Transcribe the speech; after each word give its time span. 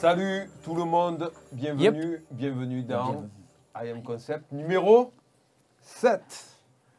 Salut 0.00 0.48
tout 0.64 0.74
le 0.74 0.84
monde, 0.84 1.30
bienvenue, 1.52 2.24
bienvenue 2.30 2.82
dans 2.82 3.24
I 3.76 3.90
Am 3.90 4.02
Concept 4.02 4.50
numéro 4.50 5.12
7. 5.82 6.22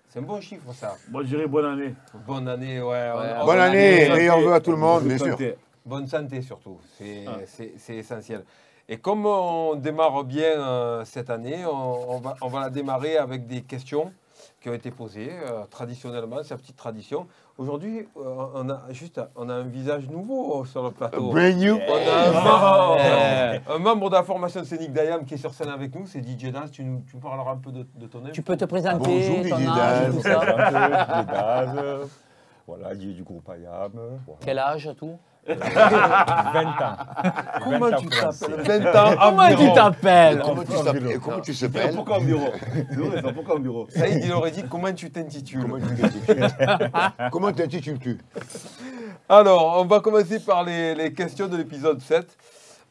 C'est 0.07 0.20
un 0.20 0.21
bon 0.21 0.39
chiffre 0.39 0.71
ça. 0.71 0.95
Moi, 1.09 1.23
je 1.23 1.29
dirais 1.29 1.47
bonne 1.47 1.65
année. 1.65 1.95
Bonne 2.27 2.47
année, 2.47 2.79
ouais. 2.79 3.11
on- 3.15 3.41
on- 3.41 3.45
Bonne 3.47 3.57
année, 3.59 4.07
Bonne 4.07 4.18
meilleurs 4.18 4.36
santé. 4.36 4.45
vœux 4.47 4.54
à 4.54 4.59
tout 4.61 4.69
le 4.71 4.77
monde, 4.77 5.00
Bonne 5.00 5.07
bien 5.07 5.18
sûr. 5.18 5.32
santé. 5.32 5.55
Bonne 5.83 6.07
santé 6.07 6.41
surtout, 6.43 6.77
c'est 6.95 7.25
Ah. 7.27 7.37
c'est- 7.47 7.95
essentiel. 7.95 8.43
Et 8.87 8.97
comme 8.97 9.25
on 9.25 9.73
démarre 9.73 10.23
bien 10.23 10.43
euh, 10.61 11.04
cette 11.04 11.31
année, 11.31 11.65
on, 11.65 12.11
on 12.15 12.19
va, 12.19 12.36
on 12.41 12.49
va 12.49 12.60
la 12.60 12.69
démarrer 12.69 13.18
avec 13.18 13.47
des 13.47 13.63
questions 13.63 14.13
qui 14.59 14.69
ont 14.69 14.73
été 14.73 14.91
posées 14.91 15.29
euh, 15.31 15.65
traditionnellement, 15.69 16.37
c'est 16.43 16.51
la 16.51 16.57
petite 16.57 16.75
tradition. 16.75 17.27
Aujourd'hui, 17.57 18.07
euh, 18.18 18.45
on 18.55 18.69
a 18.69 18.82
juste 18.91 19.21
on 19.36 19.49
a 19.49 19.54
un 19.55 19.63
visage 19.63 20.07
nouveau 20.09 20.63
sur 20.65 20.83
le 20.83 20.91
plateau. 20.91 21.32
Brand 21.32 21.55
new. 21.55 21.75
On 21.75 22.09
a 22.09 22.27
un, 22.27 22.32
membre, 22.32 23.71
un 23.75 23.77
membre 23.79 24.09
de 24.09 24.15
la 24.15 24.23
formation 24.23 24.63
scénique 24.63 24.93
d'IAM 24.93 25.25
qui 25.25 25.35
est 25.35 25.37
sur 25.37 25.54
scène 25.54 25.69
avec 25.69 25.93
nous, 25.96 26.05
c'est 26.07 26.21
DJ 26.21 26.51
Daz. 26.51 26.71
Tu 26.71 26.83
nous, 26.83 27.04
tu 27.09 27.18
parleras 27.18 27.51
un 27.51 27.57
peu 27.57 27.71
de, 27.71 27.85
de 27.96 28.07
ton 28.07 28.19
œuvre 28.19 28.32
Tu 28.32 28.41
peux 28.41 28.57
te 28.57 28.65
présenter, 28.65 28.97
Bonjour, 28.99 29.35
ton 29.37 29.41
Didier 29.57 29.68
âge, 29.68 30.07
Daz. 30.07 30.15
tout 30.15 30.21
ça. 30.21 30.39
des 31.23 31.32
bases, 31.32 32.09
voilà, 32.67 32.95
du, 32.95 33.13
du 33.13 33.23
groupe 33.23 33.47
IAM. 33.49 33.91
Voilà. 33.94 34.39
Quel 34.39 34.59
âge, 34.59 34.89
tout? 34.97 35.17
20 35.47 35.58
ans. 35.58 36.97
Comment 37.63 37.89
20 37.89 37.94
ans 37.94 37.97
tu 37.99 38.08
t'appelles 38.09 38.81
20 38.83 38.95
ans 38.95 39.16
Comment 39.19 39.55
tu 39.55 39.73
t'appelles 39.73 40.41
Comment 40.44 40.63
tu 40.63 40.83
t'appelles 40.83 41.19
comment 41.19 41.39
tu 41.41 41.53
s'appelles 41.53 41.95
Pourquoi 41.95 42.17
en 42.17 42.22
bureau 42.22 42.49
ça, 43.22 43.33
pourquoi 43.33 43.55
en 43.55 43.59
bureau 43.59 43.88
Saïd, 43.89 44.23
il 44.23 44.31
aurait 44.33 44.51
dit 44.51 44.63
comment 44.69 44.93
tu 44.93 45.09
t'intitules. 45.11 45.61
Comment 45.61 45.79
tu 45.79 45.95
t'intitules 45.95 46.47
Comment 47.31 47.51
t'intitules-tu 47.51 48.17
Alors, 49.27 49.81
on 49.81 49.85
va 49.85 49.99
commencer 49.99 50.39
par 50.39 50.63
les, 50.63 50.93
les 50.93 51.13
questions 51.13 51.47
de 51.47 51.57
l'épisode 51.57 52.01
7. 52.01 52.38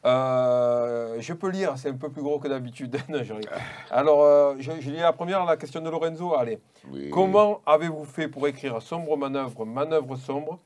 Euh, 0.03 1.17
je 1.19 1.33
peux 1.33 1.49
lire, 1.49 1.73
c'est 1.75 1.89
un 1.89 1.95
peu 1.95 2.09
plus 2.09 2.23
gros 2.23 2.39
que 2.39 2.47
d'habitude. 2.47 2.97
Alors, 3.91 4.23
euh, 4.23 4.55
je, 4.59 4.71
je 4.79 4.89
lis 4.89 4.97
la 4.97 5.13
première, 5.13 5.45
la 5.45 5.57
question 5.57 5.79
de 5.79 5.89
Lorenzo. 5.89 6.35
Allez. 6.35 6.59
Oui. 6.91 7.09
Comment 7.11 7.61
avez-vous 7.65 8.05
fait 8.05 8.27
pour 8.27 8.47
écrire 8.47 8.81
sombre 8.81 9.15
manœuvre, 9.15 9.63
manœuvre 9.63 10.15
sombre 10.15 10.59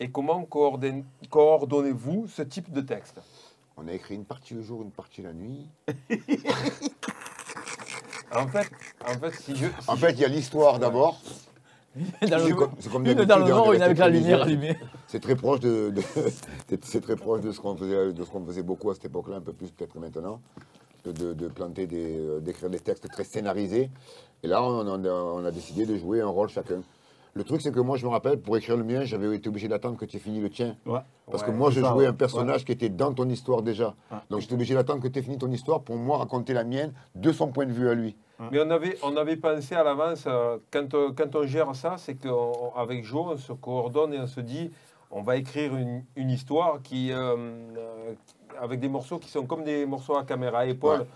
Et 0.00 0.10
comment 0.10 0.44
coordonne- 0.44 1.04
coordonnez-vous 1.30 2.26
ce 2.28 2.42
type 2.42 2.72
de 2.72 2.80
texte? 2.82 3.20
On 3.76 3.86
a 3.88 3.92
écrit 3.92 4.14
une 4.14 4.24
partie 4.24 4.54
le 4.54 4.62
jour, 4.62 4.82
une 4.82 4.90
partie 4.90 5.22
la 5.22 5.32
nuit. 5.32 5.68
En 8.34 8.46
fait, 8.48 8.68
en 9.06 9.14
fait, 9.18 9.34
si 9.40 9.54
je. 9.56 9.66
si 9.66 9.72
En 9.88 9.94
je- 9.94 10.00
fait, 10.00 10.12
il 10.12 10.18
y 10.20 10.24
a 10.24 10.28
l'histoire 10.28 10.78
d'abord. 10.78 11.20
C'est 12.20 12.90
comme, 12.90 13.06
Une 13.06 13.14
dans 13.24 13.38
le 13.38 13.44
nord, 13.48 13.72
une 13.72 13.80
avec 13.80 13.96
la 13.98 14.08
lumière 14.08 14.42
allumée. 14.42 14.76
C'est 15.06 15.20
très 15.20 15.36
proche 15.36 15.60
de, 15.60 15.90
de- 15.90 16.02
c'est- 16.68 16.84
c'est 16.84 17.00
très 17.00 17.16
proche 17.16 17.40
de 17.40 17.52
ce 17.52 17.60
qu'on 17.60 17.76
faisait, 17.76 18.12
de 18.12 18.24
ce 18.24 18.28
qu'on 18.28 18.44
faisait 18.44 18.62
beaucoup 18.64 18.90
à 18.90 18.94
cette 18.94 19.06
époque-là, 19.06 19.36
un 19.36 19.40
peu 19.40 19.52
plus 19.52 19.70
peut-être 19.70 19.96
maintenant, 19.98 20.40
de, 21.04 21.12
de- 21.12 21.32
de 21.32 21.48
planter 21.48 21.86
des, 21.86 22.18
euh, 22.18 22.40
d'écrire 22.40 22.68
des 22.68 22.80
textes 22.80 23.08
très 23.10 23.24
scénarisés. 23.24 23.90
Et 24.42 24.48
là, 24.48 24.62
on, 24.62 24.86
on 24.86 25.04
a, 25.04 25.08
on 25.08 25.44
a 25.44 25.50
décidé 25.52 25.86
de 25.86 25.96
jouer 25.96 26.20
un 26.20 26.26
rôle 26.26 26.48
chacun. 26.48 26.82
Le 27.36 27.44
truc, 27.44 27.60
c'est 27.60 27.70
que 27.70 27.80
moi, 27.80 27.98
je 27.98 28.06
me 28.06 28.10
rappelle, 28.10 28.40
pour 28.40 28.56
écrire 28.56 28.78
le 28.78 28.82
mien, 28.82 29.04
j'avais 29.04 29.36
été 29.36 29.50
obligé 29.50 29.68
d'attendre 29.68 29.98
que 29.98 30.06
tu 30.06 30.16
aies 30.16 30.20
fini 30.20 30.40
le 30.40 30.48
tien. 30.48 30.74
Ouais. 30.86 31.00
Parce 31.30 31.42
Ouais, 31.42 31.48
que 31.48 31.52
moi, 31.52 31.70
je 31.70 31.82
ça, 31.82 31.90
jouais 31.90 32.04
ouais. 32.04 32.06
un 32.06 32.14
personnage 32.14 32.64
qui 32.64 32.72
était 32.72 32.88
dans 32.88 33.12
ton 33.12 33.28
histoire 33.28 33.60
déjà. 33.60 33.94
Ah. 34.10 34.22
Donc, 34.30 34.40
j'étais 34.40 34.54
obligé 34.54 34.72
d'attendre 34.74 35.02
que 35.02 35.08
tu 35.08 35.18
aies 35.18 35.22
fini 35.22 35.36
ton 35.36 35.50
histoire 35.50 35.82
pour 35.82 35.96
moi 35.96 36.16
raconter 36.16 36.54
la 36.54 36.64
mienne 36.64 36.94
de 37.14 37.32
son 37.32 37.48
point 37.48 37.66
de 37.66 37.72
vue 37.72 37.90
à 37.90 37.94
lui. 37.94 38.16
Mais 38.50 38.58
on 38.64 38.70
avait, 38.70 38.96
on 39.02 39.14
avait 39.18 39.36
pensé 39.36 39.74
à 39.74 39.82
l'avance, 39.84 40.24
euh, 40.26 40.56
quand, 40.70 40.94
euh, 40.94 41.10
quand 41.14 41.36
on 41.36 41.46
gère 41.46 41.74
ça, 41.74 41.96
c'est 41.98 42.14
qu'avec 42.14 43.04
Joe, 43.04 43.26
on 43.32 43.36
se 43.36 43.52
coordonne 43.52 44.14
et 44.14 44.18
on 44.20 44.26
se 44.26 44.40
dit, 44.40 44.70
on 45.10 45.20
va 45.20 45.36
écrire 45.36 45.76
une, 45.76 46.04
une 46.16 46.30
histoire 46.30 46.80
qui, 46.82 47.12
euh, 47.12 47.36
euh, 47.76 48.14
avec 48.60 48.80
des 48.80 48.88
morceaux 48.88 49.18
qui 49.18 49.28
sont 49.28 49.44
comme 49.44 49.62
des 49.62 49.84
morceaux 49.84 50.16
à 50.16 50.24
caméra 50.24 50.64
épaule. 50.64 51.06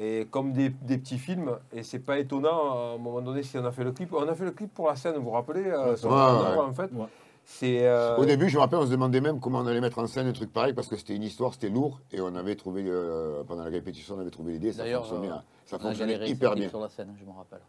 Et 0.00 0.26
comme 0.30 0.52
des, 0.52 0.68
des 0.68 0.96
petits 0.98 1.18
films, 1.18 1.50
et 1.72 1.82
c'est 1.82 1.98
pas 1.98 2.18
étonnant 2.18 2.72
à 2.72 2.94
un 2.94 2.98
moment 2.98 3.20
donné 3.20 3.42
si 3.42 3.58
on 3.58 3.64
a 3.64 3.72
fait 3.72 3.82
le 3.82 3.90
clip. 3.92 4.12
On 4.12 4.28
a 4.28 4.34
fait 4.34 4.44
le 4.44 4.52
clip 4.52 4.72
pour 4.72 4.86
la 4.88 4.94
scène, 4.96 5.16
vous 5.16 5.22
vous 5.24 5.30
rappelez 5.30 5.64
euh, 5.66 5.96
sur 5.96 6.08
Ouais, 6.10 6.16
la- 6.16 6.52
ouais. 6.52 6.58
en 6.60 6.72
fait. 6.72 6.92
Ouais. 6.92 7.06
C'est 7.44 7.86
euh, 7.88 8.16
Au 8.16 8.24
début, 8.26 8.48
je 8.48 8.56
me 8.56 8.60
rappelle, 8.60 8.78
on 8.78 8.86
se 8.86 8.90
demandait 8.90 9.20
même 9.22 9.40
comment 9.40 9.58
on 9.60 9.66
allait 9.66 9.80
mettre 9.80 9.98
en 9.98 10.06
scène 10.06 10.26
un 10.28 10.32
truc 10.32 10.52
pareil 10.52 10.72
parce 10.74 10.86
que 10.86 10.96
c'était 10.96 11.16
une 11.16 11.22
histoire, 11.24 11.52
c'était 11.54 11.70
lourd. 11.70 11.98
Et 12.12 12.20
on 12.20 12.32
avait 12.36 12.54
trouvé, 12.54 12.84
euh, 12.86 13.42
pendant 13.44 13.64
la 13.64 13.70
répétition, 13.70 14.14
on 14.16 14.20
avait 14.20 14.30
trouvé 14.30 14.52
l'idée, 14.52 14.72
ça 14.72 14.84
D'ailleurs, 14.84 15.04
fonctionnait, 15.06 15.30
euh, 15.32 15.36
hein. 15.36 15.42
ça 15.64 15.78
fonctionnait 15.78 16.28
hyper 16.28 16.50
sur- 16.50 16.56
bien. 16.58 16.68
sur 16.68 16.80
la 16.80 16.88
scène, 16.88 17.14
je 17.18 17.24
me 17.24 17.32
rappelle. 17.32 17.60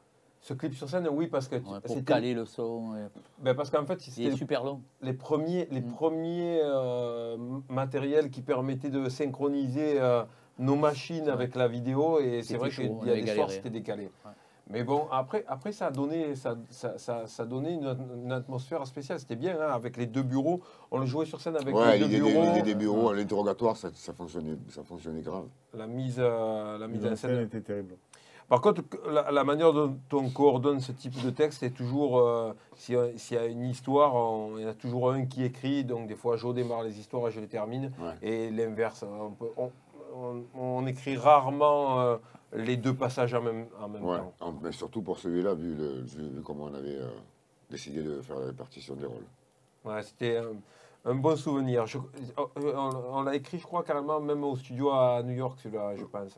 ce 0.41 0.53
clip 0.53 0.73
sur 0.73 0.87
scène, 0.89 1.07
oui, 1.11 1.27
parce 1.27 1.47
que 1.49 1.55
Ouais, 1.55 1.79
pour 1.83 2.03
caler 2.05 2.33
le 2.33 2.45
son. 2.45 2.95
et- 2.95 3.43
ben, 3.43 3.53
parce 3.55 3.69
qu'en 3.69 3.85
fait, 3.85 4.05
Il 4.07 4.11
c'était 4.13 4.29
est 4.29 4.35
super 4.37 4.63
long. 4.63 4.81
les 5.01 5.11
premiers, 5.13 5.67
les 5.71 5.81
Mm. 5.81 5.91
premiers 5.91 6.59
euh, 6.63 7.37
matériels 7.69 8.29
qui 8.29 8.41
permettaient 8.41 8.89
de 8.89 9.09
synchroniser 9.09 9.99
euh, 9.99 10.23
nos 10.59 10.75
machines 10.75 11.27
avec 11.29 11.55
la 11.55 11.67
vidéo. 11.67 12.19
Et 12.19 12.43
c'est 12.43 12.57
vrai 12.57 12.69
qu'il 12.69 12.85
y 12.85 13.09
a 13.09 13.15
des 13.15 13.23
soirs, 13.25 13.35
galéré. 13.37 13.53
c'était 13.55 13.69
décalé. 13.71 14.03
Ouais. 14.03 14.31
Mais 14.71 14.83
bon, 14.83 15.07
après, 15.11 15.43
après 15.47 15.71
ça 15.71 15.87
a 15.87 15.91
donné, 15.91 16.35
ça, 16.35 16.55
ça, 16.69 16.99
ça, 16.99 17.25
ça 17.25 17.45
donnait 17.45 17.73
une, 17.73 17.97
une 18.23 18.31
atmosphère 18.31 18.85
spéciale. 18.85 19.19
C'était 19.19 19.35
bien, 19.35 19.59
hein, 19.59 19.71
avec 19.73 19.97
les 19.97 20.05
deux 20.05 20.21
bureaux. 20.21 20.61
On 20.91 20.99
le 20.99 21.07
jouait 21.07 21.25
sur 21.25 21.41
scène 21.41 21.55
avec 21.55 21.73
Ouais, 21.73 21.93
les 21.97 22.05
deux 22.05 22.07
des, 22.09 22.19
bureaux. 22.21 22.43
l'idée 22.43 22.61
des 22.61 22.75
bureaux, 22.75 23.11
l'interrogatoire, 23.11 23.75
ça, 23.77 23.89
ça 23.95 24.13
fonctionnait, 24.13 24.57
ça 24.69 24.83
fonctionnait 24.83 25.21
grave. 25.21 25.45
La 25.73 25.87
mise, 25.87 26.17
euh, 26.19 26.77
la 26.77 26.87
mise 26.87 27.03
en 27.03 27.15
scène. 27.15 27.17
scène 27.17 27.39
était 27.45 27.61
terrible. 27.61 27.95
Par 28.47 28.61
contre, 28.61 28.81
la, 29.11 29.31
la 29.31 29.43
manière 29.43 29.73
dont 29.73 29.95
on 30.13 30.29
coordonne 30.29 30.79
ce 30.81 30.91
type 30.91 31.19
de 31.23 31.29
texte 31.31 31.61
est 31.63 31.69
toujours, 31.71 32.19
euh, 32.19 32.53
s'il 32.75 32.95
y 32.95 32.97
a- 32.97 33.07
y 33.07 33.37
a 33.37 33.45
une 33.45 33.63
histoire, 33.65 34.13
on- 34.15 34.57
il 34.57 34.63
y 34.63 34.65
en 34.65 34.69
a 34.69 34.73
toujours 34.73 35.11
un 35.11 35.25
qui 35.25 35.43
écrit, 35.43 35.83
donc 35.83 36.07
des 36.07 36.15
fois 36.15 36.35
je 36.35 36.47
démarre 36.47 36.81
les 36.83 36.99
histoires 36.99 37.27
et 37.27 37.31
je 37.31 37.39
les 37.39 37.47
termine, 37.47 37.91
Ouais. 37.99 38.27
et 38.27 38.49
l'inverse. 38.51 39.03
On, 39.03 39.33
on- 39.57 39.71
on- 40.15 40.43
on 40.55 40.85
écrit 40.87 41.17
rarement 41.17 41.99
euh, 41.99 42.17
les 42.53 42.77
deux 42.77 42.93
passages 42.95 43.33
en 43.33 43.41
même, 43.41 43.67
en 43.79 43.87
même 43.89 44.03
Ouais. 44.03 44.17
temps. 44.17 44.33
En- 44.39 44.53
mais 44.61 44.71
surtout 44.71 45.01
pour 45.01 45.17
celui-là, 45.19 45.53
vu, 45.53 45.75
le- 45.75 46.01
vu- 46.01 46.29
vu 46.29 46.41
comment 46.41 46.65
on 46.65 46.73
avait 46.73 46.95
euh, 46.97 47.09
décidé 47.69 48.01
de 48.03 48.21
faire 48.21 48.39
la 48.39 48.47
répartition 48.47 48.95
des 48.95 49.05
rôles. 49.05 49.25
Ouais, 49.85 50.01
C'était 50.03 50.37
un, 50.37 51.11
un 51.11 51.15
bon 51.15 51.35
souvenir. 51.35 51.85
Je- 51.85 51.97
on 52.37 52.89
on- 53.13 53.21
l'a 53.23 53.35
écrit, 53.35 53.59
je 53.59 53.63
crois, 53.65 53.83
carrément 53.83 54.19
même 54.19 54.43
au 54.43 54.55
studio 54.55 54.89
à 54.91 55.21
New 55.23 55.33
York, 55.35 55.59
celui-là, 55.61 55.95
je 55.95 56.03
pense. 56.05 56.37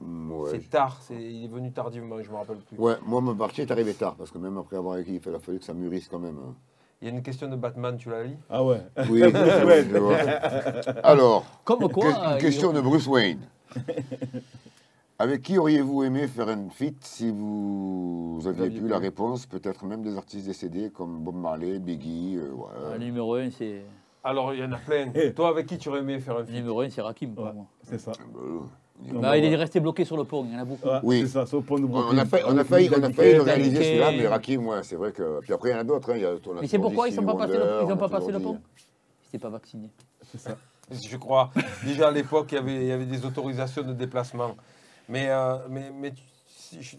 Mm, 0.00 0.32
ouais. 0.32 0.50
C'est 0.52 0.70
tard, 0.70 0.98
il 1.10 1.44
est 1.44 1.48
venu 1.48 1.70
tardivement, 1.70 2.16
je 2.22 2.28
ne 2.28 2.32
me 2.32 2.38
rappelle 2.38 2.56
plus. 2.58 2.78
Ouais, 2.78 2.96
moi, 3.04 3.20
ma 3.20 3.34
partie 3.34 3.60
est 3.60 3.70
arrivée 3.70 3.94
tard, 3.94 4.14
parce 4.16 4.30
que 4.30 4.38
même 4.38 4.56
après 4.56 4.76
avoir 4.76 4.96
écrit, 4.98 5.20
il 5.24 5.34
a 5.34 5.38
fallu 5.38 5.58
que 5.58 5.64
ça 5.64 5.74
mûrisse 5.74 6.08
quand 6.08 6.18
même. 6.18 6.38
hein. 6.38 6.54
Il 7.02 7.08
y 7.08 7.10
a 7.10 7.14
une 7.14 7.22
question 7.22 7.48
de 7.48 7.56
Batman, 7.56 7.96
tu 7.96 8.08
la 8.10 8.22
lis? 8.22 8.36
Ah 8.48 8.62
ouais. 8.64 8.80
Oui, 9.10 9.18
je 9.24 9.98
vois. 9.98 10.16
Alors, 11.02 11.44
Comme 11.64 11.88
quoi. 11.90 12.12
que- 12.12 12.16
euh, 12.18 12.34
une 12.36 12.38
question 12.40 12.70
il- 12.70 12.76
de 12.76 12.80
Bruce 12.80 13.08
Wayne. 13.08 13.40
Avec 15.18 15.42
qui 15.42 15.58
auriez-vous 15.58 16.02
aimé 16.04 16.26
faire 16.26 16.48
un 16.48 16.68
feat 16.70 16.96
si 17.04 17.30
vous 17.30 18.40
aviez 18.46 18.64
aviez 18.64 18.80
pu 18.80 18.88
la 18.88 18.98
réponse? 18.98 19.46
Peut-être 19.46 19.84
même 19.84 20.02
des 20.02 20.16
artistes 20.16 20.46
décédés 20.46 20.90
comme 20.90 21.18
Bob 21.20 21.36
Marley, 21.36 21.78
Biggie. 21.78 22.36
euh, 22.38 22.50
ouais. 22.52 22.66
euh, 22.76 22.92
Le 22.98 23.04
numéro 23.04 23.34
1, 23.34 23.50
c'est. 23.50 23.82
Alors, 24.24 24.52
il 24.54 24.60
y 24.60 24.64
en 24.64 24.72
a 24.72 24.78
plein. 24.78 25.12
Toi, 25.34 25.48
avec 25.48 25.66
qui 25.66 25.78
tu 25.78 25.88
aurais 25.88 26.00
aimé 26.00 26.18
faire 26.20 26.36
un 26.36 26.40
Le 26.40 26.44
film 26.46 26.58
numéro 26.58 26.80
1, 26.80 26.90
c'est 26.90 27.02
Rakim 27.02 27.34
pour 27.34 27.44
Ouais. 27.44 27.52
moi. 27.52 27.66
C'est 27.82 27.98
ça. 27.98 28.12
Euh, 28.12 28.38
Non, 28.38 28.62
Bah, 29.10 29.32
mais 29.32 29.38
il 29.38 29.44
est 29.44 29.56
resté 29.56 29.80
bloqué 29.80 30.04
sur 30.04 30.16
le 30.16 30.24
pont, 30.24 30.44
il 30.44 30.52
y 30.52 30.56
en 30.56 30.60
a 30.60 30.64
beaucoup. 30.64 30.86
Ouais, 30.88 31.00
Oui. 31.02 31.20
C'est 31.22 31.28
ça, 31.28 31.46
c'est 31.46 31.56
au 31.56 31.62
point 31.62 31.80
de 31.80 31.86
on, 31.86 32.16
a 32.16 32.24
failli, 32.24 32.44
on 32.46 32.56
a 32.56 32.64
failli, 32.64 32.88
on 32.96 33.02
a 33.02 33.10
failli 33.10 33.34
le 33.34 33.42
réaliser 33.42 33.82
celui-là, 33.82 34.12
mais 34.12 34.28
Rakim, 34.28 34.66
ouais, 34.66 34.82
c'est 34.82 34.96
vrai 34.96 35.12
que. 35.12 35.40
Puis 35.40 35.52
après, 35.52 35.70
il 35.70 35.72
y 35.72 35.74
en 35.76 35.80
a 35.80 35.84
d'autres. 35.84 36.10
hein, 36.10 36.16
il 36.16 36.22
y 36.22 36.24
a- 36.24 36.34
on 36.46 36.56
a 36.56 36.60
Mais 36.60 36.66
c'est 36.66 36.78
pourquoi 36.78 37.08
ils 37.08 37.14
sont 37.14 37.24
pas 37.24 37.34
passés 37.34 37.58
le, 37.58 37.64
ils 37.64 37.84
on 37.86 37.92
ont 37.92 37.96
pas 37.96 38.08
passé 38.08 38.32
le 38.32 38.38
pont 38.40 38.60
Ils 38.78 39.26
n'étaient 39.26 39.38
pas 39.42 39.48
vaccinés. 39.50 39.90
C'est 40.30 40.38
ça. 40.38 40.56
Je 40.90 41.16
crois. 41.16 41.50
Déjà 41.84 42.08
à 42.08 42.10
l'époque, 42.10 42.52
il 42.52 42.54
y 42.56 42.58
avait, 42.58 42.74
il 42.76 42.86
y 42.86 42.92
avait 42.92 43.06
des 43.06 43.24
autorisations 43.24 43.82
de 43.82 43.92
déplacement. 43.92 44.56
Mais, 45.08 45.28
euh, 45.30 45.56
mais, 45.68 45.90
mais 45.94 46.12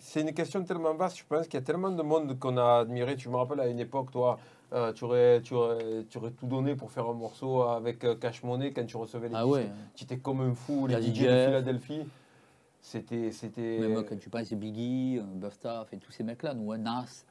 c'est 0.02 0.22
une 0.22 0.34
question 0.34 0.64
tellement 0.64 0.94
vaste. 0.96 1.18
Je 1.20 1.24
pense 1.28 1.46
qu'il 1.48 1.56
y 1.60 1.64
a 1.64 1.66
tellement 1.66 1.92
de 1.92 2.02
monde 2.04 2.38
qu'on 2.40 2.58
a 2.58 2.80
admiré. 2.82 3.16
Tu 3.16 3.30
me 3.30 3.36
rappelles 3.36 3.60
à 3.60 3.68
une 3.68 3.80
époque, 3.80 4.12
toi, 4.12 4.40
euh, 4.74 4.92
tu, 4.94 5.04
aurais, 5.04 5.42
tu, 5.42 5.54
aurais, 5.54 6.06
tu 6.10 6.18
aurais 6.18 6.32
tout 6.32 6.48
donné 6.48 6.76
pour 6.76 6.92
faire 6.92 7.08
un 7.08 7.14
morceau 7.14 7.62
avec 7.64 8.04
euh, 8.04 8.16
Cash 8.16 8.44
Money 8.44 8.74
quand 8.74 8.86
tu 8.86 8.98
recevais 8.98 9.30
les 9.30 9.36
Ah 9.36 9.44
disques. 9.44 9.54
ouais. 9.56 9.70
Tu 9.96 10.04
étais 10.04 10.18
comme 10.18 10.42
un 10.42 10.54
fou. 10.54 10.88
Les 10.88 11.02
DJ 11.02 11.20
de. 11.22 11.46
Philadelphie, 11.46 12.02
c'était. 12.82 13.32
c'était... 13.32 13.78
Même 13.80 14.04
quand 14.04 14.18
tu 14.20 14.30
penses 14.30 14.52
à 14.52 14.56
Biggie, 14.56 15.20
euh, 15.20 15.48
enfin, 15.80 15.98
tous 16.00 16.12
ces 16.12 16.24
mecs-là, 16.24 16.54
nous, 16.54 16.72
hein, 16.72 16.78
Nas. 16.80 17.26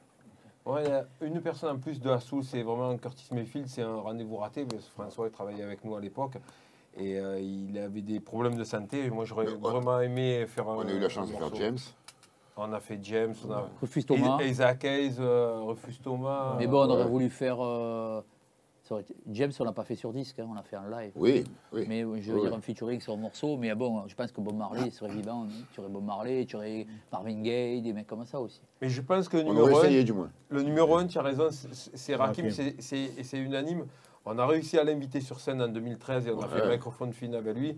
Ouais, 0.65 0.85
une 1.21 1.41
personne 1.41 1.75
en 1.75 1.79
plus 1.79 1.99
de 1.99 2.09
la 2.09 2.21
soul, 2.21 2.41
c'est 2.43 2.61
vraiment 2.63 2.95
Curtis 2.97 3.27
Mayfield, 3.33 3.67
c'est 3.67 3.81
un 3.81 3.97
rendez-vous 3.97 4.37
raté. 4.37 4.63
parce 4.63 4.85
que 4.85 4.91
François 4.91 5.27
il 5.27 5.31
travaillait 5.31 5.63
avec 5.63 5.83
nous 5.83 5.93
à 5.95 5.99
l'époque 5.99 6.35
et 6.95 7.19
euh, 7.19 7.39
il 7.41 7.77
avait 7.77 8.01
des 8.01 8.21
problèmes 8.21 8.55
de 8.55 8.63
santé. 8.63 9.09
Moi, 9.09 9.25
j'aurais 9.25 9.45
vraiment 9.45 9.99
aimé 9.99 10.45
faire 10.47 10.69
un. 10.69 10.75
On 10.77 10.87
a 10.87 10.91
eu 10.93 10.99
la 10.99 11.09
chance 11.09 11.29
de 11.29 11.35
faire. 11.35 11.53
James. 11.55 11.77
On 12.55 12.71
a 12.71 12.79
fait 12.79 12.99
James, 13.01 13.33
on 13.47 13.51
a 13.51 13.69
Refuse 13.81 14.05
Thomas. 14.05 14.37
Isaac 14.43 14.83
Hayes, 14.83 15.15
euh, 15.19 15.61
Refuse 15.63 15.99
Thomas. 16.01 16.55
Mais 16.59 16.67
bon, 16.67 16.81
on 16.85 16.89
aurait 16.89 17.03
Ouais. 17.03 17.09
voulu 17.09 17.29
faire. 17.29 17.57
euh, 17.63 18.21
James, 19.31 19.51
on 19.59 19.63
l'a 19.63 19.71
pas 19.71 19.85
fait 19.85 19.95
sur 19.95 20.13
disque, 20.13 20.37
hein, 20.37 20.45
on 20.47 20.53
l'a 20.53 20.61
fait 20.61 20.77
en 20.77 20.85
live. 20.87 21.13
Oui, 21.15 21.45
oui. 21.71 21.85
Mais 21.87 22.01
je 22.01 22.31
veux 22.31 22.35
Oui. 22.35 22.41
dire 22.47 22.53
un 22.53 22.61
featuring 22.61 22.99
sur 23.01 23.13
un 23.13 23.17
morceau, 23.17 23.57
mais 23.57 23.73
bon, 23.73 24.03
je 24.07 24.13
pense 24.13 24.31
que 24.31 24.39
Bob 24.39 24.55
Marley 24.55 24.91
serait 24.91 25.09
vivant. 25.09 25.45
hein. 25.45 25.63
Tu 25.73 25.79
aurais 25.79 25.89
Bob 25.89 26.03
Marley, 26.05 26.45
tu 26.45 26.55
aurais 26.57 26.85
Marvin 27.11 27.41
Gaye, 27.41 27.81
des 27.81 27.91
mecs 27.91 28.05
comme 28.05 28.23
ça 28.25 28.39
aussi. 28.39 28.61
Mais 28.81 28.89
je 28.89 29.01
pense 29.01 29.27
que 29.27 29.37
le 29.37 29.43
On 29.43 29.47
numéro 29.47 29.65
aurait 29.69 29.75
1, 29.75 29.79
essayé 29.85 30.03
du 30.03 30.13
moins. 30.13 30.29
le 30.49 30.61
numéro 30.61 30.95
un, 30.97 31.07
tu 31.07 31.17
as 31.17 31.23
raison, 31.23 31.47
c'est- 31.49 31.91
c'est 31.97 32.15
Rakim, 32.15 32.45
Rakim. 32.45 32.51
c'est- 32.51 32.75
c'est 32.79 32.99
et 33.17 33.23
c'est 33.23 33.39
unanime. 33.39 33.87
On 34.27 34.37
a 34.37 34.45
réussi 34.45 34.77
à 34.77 34.83
l'inviter 34.83 35.21
sur 35.21 35.39
scène 35.39 35.59
en 35.61 35.67
2013 35.69 36.27
et 36.27 36.31
on 36.31 36.39
a 36.41 36.47
fait 36.47 36.63
le 36.63 36.69
microphone 36.69 37.13
fin 37.13 37.33
avec 37.33 37.55
lui. 37.57 37.75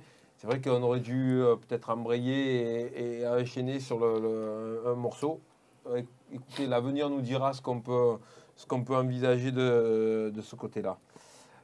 C'est 0.47 0.51
vrai 0.57 0.61
qu'on 0.61 0.83
aurait 0.83 0.99
dû 0.99 1.41
euh, 1.41 1.55
peut-être 1.55 1.89
embrayer 1.89 2.91
et, 2.95 3.21
et 3.21 3.27
enchaîner 3.27 3.79
sur 3.79 3.97
le, 3.99 4.19
le- 4.19 4.81
un 4.91 4.93
morceau. 4.95 5.39
Euh, 5.89 6.01
Écoutez, 6.31 6.67
l'avenir 6.67 7.09
nous 7.09 7.21
dira 7.21 7.53
ce 7.53 7.61
qu'on 7.61 7.79
peut, 7.79 8.13
ce 8.55 8.65
qu'on 8.65 8.83
peut 8.83 8.95
envisager 8.95 9.51
de, 9.51 10.31
de 10.35 10.41
ce 10.41 10.55
côté-là. 10.55 10.97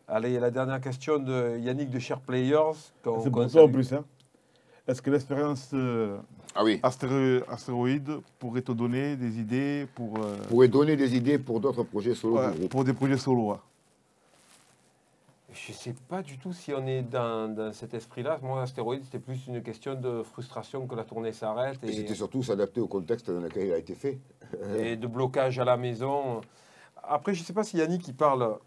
Allez, 0.07 0.39
la 0.39 0.50
dernière 0.51 0.80
question 0.81 1.18
de 1.19 1.57
Yannick 1.60 1.89
de 1.89 2.00
Share 2.00 2.22
Players. 2.22 2.74
C'est 3.04 3.30
pour 3.31 3.48
toi 3.51 3.63
en 3.63 3.69
plus. 3.69 3.92
Hein. 3.94 4.04
Est-ce 4.88 5.01
que 5.01 5.10
l'expérience 5.12 5.69
euh, 5.74 6.18
Ah 6.56 6.63
oui. 6.63 6.80
astéro- 6.83 7.44
astéroïde 7.50 8.10
pourrait 8.39 8.62
te 8.62 8.72
donner 8.72 9.16
des 9.16 9.39
idées 9.39 9.88
pour, 9.95 10.18
euh, 10.18 10.38
pourrait 10.50 10.68
donner 10.68 10.95
des 10.95 11.16
idées 11.16 11.38
pour 11.38 11.60
d'autres 11.60 11.83
projets 11.83 12.16
solo 12.16 12.38
ouais, 12.38 12.68
pour 12.68 12.83
des 12.83 12.94
projets 12.94 13.18
solo 13.18 13.51
hein 13.51 13.60
Je 15.53 15.71
ne 15.71 15.77
sais 15.77 15.95
pas 16.07 16.21
du 16.21 16.38
tout 16.38 16.53
si 16.53 16.74
on 16.74 16.86
est 16.88 17.01
dans, 17.01 17.53
dans 17.53 17.74
cet 17.74 17.94
esprit-là. 17.94 18.39
Moi, 18.42 18.62
Astéroïde, 18.62 19.03
c'était 19.03 19.19
plus 19.19 19.48
une 19.48 19.62
question 19.62 19.95
de 19.95 20.24
frustration 20.24 20.88
que 20.88 20.95
la 20.95 21.03
tournée 21.03 21.33
s'arrête 21.33 21.83
Et 21.83 21.89
et, 21.89 21.94
c'était 21.94 22.15
surtout 22.15 22.42
s'adapter 22.42 22.80
au 22.80 22.88
contexte 22.88 23.30
dans 23.30 23.42
lequel 23.42 23.68
il 23.68 23.74
a 23.74 23.77
été 23.77 23.95
fait. 23.95 24.19
et 24.77 24.95
de 24.95 25.07
blocage 25.07 25.59
à 25.59 25.65
la 25.65 25.77
maison. 25.77 26.42
Après, 27.03 27.33
je 27.33 27.42
ne 27.42 27.45
sais 27.45 27.53
pas 27.53 27.63
si 27.63 27.77
Yannick 27.77 28.07
il 28.07 28.15
parle 28.15 28.57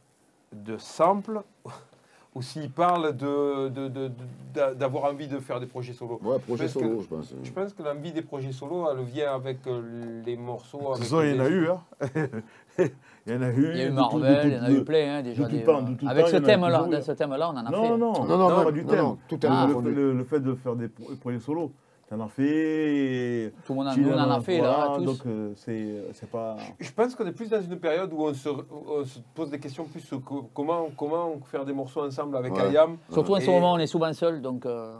de 0.52 0.76
sample 0.76 1.42
ou 2.34 2.42
s'il 2.42 2.68
parle 2.70 3.16
de, 3.16 3.68
de- 3.68 3.88
de- 3.88 4.08
de- 4.08 4.74
d'avoir 4.74 5.04
envie 5.04 5.28
de 5.28 5.38
faire 5.38 5.60
des 5.60 5.66
projets 5.66 5.92
solo. 5.92 6.18
Ouais, 6.22 6.38
projet 6.40 6.64
que- 6.64 6.70
solo, 6.70 7.00
je 7.00 7.06
pense. 7.06 7.34
Je 7.42 7.50
pense 7.52 7.72
que 7.72 7.82
l'envie 7.82 8.12
des 8.12 8.22
projets 8.22 8.50
solo, 8.52 8.88
elle 8.90 9.04
vient 9.04 9.32
avec 9.34 9.58
euh, 9.68 10.22
les 10.26 10.36
morceaux. 10.36 10.78
De 10.78 10.82
toute 10.84 10.92
avec 10.94 11.02
façon, 11.04 11.22
il 11.22 11.36
y 11.36 11.40
en 11.40 11.44
a 11.44 11.48
eu. 11.48 11.68
Hein. 11.68 11.80
il 13.26 13.32
y 13.32 13.36
en 13.36 13.42
a 13.42 13.50
eu. 13.50 13.70
Il 13.72 13.78
y 13.78 13.82
a 13.82 13.86
eu 13.86 13.90
Marvel, 13.92 14.40
il 14.46 14.52
y 14.52 14.58
en 14.58 14.62
a 14.64 14.70
eu 14.70 14.84
plein 14.84 15.14
hein, 15.18 15.22
déjà. 15.22 15.44
des- 15.44 15.62
temps, 15.62 15.84
tout 15.84 16.06
Avec 16.08 16.24
temps, 16.24 16.30
ce 16.32 16.36
thème-là, 16.38 16.88
ce 17.02 17.12
thème-là, 17.12 17.50
on 17.50 17.56
en 17.56 17.56
a 17.66 17.70
Non, 17.70 17.82
fait. 17.82 17.88
non, 17.90 17.98
non, 17.98 18.12
Non, 18.26 18.36
non, 18.38 18.48
pas 18.48 18.64
non, 18.64 18.70
du 18.72 18.84
non, 18.84 18.90
thème. 18.90 18.98
non, 19.00 19.18
tout 19.28 19.46
est 19.46 19.48
le, 19.48 19.90
le- 19.90 20.12
le 20.14 20.24
fait 20.24 20.40
de 20.40 20.54
faire 20.54 20.74
des 20.74 20.88
pro- 20.88 21.14
projets 21.20 21.38
solo, 21.38 21.70
tu 22.08 22.14
en 22.14 22.20
as 22.20 22.28
fait. 22.28 23.52
Tout 23.66 23.72
le 23.72 23.78
monde 23.78 23.88
en, 23.88 23.96
nous, 23.96 24.12
en 24.12 24.30
a 24.30 24.40
fait, 24.40 24.60
là, 24.60 24.92
tous. 24.96 25.04
Donc, 25.04 25.18
euh, 25.26 25.52
c'est 25.56 26.02
c'est 26.12 26.28
pas. 26.30 26.56
Je 26.78 26.90
pense 26.92 27.14
qu'on 27.14 27.26
est 27.26 27.32
plus 27.32 27.48
dans 27.48 27.60
une 27.62 27.78
période 27.78 28.12
où 28.12 28.22
on 28.24 28.34
se, 28.34 28.48
où 28.48 28.64
on 28.88 29.04
se 29.04 29.18
pose 29.34 29.50
des 29.50 29.58
questions 29.58 29.84
plus 29.84 30.00
sur 30.00 30.22
co- 30.22 30.48
comment, 30.52 30.88
comment 30.96 31.38
faire 31.50 31.64
des 31.64 31.72
morceaux 31.72 32.04
ensemble 32.04 32.36
avec 32.36 32.52
Ouais. 32.54 32.60
Ayam. 32.62 32.96
Surtout 33.10 33.34
en 33.34 33.40
ce 33.40 33.50
moment, 33.50 33.72
on 33.72 33.78
est 33.78 33.86
souvent 33.86 34.12
seul, 34.12 34.40
donc... 34.42 34.66
euh, 34.66 34.94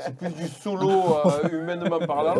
C'est 0.00 0.16
plus 0.16 0.30
du 0.34 0.48
solo 0.48 0.90
euh, 0.90 1.48
humainement 1.52 1.98
parlant, 2.00 2.34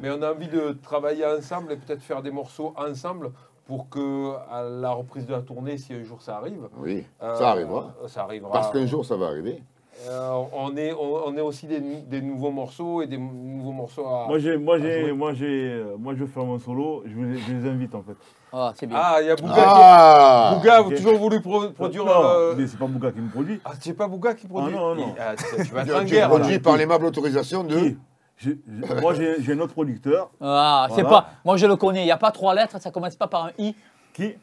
mais 0.00 0.10
on 0.10 0.20
a 0.22 0.32
envie 0.32 0.48
de 0.48 0.76
travailler 0.82 1.24
ensemble 1.26 1.72
et 1.72 1.76
peut-être 1.76 2.02
faire 2.02 2.22
des 2.22 2.30
morceaux 2.30 2.72
ensemble 2.76 3.30
pour 3.66 3.88
que 3.88 4.32
à 4.50 4.62
la 4.62 4.90
reprise 4.90 5.26
de 5.26 5.32
la 5.32 5.40
tournée, 5.42 5.78
si 5.78 5.94
un 5.94 6.02
jour 6.02 6.20
ça 6.20 6.36
arrive, 6.36 6.68
Oui, 6.78 7.04
euh, 7.22 7.34
ça 7.36 7.50
arrivera. 7.50 7.94
Ça 8.06 8.22
arrivera. 8.24 8.52
Parce 8.52 8.70
qu'un 8.72 8.86
jour, 8.86 9.04
ça 9.04 9.16
va 9.16 9.26
arriver. 9.26 9.62
Euh, 10.08 10.42
on, 10.52 10.76
est, 10.76 10.92
on, 10.92 11.26
on 11.28 11.36
est 11.36 11.40
aussi 11.40 11.66
des, 11.66 11.80
nou- 11.80 12.02
des 12.06 12.20
nouveaux 12.20 12.50
morceaux 12.50 13.02
et 13.02 13.06
des 13.06 13.18
nouveaux 13.18 13.72
morceaux 13.72 14.06
à. 14.06 14.26
Moi, 14.26 14.38
j'ai, 14.38 14.56
moi, 14.56 14.74
à 14.76 14.78
jouer. 14.78 15.02
j'ai, 15.06 15.12
moi, 15.12 15.32
j'ai, 15.34 15.70
euh, 15.70 15.96
moi, 15.98 16.14
je 16.14 16.20
veux 16.20 16.26
faire 16.26 16.44
mon 16.44 16.58
solo. 16.58 17.02
Je, 17.06 17.14
vous 17.14 17.22
les- 17.24 17.38
je 17.38 17.52
les 17.52 17.68
invite 17.68 17.94
en 17.94 18.02
fait. 18.02 18.16
Ah, 18.52 18.72
c'est 18.74 18.86
bien. 18.86 18.98
Ah, 19.00 19.18
il 19.20 19.28
y 19.28 19.30
a 19.30 19.36
Bouga 19.36 19.54
Ah 19.56 20.50
qui. 20.52 20.58
Bouga 20.58 20.74
a 20.76 20.80
ok. 20.82 20.94
toujours 20.96 21.16
voulu 21.18 21.40
pro- 21.40 21.70
produire. 21.70 22.04
non, 22.04 22.12
euh, 22.24 22.54
mais 22.56 22.66
c'est 22.66 22.78
pas 22.78 22.86
Bouga 22.86 23.12
qui 23.12 23.20
me 23.20 23.30
produit. 23.30 23.60
Ah, 23.64 23.70
c'est 23.80 23.94
pas 23.94 24.08
Bouga 24.08 24.34
qui 24.34 24.46
produit 24.48 24.74
Ah, 24.76 24.80
non, 24.80 24.94
non. 24.94 25.14
Ah, 25.20 25.34
tu 25.36 25.64
tu 25.66 25.72
vas 25.74 25.82
être 25.86 25.94
en 25.96 26.04
guerre. 26.04 26.28
produit 26.28 26.58
par 26.58 26.76
l'aimable 26.76 27.06
autorisation 27.06 27.62
de. 27.64 27.94
Qui 28.38 28.58
Moi, 29.00 29.14
j'ai, 29.14 29.40
j'ai 29.40 29.52
un 29.52 29.60
autre 29.60 29.72
producteur. 29.74 30.30
Ah, 30.40 30.88
c'est 30.96 31.04
pas... 31.04 31.28
Moi, 31.44 31.56
je 31.58 31.66
le 31.66 31.76
connais. 31.76 32.02
Il 32.02 32.06
n'y 32.06 32.10
a 32.10 32.16
pas 32.16 32.32
trois 32.32 32.54
lettres, 32.54 32.80
ça 32.80 32.90
commence 32.90 33.14
pas 33.14 33.28
par 33.28 33.44
un 33.46 33.50
I. 33.58 33.76
Qui? 34.12 34.34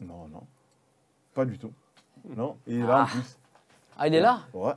Non, 0.00 0.26
non. 0.32 0.40
Pas 1.32 1.44
du 1.44 1.58
tout. 1.58 1.70
Non, 2.36 2.56
il 2.66 2.80
est 2.80 2.86
là 2.86 3.02
en 3.02 3.02
Ah. 3.02 3.06
plus. 3.10 3.38
Ah, 4.04 4.08
il 4.08 4.14
est 4.16 4.20
là 4.20 4.38
Ouais. 4.52 4.72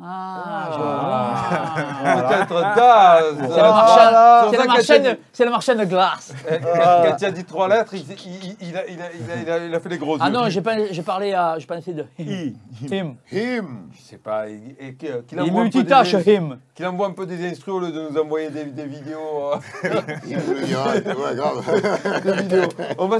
Ah, 0.00 0.68
je 0.72 0.78
Ah, 0.80 2.14
vois. 2.14 2.22
Peut-être 2.22 2.60
Daz. 2.76 3.24
C'est 3.36 3.42
le 3.42 3.52
Ah, 3.58 3.72
marchand- 3.72 3.98
c'est 3.98 4.12
c'est 4.12 4.44
pour 4.46 4.52
le 4.52 4.56
ça 4.56 4.62
que 4.62 4.68
marchand 4.68 4.94
quand 4.94 5.02
de- 5.10 5.18
c'est 5.32 5.44
le 5.44 5.50
marchand 5.50 5.74
de 5.74 5.84
glace. 5.84 6.34
Quand 6.48 7.16
tu 7.18 7.24
as 7.24 7.30
dit 7.32 7.44
trois 7.44 7.68
lettres, 7.68 7.92
il, 7.94 8.00
il- 8.00 8.56
il- 8.60 8.68
il 8.68 8.76
a, 8.76 8.86
il 8.88 9.02
a- 9.02 9.04
il 9.12 9.30
a- 9.30 9.42
il 9.42 9.50
a- 9.50 9.66
il 9.66 9.74
a 9.74 9.80
fait 9.80 9.88
les 9.88 9.98
gros 9.98 10.16
Ah 10.20 10.30
non, 10.30 10.48
j'ai 10.48 10.62
pas- 10.62 10.76
j'ai 10.92 11.02
parlé 11.02 11.34
à... 11.34 11.58
Je 11.58 11.66
pensais 11.66 11.92
de 11.92 12.06
him. 12.18 12.54
Him. 12.88 13.16
Him 13.32 13.66
Je 13.94 14.00
sais 14.02 14.16
pas. 14.18 14.48
il- 14.48 14.76
et 14.78 14.94
qu'il 14.94 15.10
Il 15.32 15.40
envoie, 15.40 15.62
multitâche, 15.62 16.14
des, 16.14 16.34
him. 16.36 16.58
qu'il 16.74 16.86
envoie 16.86 17.08
un 17.08 17.12
peu 17.12 17.26
des 17.26 17.44
instrus 17.50 17.74
au 17.74 17.80
lieu 17.80 17.90
de 17.90 18.08
nous 18.08 18.16
envoyer 18.18 18.48
des, 18.50 18.64
des 18.66 18.86
vidéos. 18.86 19.18
euh, 19.52 19.56
grave. 21.34 22.22
des 22.24 22.32
vidéos. 22.32 22.68
On 22.98 23.08
va 23.08 23.18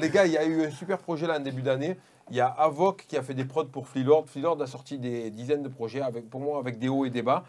les 0.00 0.08
gars, 0.10 0.24
il 0.26 0.32
y 0.32 0.38
a 0.38 0.44
eu 0.44 0.66
un 0.66 0.70
super 0.70 0.96
projet 0.98 1.26
là 1.26 1.36
en 1.36 1.40
début 1.40 1.62
d'année. 1.62 1.96
Il 2.30 2.36
y 2.36 2.40
a 2.40 2.46
Avoc 2.48 3.06
qui 3.08 3.16
a 3.16 3.22
fait 3.22 3.34
des 3.34 3.44
prods 3.44 3.66
pour 3.66 3.86
Freelord. 3.88 4.24
Freelord 4.26 4.60
a 4.62 4.66
sorti 4.66 4.98
des 4.98 5.30
dizaines 5.30 5.62
de 5.62 5.68
projets, 5.68 6.02
avec, 6.02 6.28
pour 6.28 6.40
moi, 6.40 6.58
avec 6.58 6.78
des 6.78 6.88
hauts 6.88 7.04
et 7.04 7.10
des 7.10 7.22
bas. 7.22 7.44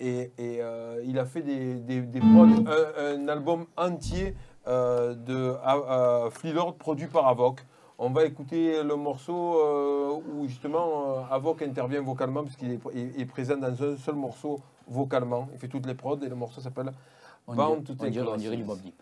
Et, 0.00 0.32
et, 0.38 0.60
euh, 0.60 1.02
il 1.06 1.18
a 1.18 1.24
fait 1.24 1.42
des, 1.42 1.74
des, 1.74 2.00
des 2.00 2.20
prods, 2.20 2.48
un, 2.66 3.22
un 3.22 3.28
album 3.28 3.66
entier 3.76 4.34
euh, 4.66 5.14
de 5.14 5.54
euh, 5.66 6.30
Freelord 6.30 6.74
produit 6.76 7.06
par 7.06 7.28
Avoc. 7.28 7.60
On 7.96 8.10
va 8.10 8.24
écouter 8.24 8.82
le 8.82 8.96
morceau 8.96 9.60
euh, 9.60 10.18
où 10.34 10.48
justement 10.48 11.18
euh, 11.18 11.20
Avoc 11.30 11.62
intervient 11.62 12.00
vocalement 12.02 12.42
parce 12.42 12.56
qu'il 12.56 12.72
est, 12.72 12.80
est 13.20 13.24
présent 13.26 13.56
dans 13.56 13.80
un 13.82 13.96
seul 13.96 14.16
morceau 14.16 14.58
vocalement. 14.88 15.48
Il 15.52 15.58
fait 15.60 15.68
toutes 15.68 15.86
les 15.86 15.94
prods 15.94 16.18
et 16.20 16.28
le 16.28 16.34
morceau 16.34 16.60
s'appelle 16.60 16.90
Bound 17.46 17.84
to 17.84 17.92
on 17.92 17.96
take 17.96 18.10
dirait- 18.10 18.26
on 18.26 18.36
dirait 18.36 18.56
du 18.56 18.64
Bob 18.64 18.80
Deep. 18.80 19.00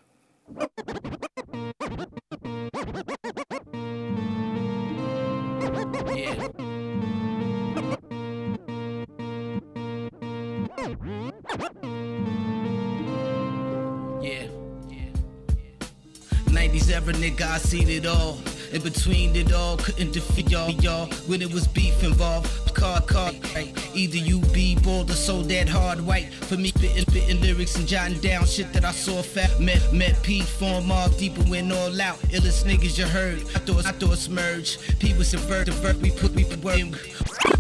90s 17.03 17.09
era 17.09 17.13
nigga, 17.15 17.43
I 17.43 17.59
seen 17.59 17.89
it 17.89 18.07
all. 18.07 18.39
In 18.73 18.81
between 18.83 19.37
it 19.37 19.53
all, 19.53 19.77
couldn't 19.77 20.13
defeat 20.13 20.51
y'all, 20.51 20.71
y'all. 20.71 21.07
When 21.27 21.43
it 21.43 21.53
was 21.53 21.67
beef 21.67 22.03
involved, 22.03 22.75
car, 22.75 23.03
car, 23.03 23.33
right. 23.55 23.71
Either 23.95 24.17
you 24.17 24.41
be 24.53 24.77
bold 24.77 25.11
or 25.11 25.15
so 25.15 25.43
that 25.43 25.69
hard 25.69 26.01
white. 26.01 26.33
For 26.33 26.57
me, 26.57 26.69
spitting, 26.69 27.05
spitting 27.05 27.41
lyrics 27.41 27.77
and 27.77 27.87
jotting 27.87 28.19
down 28.21 28.47
shit 28.47 28.73
that 28.73 28.85
I 28.85 28.93
saw 28.93 29.21
fat. 29.23 29.61
Met, 29.61 29.93
met 29.93 30.23
Pete, 30.23 30.45
form 30.45 30.91
all 30.91 31.11
deeper, 31.11 31.43
went 31.51 31.73
all 31.73 32.01
out. 32.01 32.19
Illest 32.31 32.65
niggas 32.65 32.99
you 32.99 33.07
heard. 33.07 33.41
I 33.55 33.59
thought, 33.59 33.87
I 33.87 33.93
thought 33.93 34.29
merge. 34.31 34.79
P 34.99 35.13
was 35.19 35.29
subvert, 35.29 35.67
divert, 35.67 35.97
we 35.97 36.11
put, 36.11 36.33
we 36.33 36.45
put 36.45 36.63
work. 36.63 36.79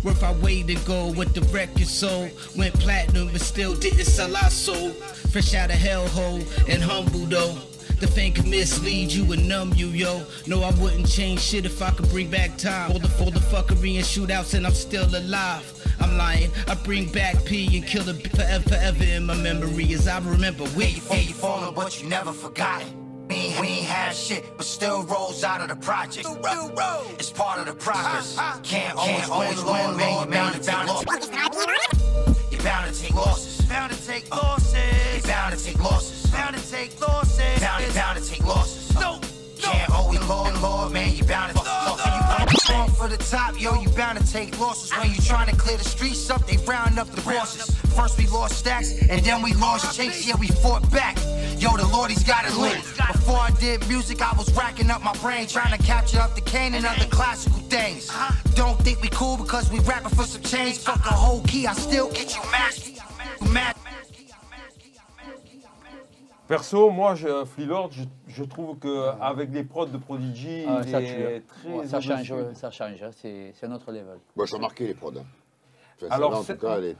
Worth 0.02 0.22
our 0.22 0.34
way 0.34 0.62
to 0.62 0.74
go 0.86 1.12
with 1.12 1.34
the 1.34 1.42
record 1.52 1.86
sold. 1.86 2.30
Went 2.56 2.74
platinum, 2.80 3.28
but 3.32 3.40
still 3.40 3.74
didn't 3.74 4.06
sell 4.06 4.34
our 4.34 4.50
soul. 4.50 4.90
Fresh 5.30 5.54
out 5.54 5.70
of 5.70 5.76
hellhole 5.76 6.40
and 6.68 6.82
humble 6.82 7.26
though. 7.26 7.71
The 8.02 8.08
fame 8.08 8.32
can 8.32 8.50
mislead 8.50 9.12
you 9.12 9.30
and 9.30 9.46
numb 9.46 9.74
you, 9.76 9.86
yo. 9.86 10.24
No, 10.48 10.64
I 10.64 10.72
wouldn't 10.72 11.08
change 11.08 11.38
shit 11.38 11.64
if 11.64 11.80
I 11.80 11.92
could 11.92 12.08
bring 12.08 12.28
back 12.28 12.56
time. 12.58 12.90
Hold 12.90 13.02
the, 13.02 13.08
for 13.08 13.30
the 13.30 13.38
fuckery 13.38 13.94
and 13.94 14.04
shootouts, 14.04 14.54
and 14.54 14.66
I'm 14.66 14.74
still 14.74 15.04
alive. 15.16 15.64
I'm 16.00 16.16
lying. 16.16 16.50
I 16.66 16.74
bring 16.74 17.06
back 17.12 17.44
P 17.44 17.76
and 17.76 17.86
kill 17.86 18.02
the 18.02 18.14
b- 18.14 18.28
forever, 18.30 18.68
forever 18.70 19.04
in 19.04 19.24
my 19.26 19.36
memory 19.36 19.94
as 19.94 20.08
I 20.08 20.18
remember 20.18 20.64
where 20.70 20.88
you, 20.88 21.00
Yeah, 21.10 21.18
you 21.18 21.32
fallen, 21.32 21.72
but 21.76 22.02
you 22.02 22.08
never 22.08 22.32
forgot 22.32 22.82
it. 22.82 22.88
We 23.28 23.36
ain't, 23.36 23.60
we 23.60 23.66
ain't 23.68 23.86
had 23.86 24.16
shit, 24.16 24.46
but 24.56 24.66
still 24.66 25.04
rolls 25.04 25.44
out 25.44 25.60
of 25.60 25.68
the 25.68 25.76
project. 25.76 26.26
It's 27.20 27.30
part 27.30 27.60
of 27.60 27.66
the 27.66 27.74
progress. 27.74 28.36
Can't 28.64 28.96
always, 28.96 29.28
always 29.28 29.62
win, 29.62 29.96
man. 29.96 30.24
You 32.50 32.58
bound 32.58 32.92
to 32.92 33.00
take 33.00 33.14
losses. 33.14 33.51
Bound 33.72 33.90
to 33.90 34.06
take 34.06 34.28
losses. 34.30 35.22
Bound 35.24 35.58
to 35.58 35.64
take 35.64 35.82
losses. 35.82 36.30
Bound 36.30 36.54
to 36.54 36.70
take 36.70 37.00
losses. 37.00 37.58
Bound 37.58 37.82
to 37.82 37.90
take 37.90 37.90
losses. 37.90 37.94
Bound, 37.94 38.18
to 38.18 38.30
take 38.30 38.44
losses. 38.44 38.94
No. 39.00 39.18
Can't 39.58 39.90
always 39.90 40.20
Lord, 40.28 40.60
Lord, 40.60 40.92
man. 40.92 41.16
You 41.16 41.24
bound 41.24 41.56
to 41.56 41.58
losses. 41.62 42.68
You 42.68 42.74
going 42.74 42.90
for 42.90 43.08
the 43.08 43.16
top, 43.16 43.58
yo. 43.58 43.80
You 43.80 43.88
bound 43.88 44.18
to 44.18 44.30
take 44.30 44.60
losses 44.60 44.90
when 44.98 45.10
you 45.10 45.16
trying 45.22 45.48
to 45.48 45.56
clear 45.56 45.78
the 45.78 45.84
streets 45.84 46.28
up. 46.28 46.46
They 46.46 46.58
round 46.66 46.98
up 46.98 47.08
the 47.08 47.22
bosses. 47.22 47.74
First 47.96 48.18
we 48.18 48.26
lost 48.26 48.58
stacks, 48.58 48.92
and 49.08 49.24
then 49.24 49.40
we 49.40 49.54
lost 49.54 49.96
chase. 49.96 50.26
Yeah, 50.28 50.36
we 50.38 50.48
fought 50.48 50.90
back. 50.90 51.16
Yo, 51.56 51.74
the 51.74 51.86
Lord, 51.86 52.10
he's 52.10 52.24
got 52.24 52.44
it 52.44 52.54
lit. 52.54 52.76
Before 52.76 53.38
I 53.38 53.52
did 53.58 53.88
music, 53.88 54.20
I 54.20 54.36
was 54.36 54.54
racking 54.54 54.90
up 54.90 55.02
my 55.02 55.14
brain, 55.14 55.46
trying 55.46 55.74
to 55.74 55.82
capture 55.82 56.20
up 56.20 56.34
the 56.34 56.42
cane 56.42 56.74
and 56.74 56.84
other 56.84 57.06
classical 57.06 57.60
things. 57.60 58.10
Uh-huh. 58.10 58.34
Don't 58.54 58.78
think 58.80 59.00
we 59.00 59.08
cool 59.08 59.38
because 59.38 59.72
we 59.72 59.78
rapping 59.80 60.10
for 60.10 60.24
some 60.24 60.42
change. 60.42 60.76
Uh-huh. 60.86 60.98
Fuck 60.98 61.10
a 61.10 61.14
whole 61.14 61.40
key, 61.44 61.66
I 61.66 61.72
still 61.72 62.10
get 62.10 62.36
you 62.36 62.42
mashed. 62.50 62.91
Perso, 66.48 66.90
moi, 66.90 67.14
je, 67.14 67.44
Freelord, 67.44 67.90
je, 67.92 68.02
je 68.26 68.44
trouve 68.44 68.76
qu'avec 68.78 69.50
des 69.50 69.62
prods 69.62 69.86
de 69.86 69.96
Prodigy, 69.96 70.64
Ah, 70.68 70.80
il 70.84 70.90
ça 70.90 71.00
est 71.00 71.06
tue, 71.06 71.44
très 71.46 71.68
Ouais, 71.72 71.86
ça 71.86 72.00
change, 72.00 72.30
au-dessus. 72.30 72.32
ouais, 72.48 72.54
ça 72.54 72.70
change. 72.70 73.02
hein, 73.02 73.10
C'est 73.16 73.52
c'est 73.54 73.66
un 73.66 73.72
autre 73.72 73.90
level. 73.90 74.18
Moi, 74.36 74.44
je 74.44 74.46
suis 74.46 74.56
remarqué 74.56 74.86
les 74.88 74.94
prods. 74.94 75.12
hein. 75.16 75.24
Enfin, 76.02 76.08
Alors, 76.14 76.30
celle-là, 76.30 76.38
en 76.38 76.42
c'est- 76.42 76.54
tout 76.56 76.66
cas, 76.66 76.78
elle 76.78 76.84
est- 76.84 76.96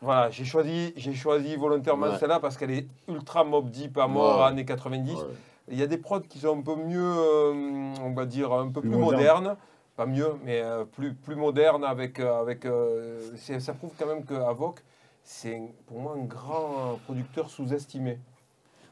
Voilà, 0.00 0.30
j'ai 0.30 0.44
choisi, 0.44 0.92
j'ai 0.96 1.14
choisi 1.14 1.56
volontairement 1.56 2.06
Ouais. 2.08 2.18
celle-là 2.18 2.38
parce 2.38 2.56
qu'elle 2.56 2.70
est 2.70 2.86
ultra 3.08 3.42
mob 3.42 3.70
deep 3.70 3.96
à 3.98 4.06
mort, 4.06 4.38
Ouais. 4.40 4.44
années 4.46 4.64
90. 4.64 5.14
ouais. 5.16 5.24
Il 5.70 5.78
y 5.78 5.82
a 5.82 5.86
des 5.86 5.96
prods 5.98 6.20
qui 6.20 6.38
sont 6.38 6.58
un 6.58 6.62
peu 6.62 6.76
mieux, 6.76 7.00
euh, 7.02 7.94
on 8.02 8.12
va 8.12 8.26
dire, 8.26 8.52
un 8.52 8.68
peu 8.68 8.80
plus, 8.80 8.90
Plus 8.90 8.98
modernes. 8.98 9.42
modernes. 9.44 9.56
pas 9.96 10.06
mieux, 10.06 10.34
mais 10.44 10.60
euh, 10.60 10.84
plus, 10.84 11.14
plus 11.14 11.36
moderne. 11.36 11.84
Avec, 11.84 12.18
euh, 12.18 12.40
avec, 12.40 12.64
euh, 12.66 13.20
c'est- 13.36 13.60
ça 13.60 13.72
prouve 13.74 13.92
quand 13.98 14.06
même 14.06 14.24
qu'Avoc, 14.24 14.80
c'est 15.24 15.60
pour 15.86 15.98
moi 16.00 16.14
un 16.16 16.24
grand 16.24 16.98
producteur 17.04 17.50
sous-estimé. 17.50 18.18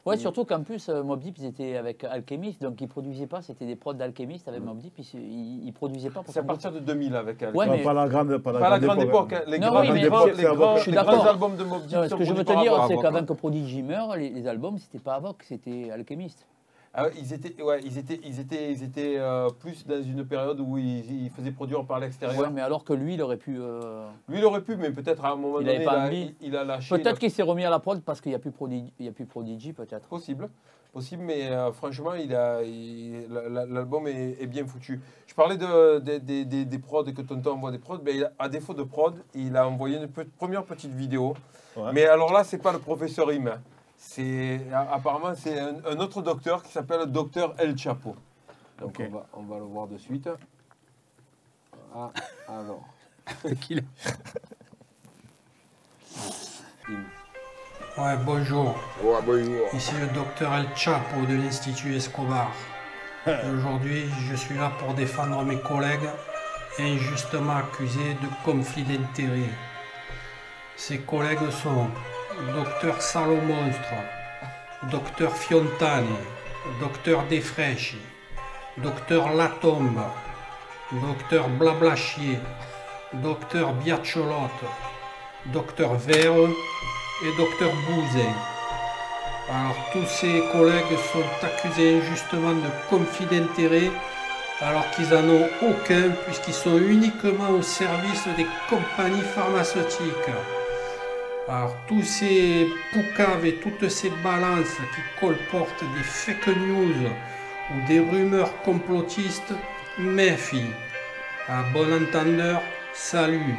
Ouais, 0.05 0.17
surtout 0.17 0.43
qu'en 0.43 0.63
plus, 0.63 0.89
euh, 0.89 1.01
Mob 1.01 1.21
Deep, 1.21 1.37
ils 1.37 1.45
étaient 1.45 1.77
avec 1.77 2.03
Alchemist, 2.03 2.61
donc 2.61 2.81
ils 2.81 2.89
produisaient 2.89 3.25
pas, 3.27 3.41
c'était 3.41 3.65
des 3.65 3.77
prods 3.77 3.93
d'Alchemist 3.93 4.45
avec 4.49 4.61
Mob 4.61 4.77
Deep, 4.79 4.95
ils, 4.99 5.05
ils, 5.17 5.65
ils 5.67 5.71
produisaient 5.71 6.09
pas 6.09 6.23
pour 6.23 6.33
C'est 6.33 6.41
à 6.41 6.43
partir 6.43 6.73
de 6.73 6.79
2000 6.79 7.15
avec 7.15 7.41
Alchemist. 7.41 7.55
Ouais, 7.57 7.67
Pas- 7.67 7.77
mais- 7.77 7.83
Pas 7.83 7.93
la 7.93 8.09
grande, 8.09 8.37
pas 8.39 8.51
la 8.51 8.59
Pas 8.59 8.69
la 8.69 8.79
grande 8.79 8.97
grande 8.97 9.07
époque, 9.07 9.31
hein. 9.33 9.41
les, 9.47 9.59
Non, 9.59 9.67
grands, 9.69 9.79
oui, 9.81 9.89
mais 9.93 10.01
les 10.01 10.09
grands- 10.09 10.25
c'est 10.25 10.33
les 10.33 10.45
Avoc. 10.45 10.57
grands- 10.59 10.75
Je 10.75 10.81
suis 10.81 10.91
les 10.91 10.97
grands 10.97 11.05
d'accord. 11.05 11.27
albums 11.27 11.55
de 11.55 11.63
Mob 11.63 11.85
Deep 11.85 11.95
Non, 11.97 12.09
ce 12.09 12.15
que 12.15 12.23
je 12.25 12.33
veux 12.33 12.43
te 12.43 12.61
dire, 12.61 12.85
c'est 12.89 12.97
qu'avant 12.97 13.23
que 13.25 13.33
Prodigy 13.33 13.81
meure, 13.81 14.17
les, 14.17 14.29
les 14.29 14.45
albums, 14.45 14.77
c'était 14.77 14.99
pas 14.99 15.13
Avoc, 15.15 15.41
c'était 15.43 15.89
Alchemist. 15.91 16.45
Ah 16.95 17.07
ils 17.17 17.33
étaient, 17.33 17.59
ouais, 17.63 17.79
ils 17.83 17.97
étaient, 17.97 18.19
ils 18.23 18.39
étaient, 18.39 18.71
ils 18.71 18.83
étaient 18.83 19.15
euh, 19.17 19.49
plus 19.49 19.83
dans 19.87 20.03
une 20.03 20.23
période 20.27 20.59
où 20.59 20.77
ils, 20.77 21.23
ils 21.25 21.29
faisaient 21.31 21.51
produire 21.51 21.83
par 21.85 21.99
l'extérieur. 21.99 22.39
Ouais, 22.39 22.49
mais 22.51 22.61
alors 22.61 22.83
que 22.83 22.93
lui, 22.93 23.15
il 23.15 23.21
aurait 23.23 23.37
pu. 23.37 23.57
euh, 23.59 24.07
Lui, 24.29 24.37
il 24.37 24.45
aurait 24.45 24.61
pu, 24.61 24.75
mais 24.75 24.91
peut-être 24.91 25.25
à 25.25 25.31
un 25.31 25.35
moment 25.35 25.59
Il 25.59 25.65
donné, 25.65 25.81
il 25.81 25.89
a, 25.89 26.05
envie. 26.05 26.35
il, 26.39 26.47
il 26.49 26.55
a 26.55 26.63
lâché. 26.63 26.95
Peut-être 26.95 27.17
qu'il 27.17 27.31
s'est 27.31 27.41
remis 27.41 27.65
à 27.65 27.71
la 27.71 27.79
prod 27.79 27.99
parce 28.03 28.21
qu'il 28.21 28.29
n'y 28.31 28.35
a 28.35 28.39
plus 28.39 28.51
Prodigy, 28.51 28.93
il 28.99 29.07
y 29.07 29.09
a 29.09 29.11
plus 29.11 29.25
Prodigy 29.25 29.73
peut-être. 29.73 30.07
Possible, 30.07 30.49
possible, 30.93 31.23
mais 31.23 31.47
euh, 31.49 31.71
franchement, 31.71 32.13
il 32.13 32.35
a, 32.35 32.61
l'album 33.49 34.07
est, 34.07 34.37
est 34.39 34.47
bien 34.47 34.65
foutu. 34.67 35.01
Je 35.25 35.33
parlais 35.33 35.57
de, 35.57 35.97
des- 35.97 36.45
des- 36.45 36.77
prods 36.79 37.05
que 37.05 37.21
Tonton 37.23 37.53
envoie 37.53 37.71
des 37.71 37.79
prods, 37.79 37.99
mais 38.05 38.17
il 38.17 38.23
a- 38.25 38.31
à 38.37 38.49
défaut 38.49 38.75
de 38.75 38.83
prod, 38.83 39.15
il 39.33 39.57
a 39.57 39.67
envoyé 39.67 39.97
une 39.97 40.07
pe- 40.07 40.25
première 40.37 40.63
petite 40.63 40.93
vidéo. 40.93 41.33
Ouais. 41.75 41.91
Mais 41.91 42.05
alors 42.05 42.31
là, 42.31 42.43
c'est 42.43 42.59
pas 42.59 42.71
le 42.71 42.77
professeur 42.77 43.29
Im. 43.29 43.57
C'est 44.05 44.61
apparemment 44.71 45.33
c'est 45.33 45.57
un, 45.57 45.75
un 45.85 45.97
autre 45.97 46.21
docteur 46.21 46.61
qui 46.61 46.71
s'appelle 46.71 46.99
le 46.99 47.05
docteur 47.07 47.55
El 47.57 47.75
Chapo. 47.77 48.15
Donc 48.79 48.97
on, 48.99 49.09
va, 49.09 49.25
on 49.33 49.43
va 49.43 49.57
le 49.57 49.63
voir 49.63 49.87
de 49.87 49.97
suite. 49.97 50.29
Ah, 51.95 52.11
alors. 52.47 52.85
Ouais, 57.95 58.17
bonjour. 58.25 58.75
Oh, 59.05 59.19
bonjour. 59.23 59.67
Ici 59.73 59.93
le 60.01 60.07
docteur 60.15 60.51
El 60.55 60.65
Chapo 60.75 61.25
de 61.27 61.35
l'Institut 61.35 61.95
Escobar. 61.95 62.51
Aujourd'hui, 63.27 64.05
je 64.29 64.35
suis 64.35 64.55
là 64.55 64.71
pour 64.79 64.95
défendre 64.95 65.43
mes 65.43 65.59
collègues 65.59 66.09
injustement 66.79 67.57
accusés 67.57 68.15
de 68.15 68.27
conflit 68.43 68.83
d'intérêts. 68.83 69.53
Ces 70.75 71.01
collègues 71.01 71.49
sont 71.51 71.87
docteur 72.53 73.01
Salomonstre, 73.01 73.93
docteur 74.91 75.35
Fiontani, 75.35 76.07
docteur 76.79 77.23
Desfreschi, 77.29 77.97
docteur 78.77 79.33
Latombe, 79.33 80.01
docteur 80.91 81.47
Blablachier, 81.49 82.39
docteur 83.13 83.73
Biacholotte, 83.73 84.65
docteur 85.47 85.93
Vere 85.95 86.49
et 87.23 87.37
docteur 87.37 87.71
Bouzin. 87.87 88.33
Alors 89.49 89.75
tous 89.91 90.07
ces 90.07 90.43
collègues 90.51 90.97
sont 91.11 91.45
accusés 91.45 91.99
injustement 91.99 92.53
de 92.53 92.89
conflit 92.89 93.25
d'intérêts 93.25 93.91
alors 94.61 94.89
qu'ils 94.91 95.09
n'en 95.09 95.27
ont 95.27 95.49
aucun 95.61 96.11
puisqu'ils 96.25 96.53
sont 96.53 96.77
uniquement 96.77 97.49
au 97.49 97.61
service 97.61 98.27
des 98.37 98.47
compagnies 98.69 99.21
pharmaceutiques. 99.35 100.31
Alors 101.47 101.75
tous 101.87 102.03
ces 102.03 102.67
poucaves 102.93 103.45
et 103.45 103.55
toutes 103.55 103.89
ces 103.89 104.09
balances 104.23 104.77
qui 104.95 105.19
colportent 105.19 105.83
des 105.97 106.03
fake 106.03 106.47
news 106.55 107.09
ou 107.71 107.87
des 107.87 107.99
rumeurs 107.99 108.61
complotistes, 108.63 109.53
méfie. 109.99 110.71
À 111.49 111.63
bon 111.73 111.85
entendeur, 112.01 112.61
salut. 112.93 113.55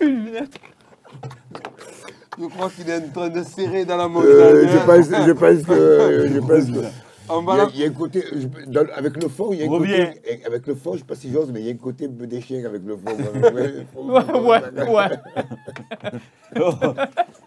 Je 2.38 2.46
crois 2.48 2.68
qu'il 2.70 2.88
est 2.90 2.96
en 2.96 3.08
train 3.12 3.28
de 3.30 3.42
serrer 3.42 3.84
dans 3.84 3.96
la 3.96 4.04
Euh, 4.04 4.08
montagne. 4.08 4.68
je, 4.70 4.78
pense, 4.78 5.26
je 5.26 5.32
pense 5.32 5.62
que. 5.66 6.28
Je 6.34 6.38
pense 6.40 6.66
que 6.66 6.86
On 7.28 7.42
il, 7.42 7.46
y 7.46 7.50
a, 7.50 7.56
la- 7.56 7.70
il 7.74 7.80
y 7.80 7.84
a 7.84 7.88
un 7.88 7.92
côté. 7.92 8.24
je- 8.32 8.46
dans- 8.70 8.86
avec 8.94 9.22
le 9.22 9.28
fond, 9.28 9.52
il 9.52 9.58
y 9.60 9.62
a 9.62 9.66
un 9.66 9.70
Reviens. 9.70 10.06
côté. 10.06 10.42
Avec 10.46 10.66
le 10.66 10.74
fond, 10.74 10.90
je 10.92 10.96
ne 10.96 11.00
sais 11.00 11.04
pas 11.06 11.14
si 11.14 11.30
j'ose, 11.32 11.50
mais 11.52 11.60
il 11.60 11.66
y 11.66 11.70
a 11.70 11.72
un 11.72 11.76
côté 11.76 12.08
peu 12.08 12.26
des 12.26 12.40
chiens 12.40 12.64
avec 12.64 12.82
le 12.84 12.96
fond. 12.96 13.16
Ouais, 13.96 14.62
ouais, 14.72 14.88
ouais. 14.88 15.08
Oh, 16.60 16.70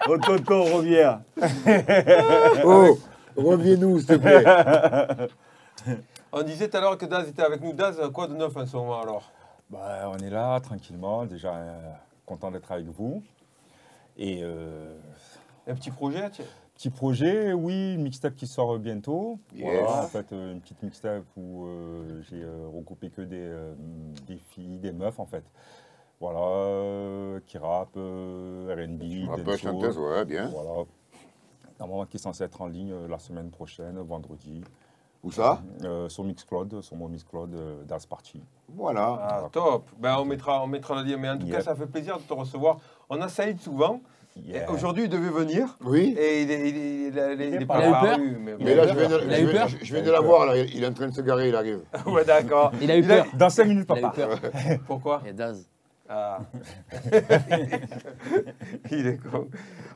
oh, 0.10 0.18
tonton, 0.18 0.64
reviens. 0.78 1.22
Oh, 2.66 2.98
reviens-nous, 3.38 4.00
s'il 4.00 4.08
te 4.08 4.14
plaît. 4.16 4.44
On 6.32 6.44
disait 6.44 6.68
tout 6.70 6.78
à 6.78 6.82
l'heure 6.82 6.98
que 6.98 7.06
Daz 7.06 7.28
était 7.28 7.42
avec 7.42 7.62
nous. 7.62 7.74
Daz, 7.74 7.98
quoi 8.14 8.28
de 8.28 8.36
neuf 8.36 8.56
en 8.56 8.66
ce 8.66 8.76
moment 8.76 9.02
alors? 9.02 9.32
Bah, 9.70 10.12
on 10.12 10.18
est 10.18 10.30
là, 10.30 10.60
tranquillement, 10.60 11.26
déjà 11.26 11.54
euh, 11.56 11.80
content 12.26 12.52
d'être 12.52 12.72
avec 12.72 12.86
vous. 12.88 13.22
Et 14.18 14.42
euh, 14.44 14.96
Un 15.68 15.76
petit 15.76 15.92
projet 15.92 16.30
tiens. 16.32 16.46
Petit 16.80 16.90
projet, 16.90 17.52
oui, 17.52 17.96
une 17.96 18.04
mixtape 18.04 18.36
qui 18.36 18.48
sort 18.48 18.80
bientôt. 18.80 19.38
Yes. 19.54 19.66
Voilà, 19.66 20.04
en 20.04 20.08
fait, 20.08 20.32
euh, 20.32 20.54
une 20.54 20.62
petite 20.62 20.82
mixtape 20.82 21.26
où 21.36 21.66
euh, 21.66 22.22
j'ai 22.30 22.42
euh, 22.42 22.70
recoupé 22.74 23.10
que 23.10 23.22
des, 23.22 23.36
euh, 23.38 23.74
des 24.28 24.38
filles, 24.38 24.78
des 24.78 24.94
meufs, 24.94 25.20
en 25.20 25.26
fait. 25.26 25.44
Voilà, 26.22 26.40
euh, 26.40 27.40
qui 27.46 27.58
rappent, 27.58 27.98
euh, 27.98 28.74
R&B, 28.74 29.30
Un 29.30 29.44
peu 29.44 29.58
chanteuse, 29.58 29.98
ouais, 29.98 30.24
bien. 30.24 30.48
Voilà. 30.48 30.86
Normalement, 31.82 32.06
qui 32.06 32.16
est 32.16 32.22
censé 32.22 32.46
être 32.46 32.62
en 32.62 32.68
ligne 32.68 32.94
euh, 32.94 33.10
la 33.10 33.20
semaine 33.20 33.50
prochaine, 33.52 34.00
vendredi, 34.00 34.64
Où 35.22 35.32
ça? 35.32 35.62
Euh, 35.84 36.08
sur 36.08 36.24
Mixcloud, 36.24 36.82
sur 36.82 36.96
mon 36.96 37.10
Mixcloud 37.10 37.54
euh, 37.56 37.84
Das 37.84 38.06
Party. 38.06 38.42
Voilà. 38.70 39.20
Ah, 39.22 39.50
top. 39.52 39.90
Ben, 39.98 40.16
on, 40.18 40.24
mettra, 40.24 40.64
on 40.64 40.68
mettra 40.68 40.96
le 40.96 41.10
lien. 41.10 41.18
Mais 41.18 41.30
en 41.30 41.38
tout 41.38 41.48
cas, 41.48 41.60
ça 41.60 41.76
fait 41.76 41.88
plaisir 41.88 42.18
de 42.18 42.24
te 42.24 42.34
recevoir. 42.34 42.78
On 43.10 43.20
a 43.20 43.28
Saïd 43.28 43.60
souvent. 43.60 44.00
Aujourd'hui, 44.70 45.04
il 45.06 45.10
devait 45.10 45.30
venir. 45.30 45.78
Oui. 45.84 46.16
Et 46.20 46.42
il 46.44 46.52
est, 46.52 46.70
il 46.70 46.78
est- 46.78 46.80
il 47.10 47.18
est- 47.18 47.34
il 47.36 47.42
est- 47.42 47.48
il 47.50 47.62
est 47.62 47.66
pas 47.66 47.78
Il 47.80 47.84
a 47.84 47.88
eu 47.88 47.92
peur 47.92 48.04
apparu, 48.04 48.38
mais 48.60 48.76
là, 48.76 48.88
je 48.88 48.94
viens 48.94 49.10
de, 49.10 49.22
Il 49.26 49.34
a 49.34 49.38
je 49.38 49.42
eu 49.42 49.46
viens- 49.48 49.60
peur 49.62 49.68
je- 49.70 49.78
je 49.86 49.94
viens 49.94 50.04
de 50.04 50.12
la 50.12 50.20
voir, 50.20 50.46
là. 50.46 50.58
Il 50.58 50.76
il 50.76 50.84
est 50.84 50.88
en 50.88 50.94
train 50.94 51.08
de 51.08 51.14
se 51.14 51.22
garer, 51.22 51.50
il 51.50 51.56
arrive. 51.56 51.80
ouais, 52.06 52.26
d'accord. 52.26 52.72
Il 52.82 52.90
a 52.92 52.98
eu 52.98 53.04
peur. 53.04 53.26
Dans 53.34 53.50
5 53.50 53.66
minutes, 53.66 53.88
Il 53.90 53.96
a 53.96 54.00
eu 54.00 54.02
papa. 54.02 54.16
peur. 54.16 54.40
Pourquoi 54.88 55.22
Et 55.28 55.34
Daz. 55.34 55.68
Ah. 56.12 56.40
Il 58.92 59.08
est 59.08 59.18
con. 59.18 59.48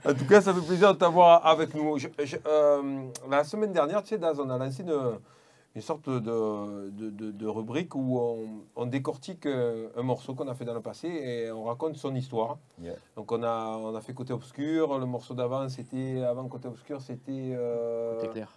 En 0.07 0.13
tout 0.13 0.25
cas, 0.25 0.41
ça 0.41 0.53
fait 0.53 0.61
plaisir 0.65 0.93
de 0.93 0.99
t'avoir 0.99 1.45
avec 1.45 1.73
nous. 1.73 1.97
Je- 1.97 2.07
je- 2.23 2.37
euh, 2.47 2.81
la 3.29 3.43
semaine 3.43 3.71
dernière, 3.73 4.03
tu 4.03 4.09
sais, 4.09 4.17
Daz, 4.17 4.39
on 4.39 4.49
a 4.49 4.57
lancé 4.57 4.83
une, 4.83 4.93
une 5.75 5.81
sorte 5.81 6.07
de, 6.07 6.19
de, 6.91 7.09
de- 7.09 7.31
de 7.31 7.47
rubrique 7.47 7.95
où 7.95 8.19
on, 8.19 8.47
on 8.75 8.85
décortique 8.85 9.47
un 9.47 10.03
morceau 10.03 10.35
qu'on 10.35 10.47
a 10.47 10.53
fait 10.53 10.65
dans 10.65 10.73
le 10.75 10.81
passé 10.81 11.07
et 11.07 11.51
on 11.51 11.63
raconte 11.63 11.97
son 11.97 12.13
histoire. 12.15 12.57
Yeah. 12.79 12.93
Donc 13.15 13.31
on 13.31 13.41
a, 13.41 13.77
on 13.77 13.95
a 13.95 14.01
fait 14.01 14.13
Côté 14.13 14.33
Obscur, 14.33 14.99
le 14.99 15.05
morceau 15.07 15.33
d'avant, 15.33 15.67
c'était 15.69 16.21
avant 16.21 16.47
Côté 16.47 16.67
Obscur, 16.67 17.01
c'était... 17.01 17.55
euh, 17.55 18.19
C'est 18.21 18.29
clair. 18.31 18.51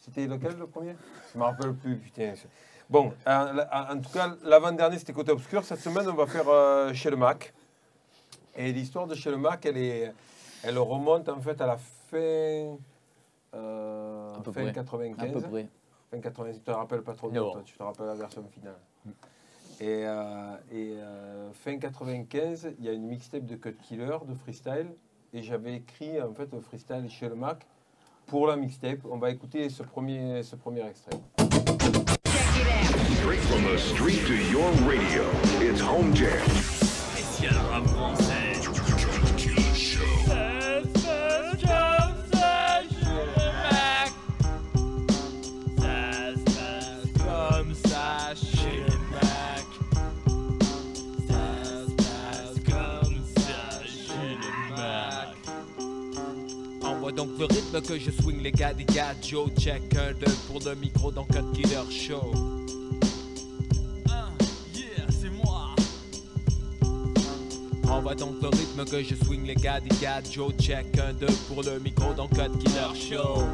c'était 0.00 0.26
lequel 0.28 0.56
le 0.56 0.66
premier? 0.68 0.94
Je 1.32 1.38
ne 1.38 1.42
me 1.42 1.48
rappelle 1.48 1.74
plus, 1.74 1.96
putain. 1.96 2.34
Bon, 2.88 3.12
en, 3.26 3.98
tout 4.00 4.10
cas, 4.12 4.36
l'avant-dernier, 4.44 4.98
c'était 4.98 5.14
Côté 5.14 5.32
Obscur. 5.32 5.64
Cette 5.64 5.80
semaine, 5.80 6.06
on 6.08 6.14
va 6.14 6.26
faire 6.26 6.48
euh, 6.48 6.92
Chez 6.92 7.10
le 7.10 7.16
Mac. 7.16 7.52
Et 8.54 8.72
l'histoire 8.72 9.06
de 9.08 9.14
Chez 9.16 9.30
le 9.30 9.38
Mac, 9.38 9.64
elle, 9.66 9.78
est, 9.78 10.12
elle 10.62 10.78
remonte 10.78 11.28
en 11.28 11.40
fait 11.40 11.60
à 11.60 11.66
la 11.66 11.78
fin, 11.78 12.76
euh, 13.54 14.34
À 14.34 14.40
peu 14.40 14.52
fin 14.52 14.62
près. 14.62 14.72
95. 14.72 15.28
À 15.28 15.32
peu 15.32 15.40
près. 15.40 15.66
Fin 16.14 16.20
80, 16.20 16.52
tu 16.52 16.60
te 16.60 16.70
rappelles 16.70 17.02
pas 17.02 17.14
trop 17.14 17.28
de 17.28 17.34
Non. 17.34 17.50
toi, 17.50 17.62
tu 17.64 17.76
te 17.76 17.82
rappelles 17.82 18.06
la 18.06 18.14
version 18.14 18.44
finale. 18.46 18.78
Et, 19.80 20.06
euh, 20.06 20.56
et 20.70 20.94
euh, 20.98 21.52
fin 21.52 21.76
95, 21.76 22.74
il 22.78 22.84
y 22.84 22.88
a 22.88 22.92
une 22.92 23.06
mixtape 23.06 23.44
de 23.44 23.56
Cut 23.56 23.74
Killer, 23.82 24.16
de 24.28 24.34
freestyle. 24.34 24.94
Et 25.32 25.42
j'avais 25.42 25.74
écrit 25.74 26.22
en 26.22 26.32
fait 26.32 26.52
le 26.52 26.60
freestyle 26.60 27.10
chez 27.10 27.28
le 27.28 27.34
Mac 27.34 27.66
pour 28.26 28.46
la 28.46 28.54
mixtape. 28.54 29.00
On 29.10 29.18
va 29.18 29.30
écouter 29.30 29.68
ce 29.70 29.82
premier, 29.82 30.44
ce 30.44 30.54
premier 30.54 30.86
extrait. 30.86 31.18
Straight 33.16 33.40
from 33.40 33.64
the 33.64 33.78
street 33.78 34.24
to 34.26 34.34
your 34.34 34.70
radio, 34.86 35.24
it's 35.60 35.80
Home 35.80 36.14
Jam. 36.14 36.63
Que 57.98 58.00
je 58.00 58.10
swing 58.10 58.42
les 58.42 58.50
gars 58.50 58.74
des 58.74 58.84
gars 58.84 59.14
Joe 59.22 59.50
check 59.58 59.82
un 59.96 60.12
deux 60.14 60.32
pour 60.48 60.58
le 60.68 60.74
micro 60.74 61.12
dans 61.12 61.24
Cut 61.24 61.44
Killer 61.54 61.88
Show. 61.90 62.32
Yeah, 64.74 65.06
c'est 65.10 65.30
moi. 65.30 65.74
Envoie 67.88 68.16
donc 68.16 68.42
le 68.42 68.48
rythme 68.48 68.84
que 68.84 69.02
je 69.02 69.14
swing 69.24 69.46
les 69.46 69.54
gars 69.54 69.80
des 69.80 69.94
gars 70.02 70.20
Joe 70.28 70.52
check 70.60 70.98
un 70.98 71.12
deux 71.12 71.32
pour 71.46 71.62
le 71.62 71.78
micro 71.78 72.12
dans 72.14 72.26
Cut 72.26 72.50
Killer 72.58 72.94
Show 72.94 73.44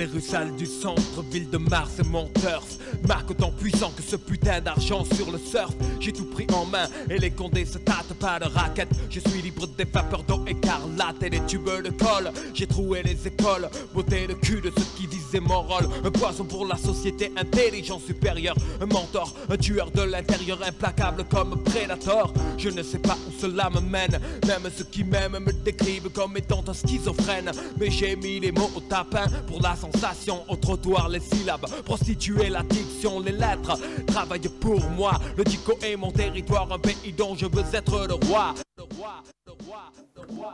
Les 0.00 0.06
rues 0.06 0.22
sales 0.22 0.56
du 0.56 0.64
centre, 0.64 1.22
ville 1.30 1.50
de 1.50 1.58
Mars 1.58 1.98
et 1.98 2.04
mon 2.04 2.26
turf. 2.28 2.78
Marque 3.06 3.32
autant 3.32 3.50
puissant 3.50 3.90
que 3.94 4.02
ce 4.02 4.16
putain 4.16 4.58
d'argent 4.62 5.04
sur 5.04 5.30
le 5.30 5.36
surf. 5.38 5.74
J'ai 6.00 6.10
tout 6.10 6.24
pris 6.24 6.46
en 6.54 6.64
main 6.64 6.88
et 7.10 7.18
les 7.18 7.30
condés 7.30 7.66
se 7.66 7.76
tâtent 7.76 8.14
pas 8.18 8.38
de 8.38 8.46
raquettes. 8.46 8.88
Je 9.10 9.20
suis 9.20 9.42
libre 9.42 9.66
des 9.66 9.84
vapeurs 9.84 10.22
d'eau 10.22 10.42
écarlate 10.46 11.22
et 11.22 11.28
des 11.28 11.40
tubes 11.40 11.68
de 11.84 11.90
colle. 11.90 12.32
J'ai 12.54 12.66
troué 12.66 13.02
les 13.02 13.28
écoles, 13.28 13.68
beauté 13.92 14.26
le 14.26 14.36
cul 14.36 14.62
de 14.62 14.72
ceux 14.74 14.86
qui 14.96 15.06
disaient 15.06 15.38
mon 15.38 15.60
rôle. 15.60 15.86
Un 16.02 16.10
poison 16.10 16.44
pour 16.44 16.64
la 16.64 16.78
société, 16.78 17.30
intelligent 17.36 17.98
supérieur. 17.98 18.56
Un 18.80 18.86
mentor, 18.86 19.34
un 19.50 19.58
tueur 19.58 19.90
de 19.90 20.00
l'intérieur, 20.00 20.60
implacable 20.66 21.24
comme 21.24 21.62
Predator. 21.62 22.32
Je 22.56 22.70
ne 22.70 22.82
sais 22.82 23.00
pas 23.00 23.18
où 23.28 23.38
cela 23.38 23.68
me 23.68 23.80
mène. 23.80 24.18
Même 24.46 24.70
ceux 24.74 24.84
qui 24.84 25.04
m'aiment 25.04 25.40
me 25.44 25.52
décrivent 25.52 26.08
comme 26.08 26.38
étant 26.38 26.64
un 26.66 26.72
schizophrène. 26.72 27.50
Mais 27.78 27.90
j'ai 27.90 28.16
mis 28.16 28.40
les 28.40 28.50
mots 28.50 28.70
au 28.74 28.80
tapin 28.80 29.26
pour 29.46 29.60
la 29.60 29.76
sensation. 29.92 30.44
Au 30.48 30.56
trottoir, 30.56 31.08
les 31.08 31.20
syllabes. 31.20 31.66
Prostituer 31.84 32.48
la 32.50 32.62
diction, 32.62 33.20
les 33.20 33.32
lettres. 33.32 33.78
Travaille 34.06 34.40
pour 34.60 34.80
moi. 34.90 35.12
Le 35.36 35.44
dico 35.44 35.72
est 35.82 35.96
mon 35.96 36.10
territoire, 36.10 36.70
un 36.72 36.78
pays 36.78 37.12
dont 37.16 37.34
je 37.34 37.46
veux 37.46 37.64
être 37.74 38.06
le 38.06 38.14
roi. 38.14 38.54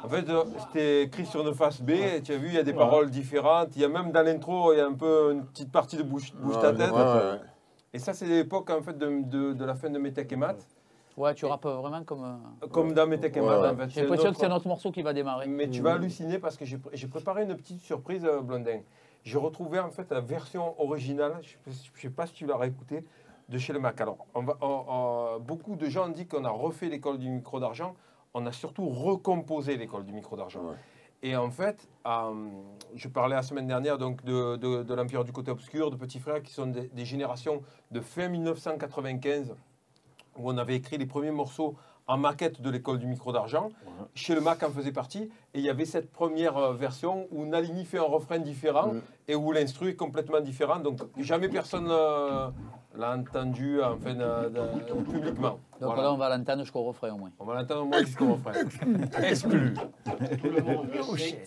En 0.05 0.09
fait, 0.09 0.28
euh, 0.28 0.45
c'était 0.69 1.02
écrit 1.05 1.26
sur 1.26 1.47
une 1.47 1.55
face 1.55 1.81
B, 1.81 1.93
tu 2.25 2.33
as 2.33 2.37
vu, 2.37 2.49
il 2.49 2.55
y 2.55 2.59
a 2.59 2.62
des 2.62 2.73
paroles 2.73 3.11
différentes. 3.11 3.71
Il 3.76 3.83
y 3.83 3.85
a 3.85 3.88
même 3.88 4.12
dans 4.12 4.23
l'intro, 4.23 4.73
il 4.73 4.78
y 4.78 4.81
a 4.81 4.87
un 4.87 4.93
peu 4.95 5.33
une 5.33 5.45
petite 5.45 5.71
partie 5.73 5.97
de 5.97 6.02
bouche, 6.02 6.33
bouge 6.35 6.59
ta 6.61 6.71
Ouais, 6.71 6.76
tête. 6.76 6.93
ouais, 6.93 6.99
ouais. 7.02 7.40
Et 7.93 7.99
ça, 7.99 8.12
c'est 8.12 8.26
l'époque 8.26 8.71
en 8.71 8.83
fait, 8.83 8.97
de, 8.97 9.23
de- 9.25 9.52
de 9.52 9.64
la 9.64 9.75
fin 9.75 9.90
de 9.90 9.99
Metec 9.99 10.31
et 10.33 10.37
Mat. 10.37 10.57
Ouais, 11.16 11.35
tu 11.35 11.47
rappes 11.47 11.64
vraiment 11.66 12.05
comme. 12.05 12.25
euh, 12.62 12.66
Comme 12.69 12.93
dans 12.93 13.07
Metec 13.07 13.37
et 13.37 13.40
Ouais, 13.40 13.47
Mat, 13.47 13.61
ouais. 13.61 13.69
en 13.71 13.76
fait. 13.76 13.88
J'ai 13.90 14.00
l'impression 14.02 14.33
que 14.33 14.38
c'est 14.38 14.49
notre- 14.49 14.69
morceau 14.69 14.93
qui 14.93 15.02
va 15.02 15.12
démarrer. 15.12 15.47
Mais 15.47 15.69
tu 15.69 15.81
vas 15.83 15.95
halluciner 15.95 16.38
parce 16.38 16.57
que 16.57 16.64
j'ai 16.64 17.07
préparé 17.09 17.43
une 17.45 17.57
petite 17.57 17.81
surprise, 17.81 18.25
euh, 18.25 18.40
Blondin. 18.40 18.81
J'ai 19.26 19.38
retrouvé 19.38 19.80
en 19.80 19.90
fait 19.90 20.09
la 20.12 20.21
version 20.21 20.80
originale, 20.80 21.40
je 21.42 21.56
ne 21.68 21.75
sais 21.97 22.11
pas 22.11 22.28
si 22.28 22.33
tu 22.33 22.47
l'as 22.47 22.56
réécouté, 22.56 23.02
de 23.49 23.59
chez 23.59 23.73
le 23.73 23.80
Mac. 23.80 24.00
Alors, 24.00 24.18
on 24.37 24.42
va- 24.45 24.56
on- 24.61 24.85
on- 24.87 25.40
beaucoup 25.40 25.75
de 25.75 25.87
gens 25.88 26.09
disent 26.09 26.28
qu'on 26.28 26.45
a 26.45 26.50
refait 26.50 26.88
l'école 26.88 27.18
du 27.18 27.28
micro 27.28 27.59
d'argent. 27.59 27.97
On 28.35 28.47
a 28.47 28.52
surtout 28.52 28.88
recomposé 28.88 29.76
l'école 29.76 30.04
du 30.04 30.12
micro 30.12 30.37
d'argent. 30.37 30.61
Ouais. 30.61 30.76
Et 31.25 31.35
en 31.35 31.50
fait, 31.50 31.88
euh, 32.06 32.35
je 32.95 33.09
parlais 33.09 33.35
la 33.35 33.42
semaine 33.42 33.66
dernière 33.66 33.99
donc, 33.99 34.25
de, 34.25 34.54
de- 34.59 34.85
de 34.85 34.95
l'Empire 34.95 35.25
du 35.25 35.33
côté 35.33 35.50
obscur, 35.50 35.90
de 35.90 35.97
petits 35.97 36.21
frères 36.21 36.40
qui 36.40 36.52
sont 36.52 36.66
des, 36.68 36.87
des 36.87 37.04
générations 37.04 37.62
de 37.90 38.00
fin 38.00 38.28
1995, 38.28 39.56
où 40.38 40.50
on 40.52 40.56
avait 40.56 40.76
écrit 40.76 40.99
les 40.99 41.06
premiers 41.06 41.33
morceaux 41.33 41.75
en 42.08 42.16
maquette 42.16 42.60
de 42.60 42.70
l'école 42.70 42.98
du 42.98 43.06
micro 43.06 43.32
d'argent. 43.32 43.70
Chez 44.14 44.34
le 44.34 44.40
Mac 44.40 44.62
en 44.62 44.70
faisait 44.70 44.92
partie. 44.92 45.30
Et 45.54 45.58
il 45.58 45.62
y 45.62 45.70
avait 45.70 45.84
cette 45.84 46.12
première 46.12 46.56
euh, 46.56 46.72
version 46.75 47.26
où 47.32 47.44
Nalini 47.46 47.84
fait 47.84 47.98
un 47.98 48.02
refrain 48.02 48.38
différent 48.38 48.92
et 49.28 49.34
où 49.34 49.52
l'instru 49.52 49.90
est 49.90 49.96
complètement 49.96 50.40
différent. 50.40 50.78
Donc 50.78 51.00
jamais 51.18 51.48
personne 51.48 51.88
euh, 51.90 52.48
l'a 52.96 53.16
entendu 53.16 53.80
enfin, 53.82 54.14
publiquement. 55.10 55.58
Donc 55.80 55.90
Voilà. 55.94 56.02
là, 56.02 56.12
on 56.12 56.16
va 56.16 56.28
l'entendre 56.36 56.62
jusqu'au 56.62 56.82
refrain 56.84 57.10
au 57.12 57.18
moins. 57.18 57.30
On 57.38 57.44
va 57.44 57.54
l'entendre 57.54 57.82
au 57.82 57.86
moins 57.86 58.00
jusqu'au 58.02 58.34
refrain. 58.34 58.52
Exclu. 59.22 59.75
Chez 61.16 61.38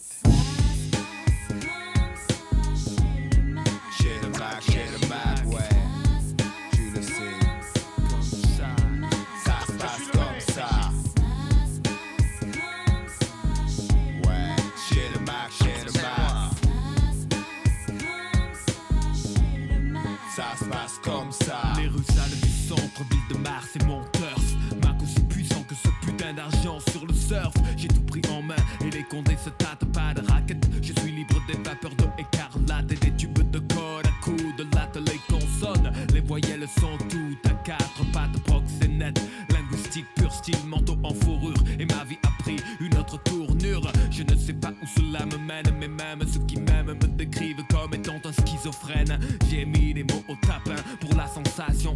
J'ai 27.78 27.88
tout 27.88 28.02
pris 28.02 28.22
en 28.32 28.42
main 28.42 28.56
et 28.84 28.90
les 28.90 29.04
condés 29.04 29.38
se 29.38 29.52
tâtent 29.52 29.86
pas 29.94 30.16
de 30.16 30.28
raquettes. 30.28 30.68
Je 30.82 30.94
suis 31.00 31.12
libre 31.12 31.36
des 31.48 31.58
vapeurs 31.58 31.94
d'eau 31.96 32.10
écarlate 32.18 32.92
et 32.92 32.96
des 32.96 33.16
tubes 33.16 33.52
de 33.52 33.60
code 33.60 34.08
à 34.08 34.24
coups 34.24 34.56
de 34.58 34.64
latte. 34.76 34.98
Les 34.98 35.20
consonnes, 35.30 35.92
les 36.12 36.22
voyelles 36.22 36.68
sont 36.80 36.98
toutes 37.08 37.46
à 37.46 37.54
quatre 37.64 38.12
pattes 38.12 38.40
proxénètes. 38.46 39.22
Linguistique 39.52 40.08
pur 40.16 40.34
style 40.34 40.58
manteau 40.68 40.98
en 41.04 41.14
fourrure. 41.14 41.54
Et 41.80 41.86
ma 41.86 42.04
vie 42.04 42.18
a 42.24 42.42
pris 42.42 42.58
une 42.80 42.98
autre 42.98 43.22
tournure. 43.22 43.92
Je 44.10 44.24
ne 44.24 44.36
sais 44.36 44.54
pas 44.54 44.72
où 44.82 44.88
cela 44.88 45.24
me 45.28 45.38
mène, 45.38 45.72
mais 45.80 45.88
même 45.88 46.28
ceux 46.28 46.44
qui 46.48 46.60
m'aiment 46.60 46.98
me 47.00 47.08
décrivent 47.10 47.64
comme 47.70 47.94
étant 47.94 48.20
un 48.26 48.32
schizophrène. 48.32 49.20
J'ai 49.52 49.66
mis 49.66 49.94
les 49.94 50.04
mots 50.04 50.24
au 50.30 50.36
tapin 50.48 50.82
pour 51.00 51.16
la 51.16 51.28
sensation 51.28 51.96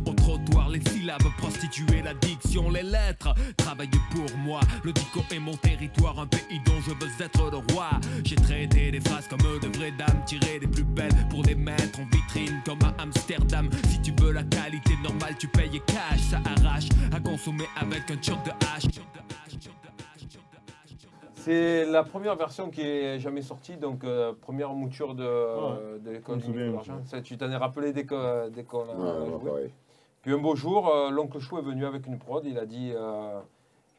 syllabes 1.03 1.35
prostituer 1.37 2.01
la 2.01 2.13
diction, 2.13 2.69
les 2.69 2.81
lettres. 2.83 3.33
Travaille 3.57 3.89
pour 4.11 4.37
moi, 4.37 4.61
le 4.85 4.93
dico 4.93 5.19
est 5.33 5.39
mon 5.39 5.55
territoire, 5.55 6.17
un 6.19 6.27
pays 6.27 6.61
dont 6.65 6.79
je 6.79 6.91
veux 6.91 7.11
être 7.25 7.51
le 7.51 7.57
roi. 7.73 7.89
J'ai 8.23 8.35
traité 8.37 8.89
des 8.91 9.01
phrases 9.01 9.27
comme 9.27 9.39
de 9.39 9.77
vraies 9.77 9.91
dames, 9.91 10.23
tiré 10.25 10.59
les 10.59 10.67
plus 10.67 10.83
belles 10.85 11.11
pour 11.29 11.43
les 11.43 11.55
mettre 11.55 11.99
en 11.99 12.05
vitrine 12.05 12.61
comme 12.65 12.79
à 12.83 13.01
Amsterdam. 13.01 13.69
Si 13.89 14.01
tu 14.01 14.13
veux 14.21 14.31
la 14.31 14.43
qualité 14.43 14.93
normale, 15.03 15.35
tu 15.37 15.47
payes 15.49 15.81
cash, 15.85 16.21
ça 16.31 16.39
arrache 16.45 16.87
à 17.13 17.19
consommer 17.19 17.65
avec 17.75 18.09
un 18.09 18.21
choc 18.21 18.37
de 18.45 18.51
hache. 18.73 18.83
C'est 21.35 21.85
la 21.85 22.03
première 22.05 22.37
version 22.37 22.69
qui 22.69 22.79
est 22.79 23.19
jamais 23.19 23.41
sortie, 23.41 23.75
donc 23.75 24.05
euh, 24.05 24.31
première 24.39 24.69
mouture 24.73 25.13
de, 25.13 25.25
euh, 25.25 25.99
de 25.99 26.11
l'école. 26.11 26.39
Ça, 27.05 27.21
Tu 27.21 27.37
t'en 27.37 27.51
es 27.51 27.57
rappelé 27.57 27.91
dès 27.91 28.05
que- 28.05 28.49
dès 28.49 28.63
qu'on 28.63 28.83
a 28.83 28.95
Ouais, 28.95 29.19
ouais, 29.19 29.39
joué. 29.41 29.49
pareil. 29.49 29.69
Puis 30.23 30.31
un 30.33 30.37
beau 30.37 30.55
jour, 30.55 30.89
euh, 30.89 31.11
l'oncle 31.11 31.39
Chou 31.39 31.57
est 31.59 31.61
venu 31.61 31.85
avec 31.85 32.07
une 32.07 32.17
prod. 32.17 32.43
Il 32.45 32.57
a 32.57 32.65
dit 32.65 32.91
euh, 32.95 33.39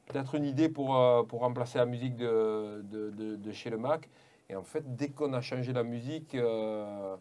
peut-être 0.07 0.35
une 0.35 0.45
idée 0.45 0.69
pour, 0.71 0.97
euh, 0.97 1.23
pour 1.23 1.41
remplacer 1.41 1.79
la 1.79 1.87
musique 1.87 2.17
de, 2.17 2.83
de, 2.91 3.11
de- 3.11 3.37
de 3.37 3.53
chez 3.53 3.69
le 3.71 3.77
Mac. 3.79 4.09
Et 4.49 4.57
en 4.57 4.63
fait, 4.63 4.83
dès 4.97 5.09
qu'on 5.09 5.33
a 5.35 5.41
changé 5.43 5.73
la 5.73 5.83
musique, 5.83 6.35
euh, 6.35 7.15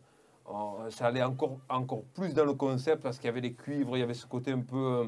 on- 0.49 0.89
ça 0.89 1.07
allait 1.07 1.21
encore, 1.23 1.57
encore 1.69 2.03
plus 2.13 2.33
dans 2.33 2.45
le 2.45 2.53
concept 2.53 3.03
parce 3.03 3.17
qu'il 3.17 3.25
y 3.27 3.29
avait 3.29 3.41
les 3.41 3.53
cuivres, 3.53 3.97
il 3.97 3.99
y 3.99 4.03
avait 4.03 4.13
ce 4.13 4.25
côté 4.25 4.51
un 4.51 4.61
peu, 4.61 5.03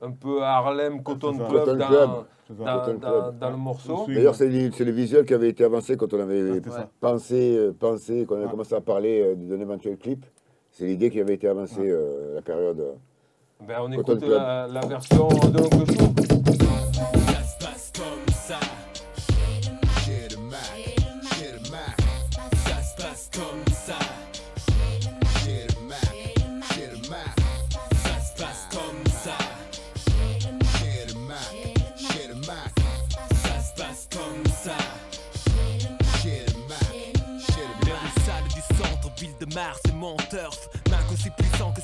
un 0.00 0.10
peu 0.12 0.42
Harlem, 0.42 1.02
Cotton. 1.02 1.34
Club, 1.36 1.48
Cotton 1.50 1.76
dans, 1.76 1.86
Club. 1.88 2.10
C'est 2.48 2.56
ça. 2.56 2.64
dans- 2.64 2.78
Cotton 2.80 2.98
dans- 2.98 3.22
Club. 3.22 3.38
dans 3.38 3.50
le 3.50 3.56
morceau. 3.56 4.06
D'ailleurs, 4.08 4.34
c'est 4.34 4.48
le 4.48 4.90
visuel 4.92 5.26
qui 5.26 5.34
avait 5.34 5.50
été 5.50 5.62
avancé 5.62 5.98
quand 5.98 6.12
on 6.14 6.20
avait 6.20 6.60
Ah, 6.74 6.88
pensé, 7.00 7.54
euh, 7.58 7.72
pensé, 7.78 8.24
quand 8.26 8.34
on 8.34 8.38
avait 8.38 8.46
Ah. 8.46 8.50
commencé 8.50 8.74
à 8.74 8.80
parler 8.80 9.20
euh, 9.22 9.34
d'un 9.34 9.60
éventuel 9.60 9.98
clip. 9.98 10.24
C'est 10.70 10.86
l'idée 10.86 11.10
qui 11.10 11.20
avait 11.20 11.34
été 11.34 11.48
avancée 11.48 11.88
euh, 11.90 12.34
la 12.34 12.42
période. 12.42 12.82
Ben, 13.60 13.76
on 13.80 13.90
écoute 13.92 14.22
la, 14.22 14.66
la 14.68 14.80
version 14.86 15.28
de 15.28 15.58
l'oncle 15.58 15.86
Chou. 15.92 16.14
Ça 17.26 17.42
se 17.42 17.64
passe 17.64 17.92
comme 17.96 18.34
ça. 18.34 18.60
Chez 20.04 20.28
le 20.30 20.40
Mac, 20.42 20.60
chez 21.34 21.52
le 21.52 21.70
Mac. 21.70 21.96
Ça 22.66 22.82
se 22.82 23.02
passe 23.02 23.30
comme 23.32 23.74
ça. 23.74 23.98
Chez 25.42 25.66
le 25.68 25.86
Mac, 25.88 25.98
chez 26.72 26.86
le 26.92 27.08
Mac. 27.08 27.34
Ça 28.04 28.20
se 28.20 28.40
passe 28.40 28.68
comme 28.70 29.06
ça. 29.24 29.36
Chez 30.78 31.06
le 31.12 31.18
Mac, 31.26 31.54
chez 31.96 32.28
le 32.28 32.34
Mac. 32.46 32.72
Ça 33.42 33.60
se 33.60 33.74
passe 33.82 34.08
comme 34.12 34.52
ça. 34.52 34.76
Chez 36.22 36.44
le 36.44 36.58
Mac, 36.68 36.92
chez 37.38 37.64
le 37.66 37.86
Mac. 37.88 38.02
rues 38.02 38.22
sales 38.24 38.48
du 38.54 38.60
centre, 38.76 39.10
ville 39.18 39.34
de 39.40 39.54
Mars 39.54 39.80
et 39.88 39.92
mon 39.92 40.16
turf. 40.30 40.68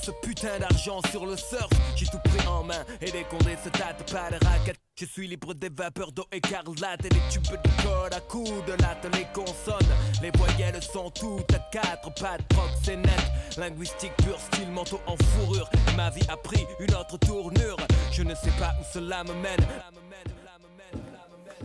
Ce 0.03 0.11
putain 0.11 0.59
d'argent 0.59 1.01
sur 1.11 1.27
le 1.27 1.37
surf. 1.37 1.71
J'ai 1.97 2.07
tout 2.07 2.19
pris 2.25 2.47
en 2.47 2.65
main 2.65 2.85
et 3.01 3.11
les 3.11 3.25
condés 3.25 3.57
se 3.63 3.69
tâtent 3.69 4.13
pas 4.13 4.31
de 4.31 4.45
raquettes. 4.45 4.79
Je 4.97 5.07
suis 5.07 5.27
libre 5.27 5.55
des 5.55 5.69
vapeurs 5.69 6.13
d'eau 6.13 6.27
écarlate 6.31 7.05
et 7.07 7.09
des 7.09 7.21
tubes 7.31 7.43
de 7.43 7.83
code 7.83 8.13
à 8.13 8.21
coups 8.21 8.51
de 8.67 8.73
latte. 8.73 9.07
Les 9.15 9.27
consonnes, 9.33 9.95
les 10.21 10.31
voyelles 10.37 10.83
sont 10.83 11.11
toutes 11.11 11.53
à 11.55 11.59
quatre 11.71 12.13
pattes 12.21 12.47
proxénètes. 12.49 13.33
Linguistique 13.57 14.13
pur 14.19 14.39
style 14.39 14.71
manteau 14.71 15.01
en 15.07 15.17
fourrure. 15.17 15.71
Ma 15.97 16.11
vie 16.11 16.27
a 16.29 16.37
pris 16.37 16.67
une 16.81 16.95
autre 16.95 17.19
tournure. 17.19 17.77
Je 18.11 18.23
ne 18.23 18.35
sais 18.35 18.53
pas 18.59 18.73
où 18.81 18.85
cela 18.93 19.25
me 19.25 19.35
mène. 19.35 19.67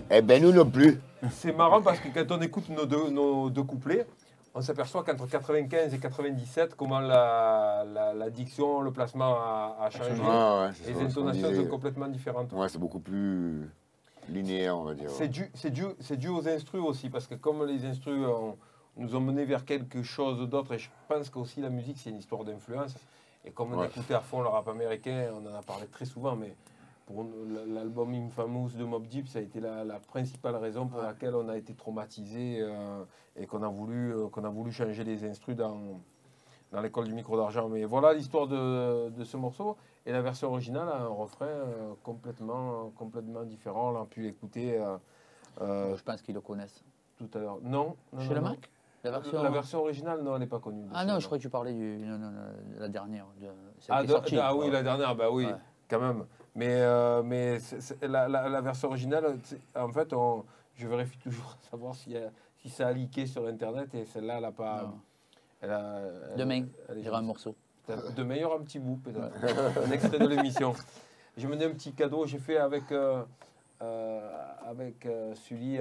Eh 0.10 0.22
ben 0.22 0.42
nous 0.42 0.54
non 0.54 0.66
plus. 0.70 1.02
C'est 1.32 1.52
marrant 1.52 1.82
parce 1.82 2.00
que 2.00 2.08
quand 2.10 2.32
on 2.36 2.42
écoute 2.42 2.70
nos 2.70 2.86
deux, 2.86 3.10
nos 3.10 3.50
deux 3.50 3.64
couplets, 3.64 4.08
on 4.58 4.62
s'aperçoit 4.62 5.04
qu'entre 5.04 5.28
95 5.28 5.94
et 5.94 6.00
97, 6.00 6.74
comment 6.76 7.00
la, 7.00 7.86
la, 7.94 8.14
la 8.16 8.30
diction, 8.32 8.82
le 8.82 8.92
placement 8.92 9.36
a, 9.36 9.78
a 9.82 9.90
changé. 9.92 10.10
Ah 10.24 10.64
ouais, 10.64 10.92
les 10.92 11.00
intonations 11.00 11.54
sont 11.54 11.68
complètement 11.68 12.08
différentes. 12.08 12.52
Ouais, 12.54 12.68
c'est 12.68 12.80
beaucoup 12.80 13.00
plus 13.00 13.70
linéaire, 14.30 14.76
on 14.76 14.84
va 14.86 14.96
dire. 14.96 15.12
C'est 15.12 15.28
dû, 15.28 15.52
c'est 15.54 15.70
dû, 15.70 15.84
c'est 16.00 16.18
dû 16.18 16.30
aux 16.30 16.48
instrus 16.48 16.82
aussi, 16.82 17.10
parce 17.12 17.28
que 17.28 17.36
comme 17.36 17.66
les 17.68 17.86
instrus 17.86 18.26
ont- 18.26 18.58
nous 18.98 19.16
ont 19.16 19.20
menés 19.22 19.46
vers 19.46 19.64
quelque 19.64 20.02
chose 20.02 20.50
d'autre, 20.50 20.74
et 20.74 20.80
je 20.80 20.90
pense 21.08 21.30
qu'aussi 21.30 21.62
la 21.62 21.70
musique 21.70 21.98
c'est 22.00 22.10
une 22.10 22.18
histoire 22.18 22.44
d'influence, 22.44 22.96
et 23.46 23.52
comme 23.52 23.74
on 23.74 23.78
Ouais. 23.78 23.86
écoutait 23.86 24.16
à 24.16 24.22
fond 24.22 24.42
le 24.42 24.48
rap 24.48 24.68
américain, 24.68 25.28
on 25.34 25.46
en 25.48 25.54
a 25.56 25.62
parlé 25.62 25.86
très 25.86 26.06
souvent, 26.06 26.36
mais 26.36 26.56
pour 27.08 27.26
l'album 27.74 28.14
Infamous 28.14 28.72
de 28.78 28.84
Mob 28.84 29.08
Deep, 29.08 29.30
ça 29.30 29.40
a 29.40 29.42
été 29.42 29.62
la, 29.62 29.86
la 29.86 29.98
principale 30.00 30.58
raison 30.58 30.88
pour 30.88 31.02
laquelle 31.02 31.36
on 31.36 31.48
a 31.48 31.56
été 31.58 31.74
traumatisé 31.74 32.58
euh, 32.62 33.04
et 33.38 33.48
qu'on 33.48 33.64
a, 33.64 33.70
voulu, 33.70 34.14
euh, 34.14 34.28
qu'on 34.28 34.44
a 34.44 34.50
voulu 34.50 34.74
changer 34.74 35.06
les 35.06 35.24
instrus 35.24 35.56
dans, 35.56 36.02
dans 36.74 36.82
l'école 36.82 37.06
du 37.08 37.14
micro 37.14 37.38
d'argent. 37.38 37.70
Mais 37.70 37.86
voilà 37.86 38.14
l'histoire 38.14 38.48
de, 38.48 39.10
de 39.10 39.24
ce 39.24 39.38
morceau. 39.38 39.78
Et 40.06 40.12
la 40.12 40.22
version 40.22 40.50
originale 40.50 40.90
a 40.90 40.98
un 41.04 41.08
refrain 41.08 41.46
euh, 41.46 41.94
complètement, 42.04 42.92
complètement 42.98 43.44
différent. 43.44 43.94
On 43.96 44.02
a 44.02 44.06
pu 44.06 44.22
l'écouter 44.24 44.78
euh, 45.62 45.96
Je 45.96 46.04
pense 46.04 46.22
qu'ils 46.22 46.36
le 46.36 46.42
connaissent. 46.42 46.84
tout 47.18 47.30
à 47.36 47.40
l'heure. 47.40 47.60
Non, 47.64 47.96
non, 48.12 48.20
Chez 48.22 48.30
non, 48.30 48.36
le 48.36 48.42
non. 48.42 48.50
Mac? 48.50 48.70
La 49.06 49.12
version. 49.12 49.44
La 49.44 49.50
version 49.50 49.80
originale, 49.80 50.22
non, 50.24 50.34
elle 50.34 50.42
n'est 50.42 50.48
pas 50.48 50.60
connue. 50.60 50.84
Ah 50.94 51.06
non, 51.06 51.20
je 51.20 51.26
croyais 51.26 51.40
que 51.40 51.48
tu 51.48 51.50
parlais 51.50 51.74
du, 51.74 52.00
non, 52.06 52.20
la 52.80 52.90
dernière. 52.90 53.28
de- 53.40 53.48
Ah, 53.88 54.04
de- 54.04 54.08
sortie. 54.10 54.38
ah 54.38 54.54
oui, 54.54 54.70
la 54.70 54.84
dernière, 54.84 55.16
bah 55.16 55.30
oui, 55.32 55.46
Ouais. 55.46 55.54
quand 55.90 56.02
même. 56.02 56.26
Mais, 56.58 56.70
euh, 56.82 57.22
mais 57.24 57.60
la, 58.02 58.28
la- 58.28 58.50
la 58.50 58.62
version 58.62 58.88
originale, 58.90 59.38
en 59.76 59.90
fait, 59.90 60.12
on, 60.12 60.44
je 60.76 60.88
vérifie 60.88 61.20
toujours 61.20 61.56
savoir 61.70 61.96
a- 62.16 62.32
si 62.58 62.70
ça 62.70 62.88
a 62.88 62.92
leaké 62.92 63.28
sur 63.28 63.46
Internet 63.48 63.94
et 63.94 64.06
celle-là, 64.06 64.38
elle 64.38 64.42
n'a 64.42 64.52
pas. 64.52 64.92
Elle 65.62 65.72
a, 65.72 66.00
elle- 66.32 66.38
Demain, 66.38 66.66
un 67.20 67.22
morceau. 67.22 67.56
Demain, 68.16 68.36
il 68.36 68.42
y 68.42 68.44
aura 68.44 68.56
un 68.58 68.64
petit 68.64 68.80
bout, 68.80 68.98
peut-être. 68.98 69.32
un 69.88 69.92
extrait 69.92 70.18
de 70.20 70.28
l'émission. 70.28 70.74
J'ai 71.38 71.48
mené 71.48 71.66
un 71.66 71.70
petit 71.72 71.94
cadeau, 71.94 72.26
j'ai 72.26 72.40
fait 72.40 72.58
avec, 72.58 72.92
euh, 72.92 73.24
euh, 73.84 74.30
avec 74.68 75.08
Sully, 75.36 75.78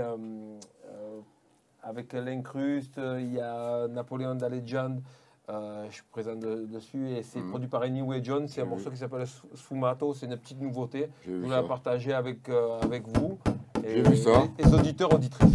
avec 1.82 2.12
l'incruste, 2.12 2.98
il 3.18 3.32
y 3.34 3.40
a 3.40 3.88
Napoléon 3.88 4.34
da 4.34 4.48
Legend, 4.50 5.00
euh, 5.48 5.86
je 5.88 5.94
suis 5.94 6.02
présent 6.10 6.34
de- 6.34 6.66
dessus, 6.66 7.08
et 7.10 7.22
c'est 7.22 7.38
Mhm. 7.40 7.50
produit 7.50 7.68
par 7.68 7.82
Anyway 7.82 8.20
John, 8.22 8.48
c'est 8.48 8.62
un 8.62 8.64
morceau 8.64 8.86
vu. 8.86 8.92
qui 8.92 8.96
s'appelle 8.98 9.22
Sf- 9.22 9.44
Sfumato, 9.54 10.12
c'est 10.14 10.26
une 10.26 10.36
petite 10.36 10.60
nouveauté. 10.60 11.08
Je 11.26 11.32
voulais 11.32 11.50
la 11.56 11.62
partager 11.62 12.12
avec, 12.12 12.48
euh, 12.48 12.80
avec 12.80 13.06
vous. 13.06 13.38
Ça. 14.16 14.44
Et 14.58 14.64
les 14.64 14.74
auditeurs, 14.74 15.12
auditrices. 15.14 15.54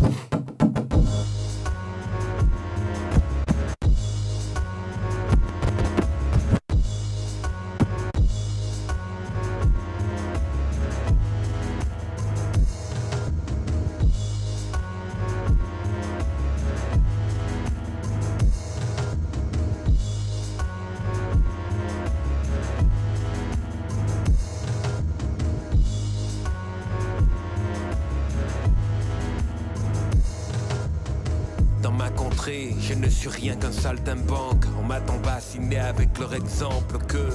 Exemple 36.33 36.99
que 37.07 37.25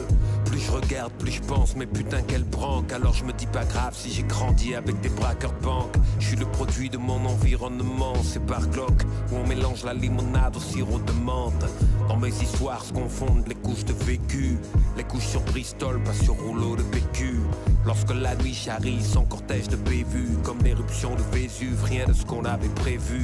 plus 0.47 0.61
je 0.61 0.71
regarde, 0.71 1.13
plus 1.19 1.33
je 1.33 1.43
pense, 1.43 1.77
mais 1.77 1.87
putain 1.87 2.23
quelle 2.23 2.45
branque. 2.45 2.93
Alors 2.93 3.13
je 3.13 3.25
me 3.25 3.33
dis 3.33 3.47
pas 3.47 3.65
grave 3.65 3.95
si 3.95 4.11
j'ai 4.11 4.23
grandi 4.23 4.75
avec 4.75 5.01
des 5.01 5.09
braqueurs 5.11 5.53
de. 5.53 5.67
Je 6.19 6.29
suis 6.29 6.37
le 6.37 6.47
produit 6.47 6.89
de 6.89 6.97
mon 6.97 7.25
environnement, 7.27 8.15
c'est 8.23 8.45
par 8.45 8.67
Glock 8.69 9.03
où 9.31 9.37
on 9.37 9.47
mélange 9.47 9.85
la 9.85 9.95
limonade 9.95 10.57
au 10.57 10.61
sirop 10.61 10.99
de 10.99 11.13
menthe. 11.13 11.65
Dans 12.09 12.17
mes 12.17 12.29
histoires 12.29 12.85
se 12.85 12.93
confondent 12.93 13.47
les 13.49 13.55
couches 13.57 13.85
de 13.85 13.93
vécu, 13.93 14.59
les 14.97 15.05
couches 15.05 15.27
sur 15.27 15.41
Bristol, 15.43 16.03
pas 16.03 16.15
sur 16.15 16.35
rouleau 16.35 16.77
de 16.77 16.83
PQ. 16.83 17.41
Lorsque 17.85 18.15
la 18.15 18.35
nuit 18.37 18.55
charrie 18.55 19.03
son 19.03 19.25
cortège 19.25 19.69
de 19.69 19.77
bévues, 19.77 20.37
comme 20.43 20.59
l'éruption 20.65 21.15
de 21.15 21.23
Vésuve, 21.37 21.83
rien 21.85 22.07
de 22.07 22.13
ce 22.13 22.25
qu'on 22.25 22.45
avait 22.45 22.69
prévu. 22.69 23.23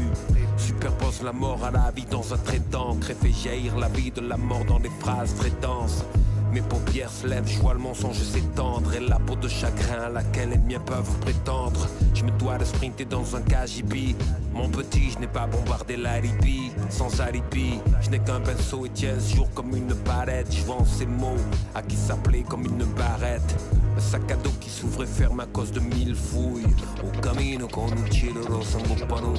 Superpose 0.57 1.23
la 1.23 1.33
mort 1.33 1.65
à 1.65 1.71
la 1.71 1.91
vie 1.91 2.07
dans 2.11 2.35
un 2.35 2.39
trait 2.39 2.63
d'encre 2.71 3.11
et 3.11 3.15
fait 3.15 3.33
jaillir 3.33 3.79
la 3.79 3.89
vie 3.89 4.11
de 4.11 4.21
la 4.21 4.37
mort 4.37 4.65
dans 4.65 4.81
des 4.81 4.91
phrases 5.01 5.35
très 5.35 5.53
denses. 5.61 6.05
Mes 6.53 6.61
paupières 6.61 7.11
se 7.11 7.27
lèvent, 7.27 7.49
je 7.49 7.59
vois 7.59 7.73
le 7.73 7.81
mensonge 7.81 8.19
s'étendre. 8.19 8.93
Et 8.95 9.01
la 9.01 9.19
peau 9.19 9.35
de 9.37 9.49
chagrin 9.49 10.03
à 10.05 10.09
laquelle 10.11 10.51
les 10.51 10.59
miens 10.59 10.81
peuvent 10.81 11.19
prétendre. 11.21 11.89
Je 12.15 12.25
me 12.25 12.31
dois 12.33 12.59
de 12.59 12.65
sprinter 12.65 13.07
dans 13.07 13.35
un 13.35 13.41
KGB 13.41 14.15
Mon 14.53 14.69
petit, 14.69 15.11
je 15.11 15.19
n'ai 15.19 15.27
pas 15.27 15.47
bombardé 15.47 15.97
la 15.97 16.21
Libye 16.21 16.71
Sans 16.91 17.21
alibi, 17.21 17.81
je 18.03 18.11
n'ai 18.11 18.19
qu'un 18.19 18.41
pinceau 18.41 18.85
et 18.85 18.91
tiens 18.91 19.15
ce 19.19 19.37
jour 19.37 19.49
comme 19.55 19.75
une 19.75 19.95
palette. 19.95 20.55
Je 20.55 20.63
vends 20.65 20.85
ces 20.85 21.07
mots 21.07 21.41
à 21.75 21.83
qui 21.83 21.97
s'appelait 21.97 22.45
comme 22.47 22.67
une 22.67 22.85
barrette 22.85 23.57
Un 23.95 24.01
sac 24.01 24.31
à 24.31 24.37
dos 24.37 24.53
qui 24.61 24.71
s'ouvre 24.71 25.03
et 25.03 25.07
ferme 25.07 25.41
à 25.41 25.47
cause 25.47 25.71
de 25.71 25.81
mille 25.81 26.15
fouilles 26.15 26.65
Au 27.05 27.21
camino 27.21 27.69
con 27.69 27.89
un 27.93 27.97
un 27.97 28.83
buffalo 28.89 29.35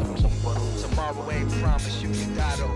Tomorrow 0.82 1.32
ain't 1.32 1.50
promised, 1.62 2.02
you 2.04 2.10
though. 2.38 2.70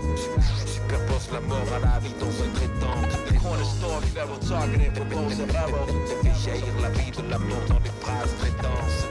Superpose 0.66 1.28
la 1.32 1.40
mort 1.40 1.68
à 1.76 1.78
la 1.78 1.98
vie 2.00 2.14
dans 2.18 2.26
un 2.26 2.50
trait 2.54 2.70
d'encre 2.80 3.16
The 3.28 3.38
corner 3.40 3.64
store, 3.64 4.02
feral 4.12 4.38
targeted 4.40 5.08
bows 5.08 5.40
and 5.40 5.54
arrows. 5.54 5.86
Fait 6.22 6.50
jaillir 6.50 6.74
la 6.82 6.90
vie 6.90 7.10
de 7.12 7.30
la 7.30 7.38
mort 7.38 7.64
dans 7.68 7.80
des 7.80 7.94
phrases 8.00 8.34
denses 8.60 9.06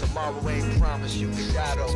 Tomorrow 0.00 0.48
ain't 0.48 0.80
promised, 0.80 1.16
you 1.16 1.28
though. 1.28 1.92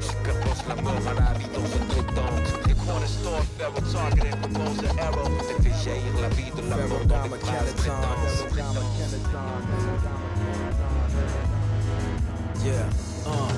Superpose 0.00 0.62
la 0.68 0.76
mort 0.82 1.02
à 1.08 1.14
la 1.14 1.38
vie 1.38 1.48
dans 1.52 1.66
un 1.66 1.86
trait 1.88 2.14
d'encre 2.14 2.62
The 2.68 2.74
corner 2.86 3.08
store, 3.08 3.42
feral 3.58 3.82
targeted 3.90 4.34
with 4.40 4.54
bows 4.54 4.78
and 4.78 5.00
La 5.84 6.28
vie 6.28 6.50
de 6.54 6.62
la 6.70 6.76
mort 6.76 7.04
dans 7.06 7.28
des 7.28 7.38
phrases 7.40 7.74
très 7.74 7.88
denses, 7.88 8.46
très 8.50 8.62
denses 8.62 8.82
Yeah, 12.64 12.88
uh. 13.26 13.52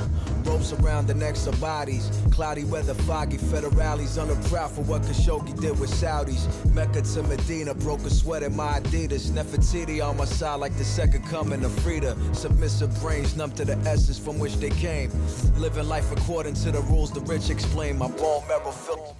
Ropes 0.46 0.72
around 0.72 1.06
the 1.06 1.12
necks 1.12 1.46
of 1.46 1.60
bodies. 1.60 2.10
Cloudy 2.30 2.64
weather, 2.64 2.94
foggy 2.94 3.36
federales. 3.36 4.18
On 4.18 4.28
the 4.28 4.48
prowl 4.48 4.68
for 4.68 4.80
what 4.82 5.02
Khashoggi 5.02 5.60
did 5.60 5.78
with 5.78 5.90
Saudis. 5.90 6.46
Mecca 6.72 7.02
to 7.02 7.22
Medina, 7.24 7.74
broke 7.74 8.00
a 8.00 8.10
sweat 8.10 8.42
in 8.42 8.56
my 8.56 8.80
Adidas. 8.80 9.30
Nefertiti 9.30 10.02
on 10.02 10.16
my 10.16 10.24
side 10.24 10.60
like 10.60 10.74
the 10.78 10.84
second 10.84 11.26
coming 11.26 11.62
of 11.62 11.72
Frida. 11.80 12.16
Submissive 12.32 12.98
brains 13.02 13.36
numb 13.36 13.50
to 13.52 13.66
the 13.66 13.76
essence 13.86 14.18
from 14.18 14.38
which 14.38 14.56
they 14.56 14.70
came. 14.70 15.10
Living 15.58 15.88
life 15.88 16.10
according 16.10 16.54
to 16.54 16.70
the 16.70 16.80
rules 16.82 17.12
the 17.12 17.20
rich 17.20 17.50
explain. 17.50 17.98
My 17.98 18.08
bone 18.08 18.48
marrow 18.48 18.70
filled. 18.70 19.14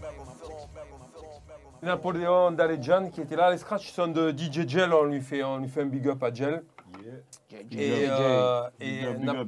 Napoléon 1.84 2.52
Daledjan 2.52 3.10
qui 3.10 3.20
était 3.20 3.36
là. 3.36 3.50
Les 3.50 3.58
scratchs 3.58 3.90
sont 3.92 4.08
de 4.08 4.30
DJ 4.30 4.66
Gel, 4.68 4.92
on 4.92 5.04
lui 5.04 5.20
fait, 5.20 5.42
on 5.42 5.58
lui 5.58 5.68
fait 5.68 5.82
un 5.82 5.86
big 5.86 6.08
up 6.08 6.22
à 6.22 6.32
Gel. 6.32 6.62
Et, 7.70 8.06
euh, 8.08 8.62
et 8.80 9.02
Nap-. 9.18 9.46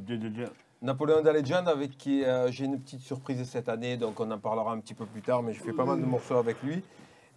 Napoléon 0.83 1.22
Daledjan 1.22 1.66
avec 1.66 1.96
qui 1.96 2.25
euh, 2.25 2.51
j'ai 2.51 2.66
une 2.66 2.81
petite 2.81 3.01
surprise 3.01 3.42
cette 3.49 3.68
année, 3.68 3.96
donc 3.96 4.20
on 4.20 4.31
en 4.31 4.38
parlera 4.38 4.72
un 4.72 4.79
petit 4.79 4.94
peu 4.94 5.07
plus 5.07 5.22
tard, 5.22 5.42
mais 5.42 5.53
je 5.53 5.62
fais 5.62 5.72
pas 5.72 5.85
mal 5.85 6.01
de 6.01 6.07
morceaux 6.07 6.37
avec 6.37 6.62
lui. 6.62 6.83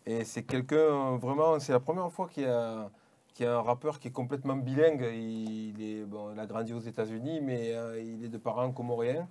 Et 0.05 0.23
c'est 0.23 0.43
quelqu'un, 0.43 0.75
euh, 0.75 1.17
vraiment, 1.17 1.59
c'est 1.59 1.71
la 1.71 1.79
première 1.79 2.12
fois 2.12 2.27
qu'il 2.27 2.43
y, 2.43 2.45
a, 2.47 2.89
un 3.41 3.62
rappeur 3.62 3.99
qui 3.99 4.07
est 4.07 4.12
complètement 4.12 4.55
bilingue. 4.55 5.07
Il, 5.13 5.81
est, 5.81 6.03
bon, 6.03 6.31
il 6.33 6.39
a 6.39 6.47
grandi 6.47 6.73
aux 6.73 6.79
États-Unis, 6.79 7.39
mais 7.41 7.73
euh, 7.73 8.01
il 8.01 8.25
est 8.25 8.29
de 8.29 8.38
parents 8.39 8.71
comoriens. 8.71 9.27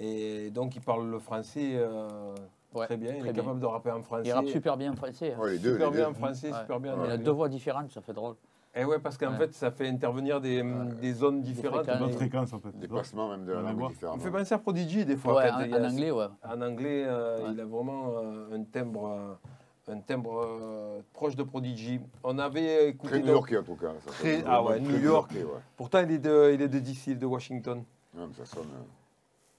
Et 0.00 0.50
donc 0.50 0.74
il 0.74 0.80
parle 0.80 1.08
le 1.08 1.18
français 1.18 1.72
euh, 1.74 2.34
Ouais, 2.74 2.86
très 2.86 2.96
bien. 2.96 3.12
Il 3.14 3.20
très 3.20 3.28
est 3.28 3.32
bien. 3.32 3.42
capable 3.42 3.60
de 3.60 3.66
rapper 3.66 3.90
en 3.90 4.02
français. 4.02 4.22
Il 4.26 4.32
rappe 4.32 4.46
super 4.48 4.76
bien 4.76 4.92
en 4.92 4.96
français. 4.96 5.34
hein. 5.36 5.40
Ouais, 5.42 5.52
les 5.52 5.58
deux, 5.58 5.72
super 5.72 5.90
les 5.90 5.96
bien 5.96 6.04
deux. 6.06 6.10
en 6.10 6.14
français, 6.14 6.52
Ouais. 6.52 6.58
super 6.60 6.80
bien 6.80 6.94
en 6.98 7.04
Il 7.04 7.10
a 7.10 7.16
deux 7.16 7.30
voix 7.30 7.48
différentes, 7.48 7.90
ça 7.92 8.00
fait 8.00 8.12
drôle. 8.12 8.34
Et 8.76 8.84
ouais, 8.84 8.98
parce 8.98 9.16
qu'en 9.16 9.30
Ouais. 9.30 9.38
fait, 9.38 9.54
ça 9.54 9.70
fait 9.70 9.86
intervenir 9.88 10.40
des, 10.40 10.60
des 11.00 11.12
zones 11.12 11.42
différentes. 11.42 11.86
mais- 11.86 12.12
fréquences 12.12 12.52
en 12.52 12.58
fait. 12.58 12.76
Des 12.76 12.88
placements 12.88 13.28
même 13.30 13.44
de 13.44 13.52
la 13.52 13.60
langue 13.62 13.78
voit. 13.78 13.92
Il 14.14 14.20
fait 14.20 14.30
penser 14.32 14.54
à 14.54 14.58
Prodigy 14.58 15.04
des 15.04 15.16
fois. 15.16 15.36
Ouais, 15.36 15.50
en, 15.50 15.60
il 15.60 15.74
en 15.74 15.84
anglais, 15.84 16.10
ouais. 16.10 16.26
En 16.42 16.60
anglais, 16.60 17.04
euh, 17.06 17.36
Ouais. 17.38 17.50
il 17.52 17.60
a 17.60 17.64
vraiment 17.64 18.14
euh, 18.16 18.56
un 18.56 18.64
timbre, 18.64 19.06
euh, 19.08 19.92
un 19.92 20.00
timbre 20.00 20.44
euh, 20.44 21.00
proche 21.12 21.36
de 21.36 21.44
Prodigy. 21.44 22.00
On 22.24 22.36
avait 22.40 22.88
écouté. 22.88 23.10
Très 23.12 23.20
new-yorkais 23.20 23.58
en 23.58 23.62
tout 23.62 23.76
cas. 23.76 23.92
ça 24.04 24.10
Très- 24.10 24.42
ah 24.44 24.64
ouais, 24.64 24.80
New 24.80 24.98
York. 24.98 25.30
ouais. 25.32 25.44
Pourtant, 25.76 26.00
il 26.00 26.10
est 26.10 26.18
de, 26.18 26.50
il 26.52 26.60
est 26.60 26.68
de 26.68 26.80
DC, 26.80 27.16
de 27.16 27.26
Washington. 27.26 27.84
Ouais, 28.16 28.24
mais 28.26 28.34
ça 28.34 28.44
sonne. 28.44 28.64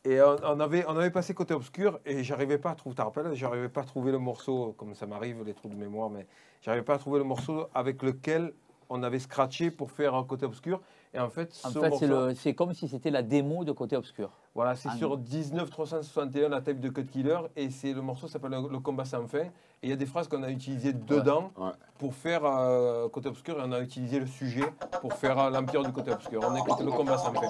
Et 0.05 0.21
on, 0.21 0.59
avait, 0.59 0.85
on 0.87 0.95
avait 0.97 1.09
passé 1.09 1.33
côté 1.33 1.55
obscur 1.55 1.99
et 2.05 2.23
j'arrivais 2.23 2.59
pas 2.59 2.69
à 2.69 2.75
trouver, 2.75 2.95
tu 2.95 3.35
j'arrivais 3.35 3.69
pas 3.69 3.81
à 3.81 3.85
trouver 3.85 4.11
le 4.11 4.19
morceau, 4.19 4.75
comme 4.77 4.93
ça 4.93 5.07
m'arrive, 5.07 5.43
les 5.43 5.55
trous 5.55 5.67
de 5.67 5.75
mémoire, 5.75 6.11
mais 6.11 6.27
j'arrivais 6.61 6.85
pas 6.85 6.93
à 6.93 6.97
trouver 6.99 7.17
le 7.17 7.25
morceau 7.25 7.67
avec 7.73 8.03
lequel 8.03 8.53
on 8.89 9.01
avait 9.01 9.17
scratché 9.17 9.71
pour 9.71 9.89
faire 9.89 10.13
un 10.13 10.23
côté 10.23 10.45
obscur. 10.45 10.79
Et 11.15 11.19
en 11.19 11.30
fait, 11.30 11.49
En 11.63 11.69
ce 11.69 11.80
fait, 11.80 11.91
c'est 11.97 12.08
morceau- 12.08 12.28
le- 12.28 12.36
c'est 12.36 12.54
comme 12.54 12.73
si 12.73 12.89
c'était 12.89 13.10
la 13.10 13.21
démo 13.21 13.63
de 13.63 13.71
Côté 13.71 13.95
Obscur. 13.95 14.30
Voilà, 14.54 14.75
c'est 14.75 14.89
Ah, 14.91 14.97
sur 14.97 15.12
non. 15.12 15.15
19361, 15.17 16.49
la 16.49 16.60
tape 16.62 16.80
de 16.82 16.89
Cut 16.89 17.06
Killer, 17.06 17.39
et 17.56 17.69
c'est 17.69 17.93
le 17.93 18.01
morceau 18.01 18.28
s'appelle 18.28 18.51
le, 18.51 18.67
Le 18.69 18.80
combat 18.80 19.06
sans 19.06 19.25
fin. 19.28 19.39
Et 19.82 19.88
il 19.88 19.89
y 19.89 19.93
a 19.93 19.95
des 19.95 20.06
phrases 20.06 20.28
qu'on 20.28 20.43
a 20.43 20.49
utilisées 20.49 20.91
dedans 20.93 21.51
Ouais. 21.58 21.71
pour 21.99 22.13
faire 22.13 22.41
euh, 22.43 23.08
Côté 23.10 23.30
Obscur, 23.30 23.58
et 23.60 23.63
on 23.65 23.71
a 23.71 23.80
utilisé 23.80 24.19
le 24.19 24.25
sujet 24.28 24.65
pour 25.01 25.13
faire 25.13 25.39
euh, 25.39 25.49
l'Empire 25.49 25.84
du 25.84 25.91
Côté 25.93 26.12
Obscur. 26.12 26.41
On 26.43 26.56
écoute 26.56 26.80
Le 26.82 26.91
combat 26.91 27.17
sans 27.17 27.34
fin. 27.34 27.41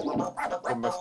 Combat- 0.62 0.94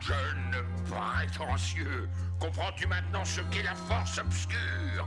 Jeune 0.00 0.64
prétentieux, 0.86 2.08
comprends-tu 2.40 2.86
maintenant 2.88 3.24
ce 3.24 3.40
qu'est 3.50 3.62
la 3.62 3.74
force 3.74 4.18
obscure? 4.18 5.06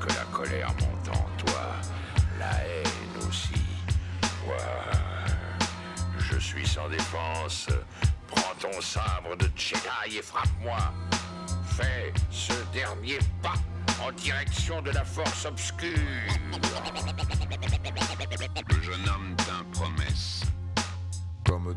que 0.00 0.08
la 0.08 0.24
colère 0.32 0.72
monte 0.80 1.08
en 1.08 1.28
toi, 1.44 1.72
la 2.38 2.64
haine 2.64 3.28
aussi. 3.28 3.68
Je 6.18 6.38
suis 6.38 6.66
sans 6.66 6.88
défense. 6.88 7.68
Prends 8.28 8.54
ton 8.60 8.80
sabre 8.80 9.36
de 9.36 9.50
Jedi 9.56 10.18
et 10.18 10.22
frappe-moi. 10.22 10.78
Fais 11.76 12.12
ce 12.30 12.52
dernier 12.72 13.18
pas 13.42 13.54
en 14.04 14.12
direction 14.12 14.80
de 14.82 14.90
la 14.90 15.04
force 15.04 15.46
obscure 15.46 15.98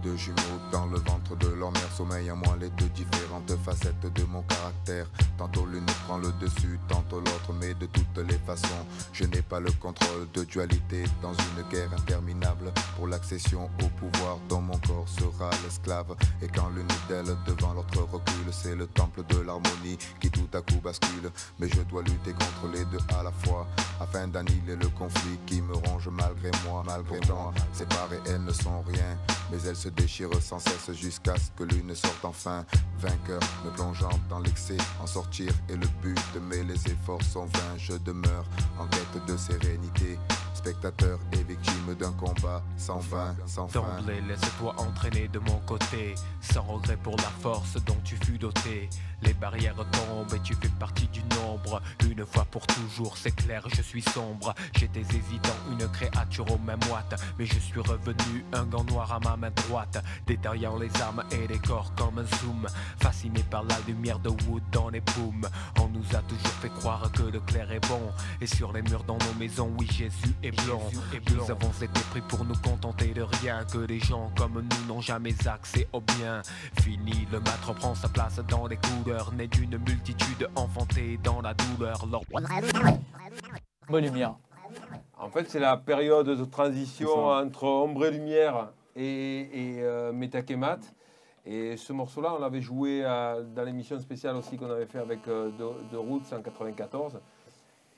deux 0.01 0.17
jumeaux 0.17 0.59
dans 0.71 0.85
le 0.87 0.97
ventre 0.99 1.35
de 1.37 1.47
leur 1.47 1.71
mère 1.71 1.91
sommeil 1.95 2.31
en 2.31 2.35
moi 2.35 2.55
les 2.59 2.69
deux 2.71 2.89
différentes 2.89 3.51
facettes 3.63 4.13
de 4.13 4.23
mon 4.23 4.41
caractère. 4.43 5.07
Tantôt 5.37 5.65
l'une 5.65 5.85
prend 6.05 6.17
le 6.17 6.31
dessus, 6.39 6.79
tantôt 6.87 7.19
l'autre, 7.19 7.53
mais 7.59 7.73
de 7.73 7.85
toutes 7.85 8.17
les 8.27 8.37
façons, 8.39 8.85
je 9.13 9.25
n'ai 9.25 9.41
pas 9.41 9.59
le 9.59 9.71
contrôle 9.71 10.27
de 10.33 10.43
dualité 10.43 11.03
dans 11.21 11.33
une 11.33 11.69
guerre 11.69 11.91
interminable 11.93 12.71
pour 12.95 13.07
l'accession 13.07 13.69
au 13.83 13.87
pouvoir 13.87 14.37
dont 14.49 14.61
mon 14.61 14.77
corps 14.79 15.07
sera 15.07 15.49
l'esclave. 15.63 16.15
Et 16.41 16.47
quand 16.47 16.69
l'une 16.69 16.87
d'elles 17.07 17.35
devant 17.45 17.73
l'autre 17.73 18.01
recule, 18.11 18.51
c'est 18.51 18.75
le 18.75 18.87
temple 18.87 19.21
de 19.29 19.39
l'harmonie 19.39 19.97
qui 20.19 20.29
tout 20.29 20.49
à 20.53 20.61
coup 20.61 20.79
bascule. 20.83 21.31
Mais 21.59 21.69
je 21.69 21.81
dois 21.81 22.01
lutter 22.01 22.31
contre 22.31 22.73
les 22.73 22.85
deux 22.85 23.03
à 23.19 23.23
la 23.23 23.31
fois 23.31 23.67
afin 23.99 24.27
d'annihiler 24.27 24.75
le 24.75 24.89
conflit 24.89 25.37
qui 25.45 25.61
me 25.61 25.75
ronge 25.75 26.09
malgré 26.09 26.51
moi, 26.65 26.83
malgré 26.85 27.19
moi. 27.27 27.53
Séparées, 27.73 28.19
elles 28.27 28.43
ne 28.43 28.51
sont 28.51 28.81
rien, 28.87 29.17
mais 29.51 29.57
elles 29.67 29.75
se 29.75 29.89
déchirent 29.95 30.41
sans 30.41 30.59
cesse 30.59 30.95
jusqu'à 30.95 31.35
ce 31.35 31.51
que 31.57 31.63
l'une 31.63 31.93
sorte 31.95 32.23
enfin. 32.23 32.65
Vainqueur, 32.99 33.39
me 33.65 33.71
plongeant 33.71 34.19
dans 34.29 34.39
l'excès, 34.39 34.77
en 35.01 35.07
sortir 35.07 35.51
est 35.69 35.75
le 35.75 35.87
but, 36.01 36.19
mais 36.49 36.63
les 36.63 36.87
efforts 36.87 37.23
sont 37.23 37.45
vains, 37.45 37.77
je 37.77 37.93
demeure 37.93 38.45
en 38.77 38.85
quête 38.87 39.25
de 39.25 39.37
sérénité, 39.37 40.19
spectateur 40.53 41.19
et 41.33 41.43
victime 41.43 41.95
d'un 41.99 42.11
combat 42.13 42.63
sans 42.77 42.99
fin, 42.99 43.35
sans 43.45 43.67
fin. 43.67 43.79
D'emblée, 43.79 44.21
laisse-toi 44.21 44.75
entraîner 44.77 45.27
de 45.27 45.39
mon 45.39 45.59
côté, 45.65 46.15
sans 46.41 46.61
regret 46.61 46.97
pour 46.97 47.17
la 47.17 47.31
force 47.41 47.75
dont 47.85 47.97
tu 48.03 48.15
fus 48.17 48.37
doté. 48.37 48.89
Les 49.23 49.33
barrières 49.33 49.75
tombent 49.75 50.33
et 50.33 50.39
tu 50.39 50.55
fais 50.55 50.69
partie 50.79 51.07
du 51.07 51.21
nombre. 51.35 51.81
Une 52.09 52.25
fois 52.25 52.45
pour 52.45 52.65
toujours, 52.65 53.17
c'est 53.17 53.35
clair, 53.35 53.63
je 53.73 53.81
suis 53.81 54.01
sombre. 54.01 54.55
J'étais 54.75 55.01
hésitant, 55.01 55.55
une 55.71 55.87
créature 55.89 56.51
aux 56.51 56.57
mains 56.57 56.79
moites. 56.87 57.21
Mais 57.37 57.45
je 57.45 57.59
suis 57.59 57.79
revenu, 57.79 58.43
un 58.53 58.63
gant 58.65 58.83
noir 58.83 59.11
à 59.11 59.19
ma 59.19 59.37
main 59.37 59.51
droite. 59.51 60.03
Détaillant 60.25 60.77
les 60.77 60.89
armes 61.01 61.23
et 61.31 61.47
les 61.47 61.59
corps 61.59 61.93
comme 61.95 62.17
un 62.17 62.25
zoom. 62.37 62.67
Fasciné 62.99 63.43
par 63.43 63.63
la 63.63 63.77
lumière 63.87 64.19
de 64.19 64.29
Wood 64.29 64.63
dans 64.71 64.89
les 64.89 65.01
booms. 65.01 65.47
On 65.79 65.87
nous 65.89 66.15
a 66.15 66.21
toujours 66.23 66.57
fait 66.59 66.69
croire 66.69 67.11
que 67.11 67.23
le 67.23 67.39
clair 67.41 67.71
est 67.71 67.87
bon. 67.87 68.11
Et 68.41 68.47
sur 68.47 68.73
les 68.73 68.81
murs 68.81 69.03
dans 69.03 69.17
nos 69.17 69.33
maisons, 69.39 69.71
oui, 69.77 69.87
Jésus 69.91 70.35
est 70.41 70.50
blanc. 70.51 70.81
Nous 71.29 71.51
avons 71.51 71.71
été 71.81 71.99
pris 72.11 72.21
pour 72.21 72.45
nous 72.45 72.55
contenter 72.63 73.13
de 73.13 73.21
rien. 73.21 73.65
Que 73.65 73.79
les 73.79 73.99
gens 73.99 74.31
comme 74.37 74.61
nous 74.61 74.93
n'ont 74.93 75.01
jamais 75.01 75.33
accès 75.47 75.87
au 75.93 76.01
bien. 76.01 76.41
Fini, 76.81 77.27
le 77.31 77.39
maître 77.39 77.73
prend 77.75 77.95
sa 77.95 78.09
place 78.09 78.39
dans 78.47 78.67
les 78.67 78.77
couleurs. 78.77 79.31
Né 79.33 79.47
d'une 79.47 79.77
multitude 79.77 80.49
enfantée 80.55 81.19
dans 81.23 81.41
la 81.41 81.53
douleur. 81.53 82.05
Leur... 82.11 82.21
Bonne 83.89 84.03
lumière. 84.05 84.35
En 85.17 85.29
fait, 85.29 85.49
c'est 85.49 85.59
la 85.59 85.77
période 85.77 86.27
de 86.27 86.45
transition 86.45 87.27
entre 87.27 87.65
Ombre 87.65 88.05
et 88.05 88.11
Lumière 88.11 88.69
et, 88.95 89.75
et 89.75 89.81
euh, 89.81 90.11
et 91.45 91.75
ce 91.75 91.91
morceau-là, 91.91 92.33
on 92.35 92.39
l'avait 92.39 92.61
joué 92.61 93.03
à- 93.03 93.37
dans 93.41 93.63
l'émission 93.63 93.99
spéciale 93.99 94.35
aussi 94.35 94.57
qu'on 94.57 94.69
avait 94.69 94.85
fait 94.85 94.99
avec 94.99 95.27
euh, 95.27 95.49
de, 95.57 95.91
de 95.91 95.97
Roots 95.97 96.31
en 96.33 96.41
94. 96.41 97.19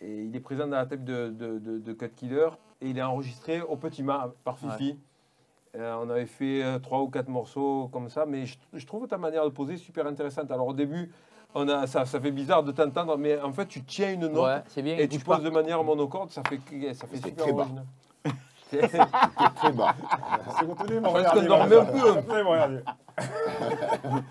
Et 0.03 0.23
il 0.25 0.35
est 0.35 0.39
présent 0.41 0.67
dans 0.67 0.75
la 0.75 0.85
tête 0.85 1.03
de, 1.05 1.29
de, 1.29 1.59
de, 1.59 1.79
de 1.79 1.93
Cut 1.93 2.09
Killer. 2.15 2.49
Et 2.81 2.89
il 2.89 2.97
est 2.97 3.01
enregistré 3.03 3.61
au 3.61 3.77
Petit 3.77 4.03
Mât 4.03 4.33
par 4.43 4.57
Fifi. 4.59 4.99
Euh, 5.75 5.95
on 6.03 6.09
avait 6.09 6.25
fait 6.27 6.61
euh, 6.63 6.77
trois 6.77 6.99
ou 7.01 7.07
quatre 7.09 7.29
morceaux 7.29 7.87
comme 7.91 8.09
ça, 8.09 8.25
mais 8.27 8.45
je, 8.45 8.57
je 8.73 8.85
trouve 8.85 9.07
ta 9.07 9.17
manière 9.17 9.43
de 9.45 9.49
poser 9.49 9.77
super 9.77 10.05
intéressante. 10.05 10.51
Alors 10.51 10.67
au 10.67 10.73
début, 10.73 11.09
on 11.55 11.67
a, 11.69 11.87
ça, 11.87 12.05
ça 12.05 12.19
fait 12.19 12.31
bizarre 12.31 12.63
de 12.63 12.71
t'entendre, 12.71 13.17
mais 13.17 13.39
en 13.41 13.51
fait, 13.53 13.65
tu 13.67 13.83
tiens 13.83 14.11
une 14.13 14.27
note 14.27 14.43
Ouais, 14.45 14.61
c'est 14.67 14.81
bien, 14.83 14.97
et 14.97 15.07
tu 15.07 15.17
poses 15.19 15.37
pas. 15.37 15.43
de 15.43 15.49
manière 15.49 15.83
monocorde, 15.83 16.29
ça 16.31 16.43
fait, 16.43 16.59
ça 16.93 17.07
fait 17.07 17.17
super 17.17 17.35
très 17.45 17.53
bas. 17.53 17.67
Très 18.79 19.71
bas. 19.71 19.95
C'est 20.59 20.65
mon 20.67 20.75
Parce 20.75 21.45
dormait 21.45 21.77
un 21.79 21.85
peu. 21.85 22.83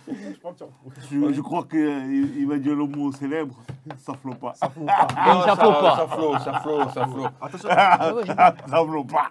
Je 0.08 0.38
prends 0.40 0.54
sur- 0.56 0.68
Je, 1.10 1.32
je 1.32 1.40
crois 1.40 1.64
qu'il 1.64 2.38
il 2.38 2.46
va 2.48 2.58
dire 2.58 2.74
le 2.74 2.86
mot 2.86 3.12
célèbre, 3.12 3.54
ça 3.98 4.12
flot 4.14 4.34
pas. 4.34 4.54
Ça 4.54 4.68
flot 4.68 4.84
Non, 4.84 5.40
ça 5.42 5.46
ça, 5.46 5.56
flotte 5.56 5.80
pas. 5.80 5.96
ça 5.96 6.06
flot, 6.08 6.38
ça 6.38 6.60
flot, 6.60 6.88
ça 6.88 7.06
flot. 7.06 7.26
Attention, 7.40 7.68
Ah 7.70 8.54
ça 8.68 8.84
flot 8.84 9.04
pas. 9.12 9.30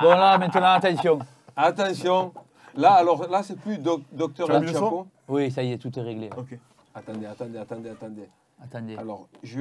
Bon 0.00 0.10
là, 0.10 0.38
maintenant, 0.38 0.72
attention. 0.72 1.18
Attention, 1.56 2.32
là, 2.74 2.92
alors 2.94 3.28
là, 3.28 3.42
c'est 3.42 3.58
plus 3.58 3.78
doc- 3.78 4.02
docteur 4.12 4.46
Chapo. 4.66 5.06
Oui, 5.28 5.50
ça 5.50 5.62
y 5.62 5.72
est, 5.72 5.78
tout 5.78 5.96
est 5.98 6.02
réglé. 6.02 6.30
Ok. 6.36 6.58
Attendez, 6.94 7.26
attendez, 7.26 7.58
attendez, 7.58 7.90
attendez. 7.90 8.28
Attendez, 8.62 8.96
Alors, 8.96 9.28
je. 9.42 9.60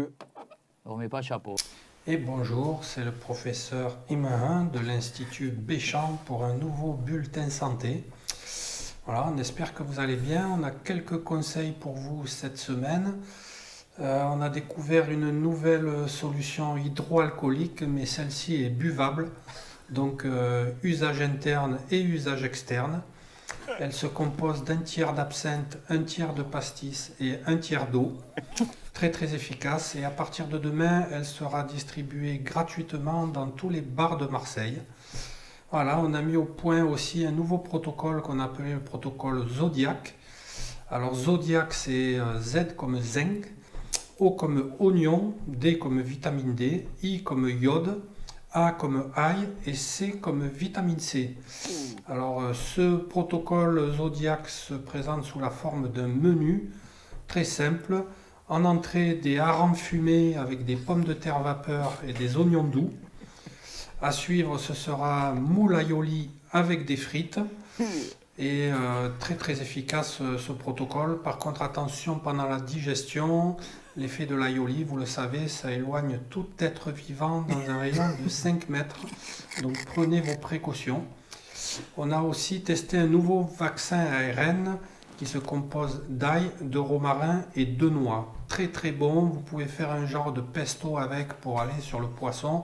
on 0.86 0.96
met 0.96 1.10
pas 1.10 1.22
chapeau. 1.22 1.56
Et 2.10 2.16
bonjour, 2.16 2.86
c'est 2.86 3.04
le 3.04 3.12
professeur 3.12 3.98
Imahin 4.10 4.70
de 4.72 4.80
l'Institut 4.80 5.50
Béchamp 5.50 6.22
pour 6.24 6.46
un 6.46 6.54
nouveau 6.54 6.94
bulletin 6.94 7.50
santé. 7.50 8.06
Voilà, 9.06 9.30
on 9.30 9.38
espère 9.38 9.74
que 9.74 9.84
vous 9.84 10.00
allez 10.00 10.16
bien. 10.16 10.48
On 10.58 10.64
a 10.64 10.72
quelques 10.72 11.22
conseils 11.22 11.74
pour 11.74 11.96
vous 11.96 12.26
cette 12.26 12.58
semaine. 12.58 13.18
Euh, 14.00 14.24
on 14.24 14.40
a 14.40 14.48
découvert 14.48 15.12
une 15.12 15.32
nouvelle 15.32 16.08
solution 16.08 16.78
hydroalcoolique, 16.78 17.82
mais 17.82 18.06
celle-ci 18.06 18.64
est 18.64 18.70
buvable. 18.70 19.30
Donc 19.90 20.24
euh, 20.24 20.72
usage 20.84 21.22
interne 21.22 21.78
et 21.92 22.00
usage 22.02 22.46
externe. 22.46 23.02
Elle 23.82 23.92
se 23.92 24.08
compose 24.08 24.64
d'un 24.64 24.78
tiers 24.78 25.12
d'absinthe, 25.12 25.78
un 25.90 26.04
tiers 26.04 26.34
de 26.34 26.44
pastis 26.44 27.12
et 27.20 27.40
un 27.46 27.58
tiers 27.58 27.88
d'eau. 27.88 28.14
Très 28.98 29.12
très 29.12 29.36
efficace 29.36 29.96
et 29.96 30.04
à 30.04 30.10
partir 30.10 30.48
de 30.48 30.58
demain, 30.58 31.06
elle 31.12 31.24
sera 31.24 31.62
distribuée 31.62 32.40
gratuitement 32.40 33.28
dans 33.28 33.46
tous 33.46 33.70
les 33.70 33.82
bars 33.82 34.18
de 34.18 34.26
Marseille. 34.26 34.82
Voilà, 35.70 36.00
on 36.00 36.16
a 36.16 36.24
mis 36.24 36.36
au 36.36 36.46
point 36.46 36.84
aussi 36.84 37.24
un 37.24 37.30
nouveau 37.30 37.60
protocole 37.60 38.24
qu'on 38.24 38.40
a 38.40 38.46
appelé 38.46 38.74
le 38.74 38.80
protocole 38.80 39.48
Zodiac. 39.50 40.16
Alors 40.90 41.14
Zodiac, 41.14 41.76
c'est 41.76 42.18
euh, 42.18 42.42
Z 42.42 42.76
comme 42.76 43.00
zinc, 43.00 43.46
O 44.18 44.32
comme 44.32 44.74
oignon, 44.80 45.36
D 45.46 45.78
comme 45.78 46.02
vitamine 46.02 46.56
D, 46.56 46.88
I 47.04 47.22
comme 47.22 47.48
iode, 47.48 48.02
A 48.52 48.72
comme 48.72 49.12
ail 49.16 49.48
et 49.68 49.76
C 49.76 50.14
comme 50.14 50.48
vitamine 50.48 50.98
C. 50.98 51.38
Alors 52.08 52.42
euh, 52.42 52.54
ce 52.54 52.96
protocole 52.96 53.94
Zodiac 53.96 54.50
se 54.50 54.74
présente 54.74 55.24
sous 55.24 55.40
la 55.40 55.52
forme 55.52 55.88
d'un 55.88 56.08
menu 56.08 56.72
très 57.28 57.44
simple. 57.44 58.04
En 58.50 58.64
entrée, 58.64 59.14
des 59.14 59.40
harengs 59.40 59.76
fumés 59.76 60.38
avec 60.38 60.64
des 60.64 60.78
pommes 60.78 61.04
de 61.04 61.14
terre 61.14 61.40
vapeur 61.40 61.94
et 62.08 62.14
des 62.14 62.38
oignons 62.38 62.64
doux. 62.64 62.94
À 64.02 64.12
suivre, 64.12 64.58
ce 64.58 64.74
sera 64.74 65.34
moule 65.34 65.76
aioli 65.76 66.30
avec 66.52 66.86
des 66.86 66.96
frites. 66.96 67.40
Et 68.40 68.70
euh, 68.72 69.10
très 69.20 69.34
très 69.36 69.62
efficace 69.62 70.20
euh, 70.22 70.38
ce 70.38 70.52
protocole. 70.52 71.22
Par 71.24 71.40
contre, 71.40 71.64
attention 71.64 72.20
pendant 72.20 72.46
la 72.48 72.60
digestion, 72.60 73.58
l'effet 73.96 74.28
de 74.28 74.36
l'aioli, 74.36 74.84
vous 74.84 74.96
le 74.96 75.08
savez, 75.08 75.48
ça 75.48 75.72
éloigne 75.72 76.20
tout 76.30 76.46
être 76.60 76.92
vivant 76.92 77.42
dans 77.42 77.70
un 77.72 77.80
rayon 77.80 78.04
de 78.24 78.30
5 78.30 78.70
mètres. 78.70 79.00
Donc 79.64 79.84
prenez 79.88 80.22
vos 80.22 80.38
précautions. 80.38 81.04
On 81.98 82.12
a 82.12 82.22
aussi 82.22 82.62
testé 82.62 83.00
un 83.00 83.08
nouveau 83.08 83.42
vaccin 83.58 83.98
ARN 84.00 84.78
qui 85.18 85.26
se 85.26 85.38
compose 85.38 86.04
d'ail, 86.10 86.52
de 86.62 86.78
romarin 86.78 87.44
et 87.56 87.66
de 87.66 87.90
noix. 87.90 88.34
Très 88.48 88.68
très 88.68 88.92
bon, 88.92 89.26
vous 89.26 89.40
pouvez 89.42 89.66
faire 89.66 89.92
un 89.92 90.06
genre 90.06 90.32
de 90.32 90.42
pesto 90.42 90.98
avec 90.98 91.34
pour 91.34 91.60
aller 91.60 91.80
sur 91.82 92.00
le 92.00 92.08
poisson. 92.08 92.64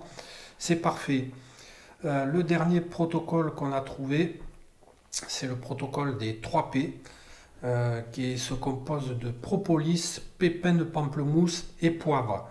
C'est 0.57 0.77
parfait. 0.77 1.31
Euh, 2.05 2.25
le 2.25 2.43
dernier 2.43 2.81
protocole 2.81 3.53
qu'on 3.53 3.71
a 3.71 3.81
trouvé, 3.81 4.41
c'est 5.09 5.47
le 5.47 5.55
protocole 5.55 6.17
des 6.17 6.37
3 6.37 6.71
P, 6.71 7.01
euh, 7.63 8.01
qui 8.11 8.37
se 8.37 8.53
compose 8.53 9.17
de 9.17 9.31
propolis, 9.31 10.21
pépins 10.37 10.73
de 10.73 10.83
pamplemousse 10.83 11.65
et 11.81 11.91
poivre. 11.91 12.49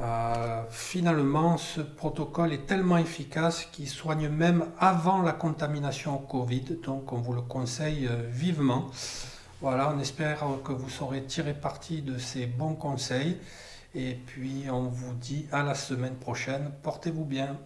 Euh, 0.00 0.62
finalement, 0.70 1.58
ce 1.58 1.80
protocole 1.80 2.52
est 2.52 2.66
tellement 2.66 2.96
efficace 2.96 3.66
qu'il 3.72 3.88
soigne 3.88 4.28
même 4.28 4.66
avant 4.78 5.22
la 5.22 5.32
contamination 5.32 6.16
au 6.16 6.18
Covid, 6.18 6.78
donc 6.82 7.12
on 7.12 7.18
vous 7.18 7.34
le 7.34 7.42
conseille 7.42 8.06
euh, 8.06 8.28
vivement. 8.30 8.90
Voilà, 9.60 9.92
on 9.94 10.00
espère 10.00 10.44
que 10.64 10.72
vous 10.72 10.88
saurez 10.88 11.22
tirer 11.24 11.54
parti 11.54 12.02
de 12.02 12.18
ces 12.18 12.46
bons 12.46 12.74
conseils. 12.74 13.38
Et 13.94 14.14
puis 14.14 14.64
on 14.70 14.84
vous 14.84 15.14
dit 15.14 15.46
à 15.52 15.62
la 15.62 15.74
semaine 15.74 16.16
prochaine. 16.16 16.72
Portez-vous 16.82 17.24
bien. 17.24 17.58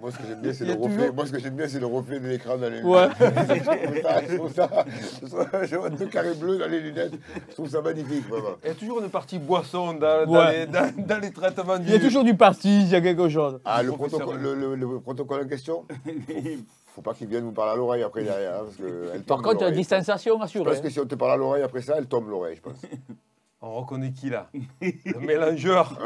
Moi, 0.00 0.10
ce 0.12 0.18
que 0.18 0.22
j'aime 0.28 0.40
bien, 0.40 0.52
c'est 0.52 0.64
Il 0.64 0.70
y 0.70 0.74
le 0.74 0.78
a 0.78 0.82
reflet. 0.82 0.96
toujours- 0.98 1.14
Moi, 1.14 1.26
ce 1.26 1.32
que 1.32 1.38
j'aime 1.40 1.54
bien, 1.56 1.68
c'est 1.68 1.80
le 1.80 1.86
reflet 1.86 2.20
de 2.20 2.28
l'écran 2.28 2.56
dans 2.56 2.70
les 2.70 2.82
Ouais. 2.82 3.08
lunettes. 3.18 4.28
je 4.30 4.36
trouve 4.36 4.52
ça, 4.52 4.68
je 4.86 5.16
trouve 5.16 5.28
ça, 5.28 5.28
je 5.30 5.36
trouve 5.36 5.50
ça- 5.50 5.64
je 5.64 5.76
vois 5.76 5.90
deux 5.90 6.06
carrés 6.06 6.34
bleus 6.34 6.58
dans 6.58 6.68
les 6.70 6.80
lunettes. 6.80 7.12
Je 7.48 7.54
trouve 7.54 7.68
ça 7.68 7.80
magnifique, 7.82 8.28
vraiment. 8.28 8.56
Il 8.62 8.68
y 8.68 8.70
a 8.70 8.74
toujours 8.74 9.00
une 9.02 9.10
partie 9.10 9.38
boisson 9.38 9.94
dans, 9.94 10.26
dans 10.26 10.32
Ouais. 10.46 10.60
les, 10.60 10.66
dans, 10.66 10.92
dans 10.96 11.20
les 11.20 11.32
traitements 11.32 11.78
du... 11.78 11.86
Il 11.86 11.92
y 11.92 11.96
a 11.96 12.00
toujours 12.00 12.24
du 12.24 12.34
parti, 12.34 12.80
il 12.82 12.88
y 12.88 12.94
a 12.94 13.00
quelque 13.00 13.28
chose. 13.28 13.60
Ah, 13.64 13.82
le 13.82 13.92
protocole, 13.92 14.40
le, 14.40 14.54
le- 14.54 14.74
le 14.76 15.00
protocole 15.00 15.42
en 15.44 15.48
question 15.48 15.84
Faut 16.94 17.02
pas 17.02 17.14
qu'il 17.14 17.28
vienne 17.28 17.44
vous 17.44 17.52
parler 17.52 17.72
à 17.72 17.76
l'oreille 17.76 18.02
après 18.02 18.24
derrière, 18.24 18.54
hein, 18.56 18.64
parce 18.64 18.76
que 18.76 19.10
elle 19.14 19.22
Par 19.22 19.40
contre, 19.40 19.60
l'oreille. 19.60 19.76
distanciation 19.76 20.36
Je 20.38 20.44
assurée. 20.44 20.64
pense 20.64 20.80
que 20.80 20.90
si 20.90 20.98
on 20.98 21.06
te 21.06 21.14
parle 21.14 21.32
à 21.32 21.36
l'oreille 21.36 21.62
après 21.62 21.80
ça, 21.82 21.94
elle 21.96 22.06
tombe 22.06 22.28
l'oreille, 22.28 22.56
je 22.56 22.60
pense. 22.62 22.80
On 23.60 23.80
reconnaît 23.80 24.12
qui 24.12 24.30
là? 24.30 24.48
Le 24.80 25.18
mélangeur. 25.18 25.98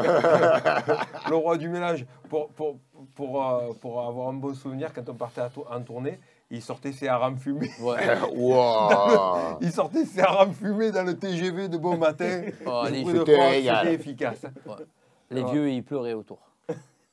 le 1.29 1.37
roi 1.37 1.59
du 1.59 1.69
mélange. 1.69 2.07
Pour, 2.31 2.49
pour, 2.49 2.79
pour, 3.15 3.47
euh, 3.47 3.73
pour 3.81 4.01
avoir 4.07 4.29
un 4.29 4.35
bon 4.35 4.55
souvenir, 4.55 4.93
quand 4.93 5.09
on 5.09 5.15
partait 5.15 5.41
à 5.43 5.51
en 5.71 5.81
tournée, 5.83 6.19
il 6.51 6.61
sortait 6.63 6.93
ses 6.93 7.09
harengs 7.09 7.39
fumés. 7.39 7.71
Ouais. 7.81 7.97
Il 9.61 9.73
sortait 9.73 10.05
ses 10.05 10.21
harengs 10.21 10.53
fumés 10.53 10.91
dans 10.91 11.05
le 11.05 11.17
TGV 11.17 11.69
de 11.69 11.79
bon 11.79 11.97
matin. 11.97 12.43
Oh, 12.67 12.85
C'était 12.87 13.95
efficace. 13.95 14.45
Les 15.31 15.45
vieux, 15.45 15.71
ils 15.71 15.83
pleuraient 15.83 16.13
autour. 16.13 16.39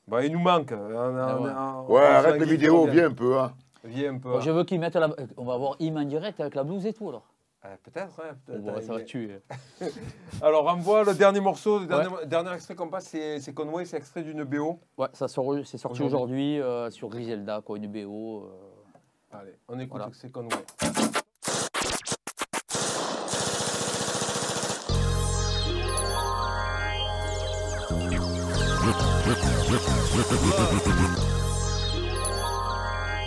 Bah, 0.07 0.25
il 0.25 0.31
nous 0.31 0.39
manque. 0.39 0.73
On 0.73 1.17
a- 1.17 1.37
Ah 1.55 1.83
on 1.87 1.93
ouais. 1.93 2.01
on 2.01 2.03
arrête 2.03 2.39
les 2.39 2.45
vidéos, 2.45 2.87
viens 2.87 3.07
un 3.07 3.13
peu. 3.13 3.39
Hein. 3.39 3.53
Viens 3.83 4.15
un 4.15 4.17
peu. 4.17 4.31
Bon, 4.31 4.41
je 4.41 4.51
veux 4.51 4.63
qu'ils 4.63 4.79
mettent 4.79 4.95
la. 4.95 5.09
On 5.37 5.45
va 5.45 5.55
voir 5.57 5.75
Im 5.79 5.97
en 5.97 6.03
direct 6.03 6.39
avec 6.39 6.55
la 6.55 6.63
blouse 6.63 6.85
et 6.85 6.93
tout 6.93 7.09
alors. 7.09 7.23
Ah, 7.61 7.75
Peut-être, 7.83 8.15
peut-être. 8.45 8.61
Bon, 8.61 8.81
ça 8.81 8.93
va 8.93 9.01
tuer. 9.03 9.41
Alors, 10.41 10.65
on 10.65 10.77
voit 10.77 11.03
le 11.03 11.13
dernier 11.13 11.41
morceau, 11.41 11.79
le 11.79 11.87
dernier, 11.87 12.25
dernier 12.25 12.53
extrait 12.53 12.73
qu'on 12.75 12.87
passe, 12.89 13.07
c'est 13.09 13.53
Conway, 13.53 13.83
c'est 13.83 13.97
extrait 13.97 14.23
d'une 14.23 14.45
BO. 14.45 14.79
Ouais, 14.97 15.07
ça 15.11 15.27
sort, 15.27 15.53
c'est 15.65 15.77
sorti 15.77 16.01
Aujourd'hui. 16.03 16.59
aujourd'hui 16.59 16.61
euh, 16.61 16.89
sur 16.89 17.09
Griselda, 17.09 17.61
quoi, 17.61 17.77
une 17.77 17.87
BO. 17.91 18.45
euh. 18.45 19.37
Allez, 19.37 19.55
on 19.67 19.77
écoute 19.77 19.97
Voilà. 19.99 20.09
c'est 20.13 20.31
Conway. 20.31 20.55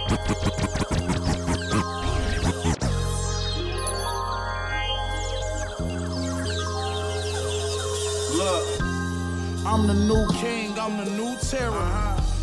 I'm 9.83 9.89
the 9.89 9.95
new 9.95 10.29
king, 10.35 10.79
I'm 10.79 10.97
the 10.97 11.11
new 11.11 11.37
terror. 11.39 11.75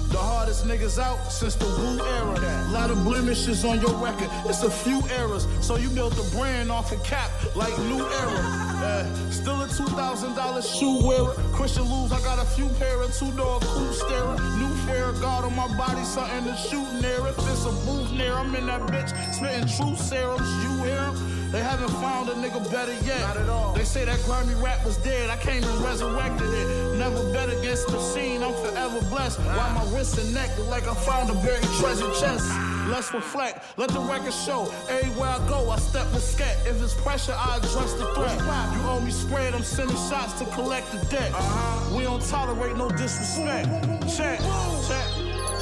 The 0.09 0.17
hardest 0.17 0.65
niggas 0.65 0.99
out 0.99 1.31
since 1.31 1.55
the 1.55 1.67
Wu 1.67 2.05
era. 2.05 2.35
A 2.67 2.71
Lot 2.73 2.91
of 2.91 3.01
blemishes 3.05 3.63
on 3.63 3.79
your 3.79 3.93
record, 3.95 4.27
it's 4.43 4.63
a 4.63 4.69
few 4.69 5.01
errors. 5.09 5.47
So 5.61 5.77
you 5.77 5.89
built 5.89 6.19
a 6.19 6.35
brand 6.35 6.69
off 6.69 6.91
a 6.91 6.97
cap 6.97 7.31
like 7.55 7.71
New 7.79 7.99
Era. 8.03 8.41
Uh, 8.83 9.31
still 9.31 9.61
a 9.61 9.67
$2,000 9.67 10.79
shoe 10.79 11.07
wearer. 11.07 11.33
Christian 11.53 11.83
Lou's, 11.83 12.11
I 12.11 12.19
got 12.25 12.43
a 12.43 12.45
few 12.45 12.67
pair 12.77 13.01
of 13.01 13.15
two 13.15 13.31
door 13.31 13.61
coupe 13.61 13.93
starer. 13.93 14.35
New 14.57 14.75
fair 14.85 15.13
guard 15.13 15.45
on 15.45 15.55
my 15.55 15.67
body, 15.77 16.03
something 16.03 16.43
to 16.43 16.57
shoot 16.57 16.91
near. 16.99 17.25
If 17.25 17.37
it's 17.47 17.63
a 17.63 17.71
booth 17.87 18.11
near, 18.11 18.33
I'm 18.33 18.53
in 18.53 18.65
that 18.65 18.81
bitch 18.81 19.15
spitting 19.33 19.69
true 19.77 19.95
serums. 19.95 20.49
You 20.65 20.83
hear 20.83 20.97
'em? 21.07 21.38
They 21.51 21.63
haven't 21.63 21.89
found 21.99 22.29
a 22.29 22.33
nigga 22.33 22.61
better 22.71 22.93
yet. 23.05 23.21
Not 23.21 23.37
at 23.37 23.49
all. 23.49 23.73
They 23.73 23.83
say 23.83 24.05
that 24.05 24.21
grimy 24.23 24.53
rap 24.61 24.85
was 24.85 24.97
dead. 24.97 25.31
I 25.31 25.37
came 25.37 25.63
and 25.63 25.81
resurrected 25.83 26.47
it. 26.53 26.97
Never 26.97 27.23
bet 27.33 27.49
against 27.49 27.87
the 27.87 27.93
machine. 27.93 28.43
I'm 28.43 28.53
forever 28.53 29.01
blessed. 29.09 29.39
Why 29.39 29.73
my 29.73 29.83
wrists 29.91 30.17
and 30.19 30.31
neck 30.31 30.55
look 30.59 30.69
like 30.69 30.87
I 30.87 30.93
found 30.93 31.31
a 31.31 31.33
buried 31.33 31.63
treasure 31.79 32.11
chest. 32.19 32.45
Let's 32.87 33.11
reflect. 33.13 33.77
Let 33.77 33.89
the 33.89 33.99
record 33.99 34.33
show. 34.33 34.71
Everywhere 34.89 35.29
I 35.29 35.47
go, 35.47 35.71
I 35.71 35.79
step 35.79 36.05
with 36.13 36.23
scat. 36.23 36.55
If 36.67 36.83
it's 36.83 36.93
pressure, 36.93 37.35
I 37.35 37.57
address 37.57 37.93
the 37.93 38.05
threat. 38.13 38.37
You 38.75 38.81
owe 38.87 39.01
me 39.03 39.11
spread. 39.11 39.55
I'm 39.55 39.63
sending 39.63 39.97
shots 39.97 40.33
to 40.39 40.45
collect 40.53 40.91
the 40.91 41.03
debt. 41.07 41.31
Uh-huh. 41.33 41.97
We 41.97 42.03
don't 42.03 42.21
tolerate 42.29 42.77
no 42.77 42.89
disrespect. 42.89 43.67
Check, 44.05 44.39
check, 44.87 45.07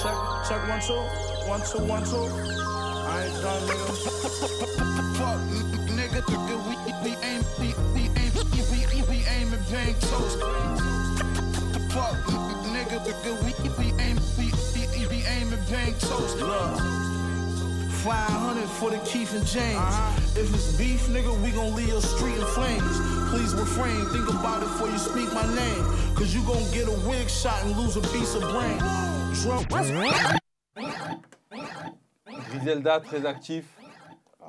check, 0.03 0.17
check. 0.49 0.67
One 0.67 0.81
two, 0.81 0.99
one 1.47 1.61
two, 1.61 1.79
one 1.79 2.03
two. 2.03 2.27
I 3.07 3.23
ain't 3.23 3.41
done, 3.41 3.61
nigga. 3.67 3.93
Fuck, 5.17 5.76
nigga, 6.21 6.37
nigga, 6.47 6.57
we, 6.67 7.09
we 7.09 7.15
aim, 7.23 7.43
we, 7.59 7.67
we 7.93 8.09
aim, 8.17 8.31
we, 8.51 8.61
we, 8.71 9.01
we 9.09 9.25
aim 9.27 9.53
at 9.53 9.71
bang 9.71 9.93
toast. 10.01 10.39
Fuck, 11.93 12.15
nigga, 12.73 12.97
nigga, 13.05 13.31
we, 13.43 13.51
we 13.77 14.01
aim, 14.01 14.17
we, 14.37 14.51
we, 14.73 15.07
we 15.07 15.25
aim 15.25 15.53
at 15.53 15.69
bang 15.69 15.93
toast. 15.99 16.37
Look. 16.37 16.79
500 18.03 18.69
for 18.69 18.91
the 18.91 18.99
Keith 18.99 19.33
and 19.33 19.45
James. 19.45 19.77
Uh-huh. 19.77 20.41
If 20.41 20.53
it's 20.53 20.77
beef, 20.77 21.07
nigga, 21.07 21.33
we 21.43 21.51
gon' 21.51 21.75
leave 21.75 21.89
your 21.89 22.01
street 22.01 22.37
in 22.37 22.45
flames. 22.45 22.99
Please 23.29 23.53
refrain, 23.53 24.05
think 24.07 24.29
about 24.29 24.63
it 24.63 24.69
before 24.69 24.89
you 24.89 24.97
speak 24.97 25.31
my 25.33 25.45
name. 25.55 25.83
Cause 26.15 26.33
you 26.33 26.41
gon' 26.43 26.63
get 26.71 26.87
a 26.87 27.07
wig 27.07 27.29
shot 27.29 27.61
and 27.63 27.75
lose 27.77 27.97
a 27.97 28.01
piece 28.01 28.33
of 28.35 28.41
brain. 28.43 28.77
Drunk. 29.41 29.67
Griselda, 32.49 33.01
très 33.01 33.25
actif, 33.25 33.65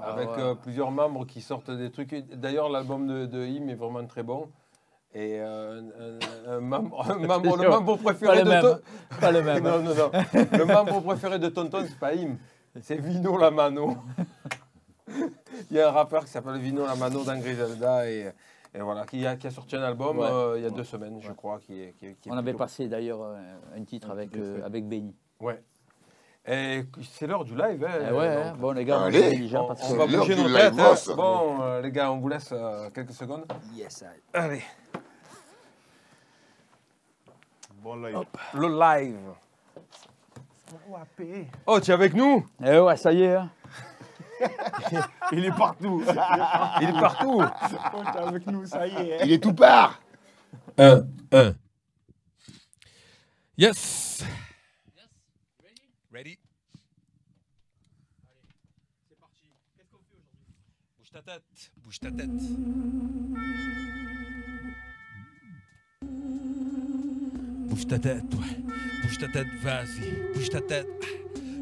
avec 0.03 0.29
ouais. 0.31 0.43
euh, 0.43 0.55
plusieurs 0.55 0.91
membres 0.91 1.25
qui 1.27 1.41
sortent 1.41 1.71
des 1.71 1.91
trucs. 1.91 2.15
D'ailleurs, 2.35 2.69
l'album 2.69 3.07
de, 3.07 3.27
de 3.27 3.39
Im 3.45 3.69
est 3.69 3.75
vraiment 3.75 4.05
très 4.07 4.23
bon. 4.23 4.49
Et 5.15 5.39
euh, 5.41 5.81
un, 6.47 6.53
un 6.53 6.61
membre, 6.61 7.11
un 7.11 7.19
membre- 7.27 7.57
le 7.63 7.69
membre 7.69 7.97
préféré 7.97 8.43
de 8.45 8.49
même. 8.49 8.63
Ton- 8.63 8.79
Pas 9.21 9.33
le 9.33 9.43
même. 9.43 9.63
non, 9.65 9.79
non, 9.83 9.95
non. 9.95 10.11
Le 10.35 10.65
membre 10.65 11.01
préféré 11.01 11.39
de 11.39 11.49
Tonton, 11.49 11.85
c'est 11.89 11.99
pas 11.99 12.13
Im, 12.15 12.37
c'est 12.83 12.97
Vino 13.01 13.37
Lamano. 13.39 13.97
Il 15.71 15.77
y 15.77 15.81
a 15.81 15.89
un 15.89 15.93
rappeur 15.93 16.25
qui 16.25 16.31
s'appelle 16.31 16.59
Vino 16.59 16.85
Lamano 16.87 17.25
dans 17.25 17.39
Griselda 17.39 18.09
et, 18.11 18.31
et 18.75 18.81
voilà, 18.81 19.07
qui 19.07 19.27
a, 19.27 19.37
qui 19.37 19.47
a 19.47 19.51
sorti 19.51 19.77
un 19.77 19.83
album 19.83 20.19
Ouais. 20.19 20.27
euh, 20.31 20.59
il 20.59 20.63
y 20.63 20.67
a 20.67 20.71
deux 20.71 20.85
semaines, 20.85 21.19
je 21.23 21.33
crois. 21.33 21.59
Qui 21.61 21.81
est, 21.83 21.93
qui 21.99 22.07
est- 22.07 22.15
qui 22.21 22.29
est 22.29 22.33
On 22.33 22.37
avait 22.37 22.53
passé 22.55 22.89
d'ailleurs 22.89 23.21
un 23.75 23.85
titre 23.85 24.11
avec, 24.11 24.31
avec 24.65 24.87
Benny. 24.87 25.15
Ouais. 25.41 25.63
Et 26.51 26.87
c'est 27.13 27.27
l'heure 27.27 27.45
du 27.45 27.55
live. 27.55 27.85
Hein, 27.85 28.07
Eh 28.09 28.13
ouais, 28.13 28.35
donc. 28.37 28.47
hein. 28.47 28.57
Bon, 28.59 28.73
les 28.73 28.85
gars, 28.87 29.01
on 29.01 29.05
Allez. 29.05 29.19
est 29.19 29.55
On, 29.57 29.67
parce 29.69 29.83
on 29.85 29.93
que. 29.93 29.99
va 29.99 30.07
bouger 30.07 30.35
nos 30.37 30.55
têtes. 30.55 30.73
hein. 30.73 30.77
boss. 30.77 31.09
Bon, 31.15 31.61
euh, 31.63 31.83
les 31.83 31.93
gars, 31.93 32.11
on 32.11 32.19
vous 32.19 32.29
laisse 32.29 32.49
euh, 32.53 32.89
quelques 32.91 33.13
secondes. 33.13 33.45
Yes, 33.75 34.03
I- 34.03 34.21
Allez, 34.33 34.63
Bon 37.83 37.97
live. 37.97 38.19
le 38.55 38.69
live. 38.69 39.19
Oh, 41.67 41.81
tu 41.81 41.91
es 41.91 41.95
avec 41.95 42.15
nous? 42.15 42.47
Eh 42.65 42.79
ouais, 42.79 42.97
ça 42.97 43.13
y 43.13 43.23
est. 43.23 43.35
hein. 43.35 43.51
Il 45.33 45.45
est 45.45 45.51
partout. 45.57 46.03
Il 46.81 46.89
est 46.89 47.01
partout. 47.01 47.43
Oh, 47.95 48.03
t'es 48.13 48.19
avec 48.19 48.47
nous, 48.47 48.65
ça 48.67 48.87
y 48.87 48.95
est. 48.95 49.27
Il 49.27 49.33
est 49.33 49.43
tout 49.43 49.53
part 49.55 50.01
1, 50.79 51.03
1. 51.33 51.53
Yes. 53.57 54.25
Ready 56.13 56.39
Bouge 60.99 61.11
ta 61.13 61.23
tête, 61.23 61.43
bouge 61.89 62.01
ta 62.01 62.11
tête. 62.11 62.29
Bouge 67.67 67.87
ta 67.87 67.99
tête, 67.99 68.35
ouais. 68.35 68.57
Bouge 69.03 69.19
ta 69.19 69.29
tête, 69.29 69.47
vas-y. 69.63 70.35
Bouge 70.35 70.51
ta 70.51 70.61
tête. 70.61 70.87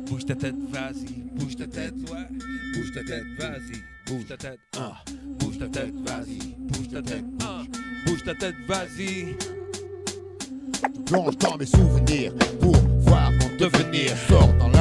Bouge 0.08 0.24
ta 0.24 0.34
tête, 0.34 0.56
vas-y. 0.68 1.22
Bouge 1.36 1.54
ta 1.54 1.66
tête, 1.68 1.94
ouais. 2.10 2.26
Bouge 2.74 2.92
ta 2.92 3.04
tête, 3.04 3.24
vas-y. 3.38 4.12
Bouge 4.12 4.26
ta 4.26 4.36
tête, 4.36 4.58
ah. 4.76 5.04
Bouge 5.38 5.58
ta 5.58 5.68
tête, 5.68 5.94
vas-y. 6.04 6.38
Bouge 6.58 6.88
ta 6.88 7.02
tête, 7.02 7.24
ah. 7.42 7.62
Bouge 8.06 8.24
ta 8.24 8.34
tête, 8.34 8.56
vas-y. 8.66 9.36
plonge 11.04 11.38
dans 11.38 11.56
mes 11.56 11.66
souvenirs 11.66 12.34
pour 12.60 12.76
voir 12.98 13.30
mon 13.30 13.56
devenir. 13.58 14.16
Sors 14.28 14.52
dans 14.54 14.75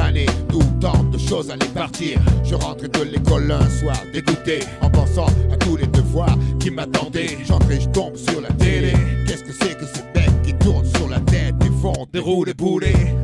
d'où 0.48 0.60
tant 0.80 1.04
de 1.04 1.18
choses 1.18 1.50
allaient 1.50 1.72
partir. 1.74 2.18
Je 2.44 2.54
rentre 2.54 2.88
de 2.88 3.02
l'école 3.02 3.50
un 3.50 3.68
soir 3.68 3.96
dégoûté 4.12 4.60
en 4.80 4.90
pensant 4.90 5.26
à 5.52 5.56
tous 5.56 5.76
les 5.76 5.86
devoirs 5.86 6.36
qui 6.60 6.70
m'attendaient. 6.70 7.38
J'entre 7.44 7.70
et 7.70 7.80
je 7.80 7.88
tombe 7.88 8.16
sur 8.16 8.40
la 8.40 8.50
télé. 8.50 8.92
Qu'est-ce 9.26 9.44
que 9.44 9.52
c'est 9.52 9.76
que 9.76 9.84
ce 9.84 10.00
bec 10.14 10.30
qui 10.44 10.54
tourne 10.54 10.86
sur 10.96 11.08
la 11.08 11.20
tête? 11.20 11.56
Des 11.58 11.70
fonds, 11.82 12.06
des 12.12 12.20
roues, 12.20 12.44
des 12.44 12.54
boulets 12.54 13.14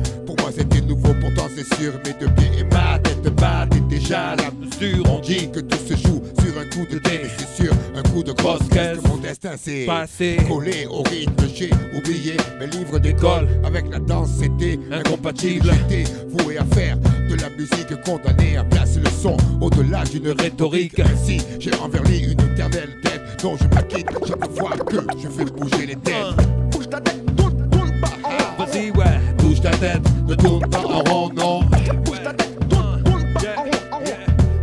moi 0.43 0.51
c'était 0.55 0.81
nouveau, 0.81 1.13
pourtant 1.21 1.47
c'est 1.55 1.73
sûr. 1.81 1.93
Mes 2.05 2.13
deux 2.19 2.31
pieds 2.33 2.51
et 2.59 2.63
ma 2.65 2.99
tête 2.99 3.33
battent 3.35 3.87
déjà 3.87 4.35
la 4.35 4.51
mesure. 4.51 5.05
On 5.09 5.19
dit 5.19 5.49
que 5.49 5.61
tout 5.61 5.77
se 5.87 5.95
joue 5.95 6.21
sur 6.41 6.59
un 6.59 6.65
coup 6.65 6.85
de 6.91 6.99
mais 7.05 7.21
c'est 7.37 7.63
sûr, 7.63 7.73
un 7.95 8.03
coup 8.03 8.23
de 8.23 8.33
grosse 8.33 8.67
caisse 8.69 8.99
que 9.01 9.07
mon 9.07 9.17
destin 9.17 9.55
s'est 9.55 9.85
Passé. 9.85 10.37
collé 10.47 10.85
au 10.89 11.01
rythme. 11.03 11.33
J'ai 11.55 11.69
oublié 11.95 12.35
mes 12.59 12.67
livres 12.67 12.99
d'école. 12.99 13.47
Avec 13.63 13.89
la 13.89 13.99
danse, 13.99 14.31
c'était 14.41 14.77
incompatible. 14.91 15.71
J'étais 15.89 16.11
voué 16.29 16.57
à 16.57 16.65
faire 16.75 16.97
de 16.97 17.35
la 17.35 17.49
musique 17.51 18.01
condamnée 18.03 18.57
à 18.57 18.63
placer 18.65 18.99
le 18.99 19.09
son 19.09 19.37
au-delà 19.61 20.03
d'une 20.03 20.29
rhétorique. 20.31 20.99
Ainsi, 20.99 21.37
j'ai 21.59 21.73
enverli 21.75 22.19
une 22.33 22.41
éternelle 22.51 22.97
tête 23.01 23.21
dont 23.41 23.55
je 23.55 23.63
m'acquitte 23.73 24.07
chaque 24.27 24.51
fois 24.57 24.71
que 24.89 24.97
je 25.21 25.27
fais 25.29 25.45
bouger 25.45 25.85
les 25.85 25.95
têtes. 25.95 26.35
Bouge 26.71 26.89
ta 26.89 26.99
tête, 26.99 27.23
tourne, 27.37 27.69
tourne 27.69 27.91
pas. 28.01 28.65
Vas-y, 28.65 28.91
ouais. 28.91 29.19
Bouge 29.37 29.61
ta 29.61 29.71
tête, 29.71 30.01
tourne 30.43 30.69
pas 30.69 30.83
en 30.85 31.03
rond, 31.09 31.29
non. 31.35 31.61
Bouge 32.03 32.23
ta 32.23 32.33
tête, 32.33 32.69
tourne, 32.69 33.03
tourne 33.03 33.33
pas 33.33 33.55
en 33.57 33.63
rond, 33.63 33.85
en. 33.91 33.99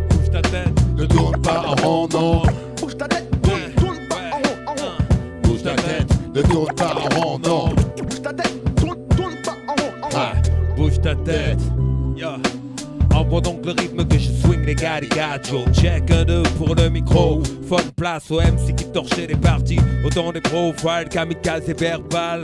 Bouge 0.09 0.29
ta 0.31 0.41
tête, 0.41 0.69
ne 0.95 1.05
tourne 1.05 1.41
pas 1.41 1.63
en 1.65 1.75
rond, 1.75 2.07
non. 2.13 2.41
Bouge 2.79 2.97
ta 2.97 3.07
tête. 3.07 3.27
Bouge 5.43 5.63
ta 5.63 5.75
tête, 5.75 6.07
ne 6.35 6.41
tourne 6.41 6.75
pas 6.75 6.93
en 6.93 7.21
rond, 7.21 7.39
non. 7.39 7.69
Bouge 8.03 8.21
ta 8.21 8.33
tête. 8.33 8.57
Ah, 10.13 10.33
bouge 10.75 11.01
ta 11.01 11.15
tête. 11.15 11.70
Envoie 13.31 13.39
donc 13.39 13.65
le 13.65 13.71
rythme 13.71 14.05
que 14.05 14.19
je 14.19 14.29
swing 14.29 14.65
les 14.65 14.75
gars, 14.75 14.99
les 14.99 15.07
gachos. 15.07 15.63
Check 15.71 16.11
un 16.11 16.25
deux 16.25 16.43
pour 16.57 16.75
le 16.75 16.89
micro. 16.89 17.41
Bonne 17.69 17.91
place 17.95 18.29
au 18.29 18.41
MC 18.41 18.75
qui 18.75 18.83
torchait 18.91 19.25
les 19.25 19.37
parties. 19.37 19.79
Autant 20.03 20.33
des 20.33 20.41
profiles, 20.41 21.07
kamikaze 21.09 21.69
et 21.69 21.73
verbal. 21.73 22.43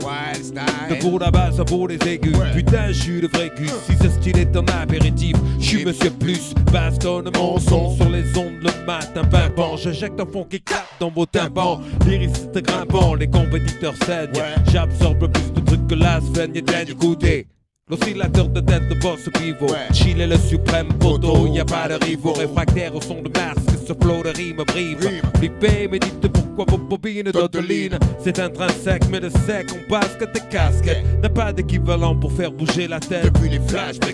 De 0.90 0.96
pour 1.02 1.20
la 1.20 1.30
basse 1.30 1.58
pour 1.68 1.90
les 1.90 2.00
aigus. 2.08 2.38
Putain, 2.56 2.88
je 2.88 3.02
suis 3.02 3.20
le 3.20 3.28
vrai 3.28 3.52
cul. 3.54 3.68
Si 3.86 3.98
ce 4.02 4.08
style 4.08 4.38
est 4.38 4.56
un 4.56 4.64
apéritif, 4.82 5.36
je 5.60 5.66
suis 5.66 5.84
monsieur 5.84 6.10
plus. 6.10 6.54
Bastonne 6.72 7.32
mon 7.36 7.60
son 7.60 7.94
sur 7.98 8.10
les 8.10 8.38
ondes 8.38 8.62
le 8.62 8.86
matin. 8.86 9.26
Pimpant, 9.26 9.76
j'injecte 9.76 10.18
un 10.22 10.26
fond 10.26 10.46
qui 10.46 10.62
claque 10.62 10.88
dans 11.02 11.12
vos 11.12 11.26
tympans. 11.26 11.82
Lyriciste 12.06 12.62
grimpant, 12.62 13.14
les 13.14 13.28
compétiteurs 13.28 13.96
saignent. 14.06 14.32
J'absorbe 14.72 15.30
plus 15.34 15.52
de 15.52 15.60
trucs 15.66 15.86
que 15.88 15.96
la 15.96 16.22
sphène. 16.22 16.54
Écoutez. 16.56 17.46
L'oscillateur 17.90 18.50
de 18.50 18.60
tête 18.60 18.90
de 18.90 18.96
boss 18.96 19.30
pivot. 19.34 19.74
Chill 19.94 20.20
est 20.20 20.28
le 20.28 20.38
suprême 20.38 20.90
poteau. 21.00 21.48
Y 21.48 21.62
a 21.62 21.66
pas 21.66 21.88
de 21.88 21.94
rivaux 22.04 22.34
Réfractaire 22.34 22.94
au 22.94 23.00
son 23.00 23.22
de 23.22 23.30
Mars 23.30 23.64
Que 23.66 23.78
ce 23.78 23.94
flow 23.94 24.24
de 24.24 24.30
rime 24.36 24.62
brive 24.68 25.22
Flippé 25.38 25.88
mais 25.90 26.00
dites 26.00 26.28
pourquoi 26.58 26.78
vos 26.78 26.84
bobines 26.84 27.32
C'est 28.24 28.40
intrinsèque 28.40 29.04
mais 29.12 29.20
de 29.20 29.30
sec 29.30 29.68
On 29.74 29.90
passe 29.90 30.16
que 30.20 30.26
tes 30.26 30.42
casquettes 30.50 31.04
N'a 31.22 31.30
pas 31.30 31.54
d'équivalent 31.54 32.16
pour 32.16 32.32
faire 32.32 32.52
bouger 32.52 32.88
la 32.88 33.00
tête 33.00 33.26
Depuis 33.26 33.50
les 33.50 33.60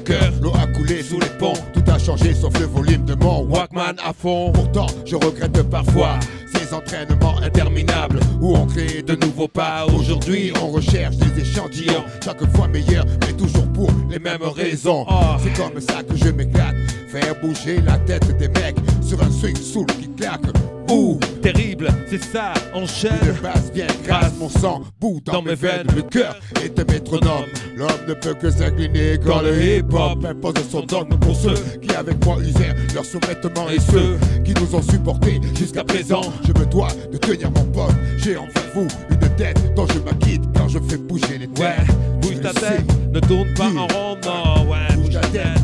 cœur, 0.03 0.31
l'eau 0.41 0.51
a 0.55 0.67
coulé 0.67 1.01
sous 1.01 1.19
les 1.19 1.29
ponts. 1.39 1.53
Tout 1.73 1.83
a 1.91 1.97
changé 1.97 2.33
sauf 2.33 2.57
le 2.59 2.65
volume 2.65 3.05
de 3.05 3.15
mon 3.15 3.43
Walkman 3.43 3.95
à 4.03 4.13
fond. 4.13 4.51
Pourtant, 4.51 4.87
je 5.05 5.15
regrette 5.15 5.61
parfois 5.69 6.19
ces 6.53 6.73
entraînements 6.73 7.39
interminables 7.41 8.19
où 8.41 8.55
on 8.55 8.65
crée 8.65 9.01
de 9.01 9.15
nouveaux 9.15 9.47
pas. 9.47 9.85
Aujourd'hui, 9.85 10.51
on 10.61 10.69
recherche 10.69 11.15
des 11.17 11.41
échantillons, 11.41 12.03
chaque 12.23 12.45
fois 12.55 12.67
meilleurs, 12.67 13.05
mais 13.21 13.33
toujours 13.33 13.67
pour 13.73 13.89
les 14.09 14.19
mêmes 14.19 14.43
raisons. 14.43 15.05
C'est 15.41 15.53
comme 15.53 15.79
ça 15.79 16.03
que 16.03 16.15
je 16.15 16.29
m'éclate, 16.29 16.75
faire 17.13 17.35
bouger 17.39 17.79
la 17.85 17.97
tête 17.99 18.35
des 18.37 18.47
mecs 18.47 18.77
sur 19.01 19.21
un 19.21 19.29
swing 19.29 19.55
soul 19.55 19.85
qui 19.85 20.09
claque. 20.15 20.41
Ouh, 20.89 21.19
terrible, 21.41 21.87
c'est 22.09 22.21
ça, 22.23 22.53
enchaîne. 22.73 23.13
Une 23.23 23.41
basse 23.41 23.71
bien 23.71 23.87
grasse, 24.05 24.33
mon 24.39 24.49
sang 24.49 24.81
bout 24.99 25.21
dans, 25.23 25.41
mes 25.41 25.55
veines. 25.55 25.87
Le 25.95 26.01
cœur 26.01 26.35
est 26.63 26.77
un 26.77 26.83
métronome. 26.91 27.45
L'homme 27.77 27.89
ne 28.07 28.13
peut 28.15 28.33
que 28.33 28.49
s'incliner 28.49 29.17
quand 29.23 29.41
le 29.41 29.55
hip-hop 29.61 30.25
impose 30.25 30.55
son 30.69 30.81
dogme 30.81 31.17
pour 31.19 31.35
ceux 31.35 31.55
qui 31.81 31.95
avec 31.95 32.23
moi 32.25 32.37
usèrent 32.39 32.75
leurs 32.93 33.05
sous-vêtements 33.05 33.69
et 33.69 33.79
ceux 33.79 34.17
qui 34.43 34.53
nous 34.55 34.75
ont 34.75 34.81
supportés 34.81 35.39
jusqu'à 35.55 35.83
présent. 35.83 36.21
Je 36.45 36.51
me 36.59 36.65
dois 36.65 36.89
de 37.11 37.17
tenir 37.17 37.49
mon 37.51 37.65
pote. 37.65 37.95
J'ai 38.17 38.37
envers 38.37 38.63
vous 38.73 38.87
une 39.09 39.35
tête 39.35 39.73
dont 39.75 39.87
je 39.87 39.99
m'acquitte 39.99 40.43
quand 40.55 40.67
je 40.67 40.79
fais 40.79 40.97
bouger 40.97 41.37
les 41.39 41.47
têtes. 41.47 41.59
Ouais, 41.59 41.95
bouge 42.21 42.41
ta 42.41 42.53
tête, 42.53 42.85
ne 43.11 43.19
tourne 43.19 43.53
pas 43.53 43.69
en 43.69 43.87
rond, 43.87 44.17
non. 44.25 44.69
Ouais, 44.69 44.95
bouge 44.95 45.11
ta 45.11 45.21
tête, 45.21 45.62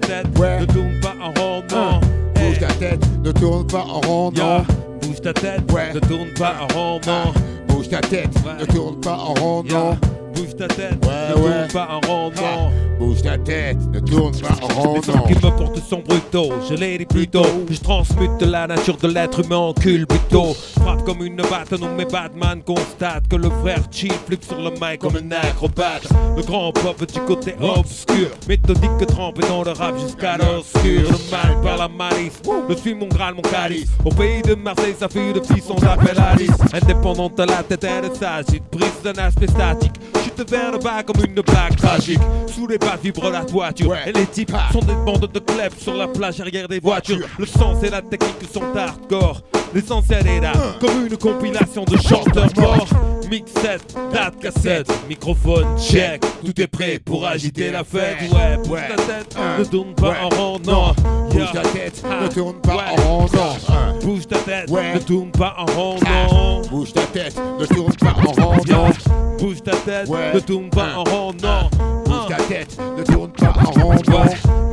ta 0.00 0.06
tête, 0.06 0.26
ne 0.38 0.66
tourne 0.66 1.00
pas 1.00 1.14
en 1.20 1.32
rond, 1.40 1.62
non. 1.70 2.00
Bouge 2.34 2.58
ta 2.58 2.66
tête, 2.68 3.06
ne 3.22 3.32
tourne 3.32 3.66
pas 3.66 3.84
en 3.84 4.00
rond, 4.00 4.32
non. 4.32 4.64
Bouge 5.00 5.20
ta 5.22 5.32
tête, 5.32 5.62
ne 5.72 6.00
tourne 6.00 6.28
pas 6.36 6.54
en 6.60 6.74
rond, 6.74 7.00
non. 7.06 7.32
Bouge 7.68 7.88
ta 7.88 8.00
tête, 8.00 8.30
ne 8.60 8.64
tourne 8.66 9.00
pas 9.00 9.16
en 9.16 9.34
rond, 9.34 9.62
non. 9.64 9.96
Bouge 10.36 10.54
ta 10.56 10.68
tête, 10.68 10.98
ne 11.02 11.34
tourne 11.34 11.68
pas 11.72 11.88
en 11.90 12.06
rond, 12.06 12.30
non. 12.36 12.70
Bouge 12.98 13.22
ta 13.22 13.38
tête, 13.38 13.78
ne 13.90 14.00
tourne 14.00 14.38
pas 14.38 14.56
en 14.62 14.66
rond, 14.68 14.94
Les 14.94 15.34
qui 15.34 15.46
me 15.46 15.56
portent 15.56 15.88
sont 15.88 16.02
brutaux, 16.06 16.52
je 16.68 16.74
les 16.74 16.98
dis 16.98 17.06
plutôt. 17.06 17.46
Je 17.70 17.78
transmute 17.78 18.42
la 18.42 18.66
nature 18.66 18.96
de 18.98 19.08
l'être 19.08 19.40
humain 19.40 19.56
en 19.56 19.72
culbuto. 19.72 20.54
Frappe 20.80 21.04
comme 21.04 21.24
une 21.24 21.36
batte, 21.36 21.72
non 21.72 21.94
mais 21.96 22.04
Batman 22.04 22.60
constate 22.62 23.28
que 23.28 23.36
le 23.36 23.48
frère 23.62 23.80
chill 23.90 24.12
flippe 24.26 24.44
sur 24.44 24.58
le 24.58 24.70
mic 24.70 24.98
comme 25.00 25.16
un 25.16 25.32
acrobate. 25.32 26.06
Le 26.36 26.42
grand 26.42 26.72
pop 26.72 27.04
du 27.10 27.20
côté 27.20 27.54
obscur, 27.60 28.28
méthodique 28.46 29.06
trempé 29.08 29.40
dans 29.48 29.62
le 29.62 29.70
rap 29.70 29.98
jusqu'à 29.98 30.36
l'obscur. 30.36 31.10
Le 31.10 31.30
mal 31.30 31.62
par 31.62 31.78
la 31.78 31.88
malice, 31.88 32.42
je 32.68 32.74
suis 32.74 32.94
mon 32.94 33.06
graal, 33.08 33.34
mon 33.34 33.42
calice. 33.42 33.88
Au 34.04 34.10
pays 34.10 34.42
de 34.42 34.54
Marseille, 34.54 34.94
sa 34.98 35.08
fille 35.08 35.32
de 35.32 35.40
fils, 35.40 35.64
on 35.70 35.80
l'appelle 35.82 36.18
Alice. 36.18 36.50
Indépendante 36.72 37.40
à 37.40 37.46
la 37.46 37.62
tête, 37.62 37.84
elle 37.84 38.14
s'agite, 38.14 38.64
prise 38.64 39.00
d'un 39.02 39.22
aspect 39.22 39.46
statique. 39.46 39.92
Le 40.38 40.78
bas 40.78 41.02
comme 41.02 41.24
une 41.24 41.40
blague 41.40 41.76
tragique. 41.76 42.20
Sous 42.46 42.66
les 42.66 42.76
basses 42.76 43.00
vibre 43.02 43.30
la 43.30 43.44
toiture. 43.44 43.96
Et 44.06 44.12
les 44.12 44.26
types 44.26 44.52
sont 44.70 44.80
des 44.80 44.94
bandes 44.94 45.30
de 45.32 45.38
clubs 45.38 45.72
sur 45.78 45.94
la 45.94 46.08
plage 46.08 46.40
arrière 46.40 46.68
des 46.68 46.78
voitures. 46.78 47.26
Le 47.38 47.46
sens 47.46 47.82
et 47.82 47.88
la 47.88 48.02
technique 48.02 48.50
sont 48.52 48.62
hardcore. 48.76 49.42
L'essentiel 49.74 50.26
est 50.26 50.40
là, 50.40 50.52
comme 50.80 51.06
une 51.06 51.16
compilation 51.16 51.84
de 51.84 51.96
chanteurs 51.96 52.50
morts. 52.56 53.15
Mixette, 53.30 53.94
date, 54.12 54.38
cassette, 54.40 54.92
microphone, 55.08 55.66
check. 55.78 56.22
Tout 56.44 56.60
est 56.60 56.66
prêt 56.66 57.00
pour 57.04 57.26
agiter 57.26 57.70
la 57.70 57.82
fête. 57.82 58.18
Ouais, 58.32 58.56
bouge 58.64 58.80
ta 58.88 59.02
tête, 59.02 59.36
ne 59.58 59.64
tourne 59.64 59.94
pas 59.94 60.14
en 60.22 60.28
rond, 60.28 60.58
non. 60.64 60.94
Bouge 61.30 61.52
ta 61.52 61.62
tête, 61.62 62.02
ne 62.04 62.28
tourne 62.28 62.60
pas 62.60 62.84
en 62.92 63.02
rond, 63.02 63.26
non. 63.32 63.98
Bouge 64.00 64.26
ta 64.26 64.38
tête, 64.38 64.70
ne 64.70 64.98
tourne 64.98 65.30
pas 65.32 65.56
en 65.58 65.64
rond, 65.66 65.96
non. 66.04 66.62
Bouge 66.70 66.92
ta 66.92 67.02
tête, 67.02 67.36
ne 67.58 67.66
tourne 67.66 67.92
pas 67.92 68.14
en 68.16 68.30
rond, 68.30 68.60
non. 68.70 68.90
Bouge 69.38 69.62
ta 69.62 69.72
tête, 69.72 70.08
ne 70.34 70.40
tourne 70.40 70.70
pas 70.70 70.94
en 70.96 71.04
rond, 71.04 71.32
non. 71.42 71.70
Bouge 72.06 72.28
ta 72.28 72.36
tête, 72.44 72.78
ne 72.96 73.02
tourne 73.02 73.32
pas 73.32 73.52
en 73.56 73.70
rond, 73.70 73.94
non. 74.08 74.28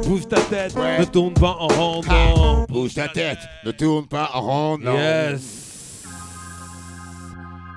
Bouge 0.07 0.27
ta 0.27 0.39
tête, 0.41 0.75
ne 0.99 1.05
tourne 1.05 1.33
pas 1.33 1.57
en 1.59 1.67
rond, 1.67 2.01
non. 2.07 2.65
Bouge 2.69 2.93
ta 2.93 3.07
tête, 3.07 3.39
ne 3.65 3.71
tourne 3.71 4.05
pas 4.05 4.29
en 4.33 4.41
rond, 4.41 4.77
non. 4.77 4.95
Yes. 4.95 5.41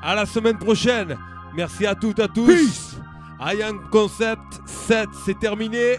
À 0.06 0.14
la 0.14 0.24
semaine 0.24 0.56
prochaine. 0.56 1.18
Merci 1.52 1.84
à 1.84 1.96
toutes, 1.96 2.20
à 2.20 2.28
tous. 2.28 2.46
Peace. 2.46 2.96
Concept 3.90 4.62
7, 4.64 5.08
c'est 5.24 5.36
terminé. 5.36 5.96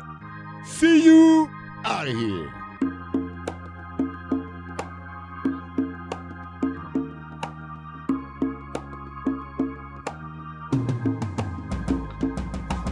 See 0.64 1.03
you. 1.05 1.49
Out 1.84 2.08
of 2.08 2.16
here. 2.16 2.49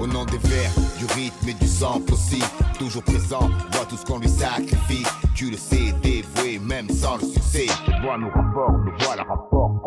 Au 0.01 0.07
nom 0.07 0.26
des 0.26 0.38
vers, 0.38 0.70
du 0.99 1.05
rythme 1.16 1.47
et 1.47 1.53
du 1.53 1.66
sample 1.66 2.11
aussi 2.11 2.43
Toujours 2.78 3.03
présent, 3.03 3.49
vois 3.72 3.86
tout 3.86 3.95
ce 3.95 4.03
qu'on 4.03 4.20
lui 4.20 4.28
sacrifie 4.28 5.05
Tu 5.34 5.49
le 5.49 5.55
sais, 5.55 5.93
dévoué, 6.03 6.59
même 6.59 6.89
sans 6.89 7.16
le 7.16 7.24
succès 7.26 7.68
Je 7.88 8.05
vois 8.05 8.18
nos 8.18 8.30
rapports, 8.30 8.72
vois 8.99 9.16
la 9.16 9.24
rapport 9.24 9.84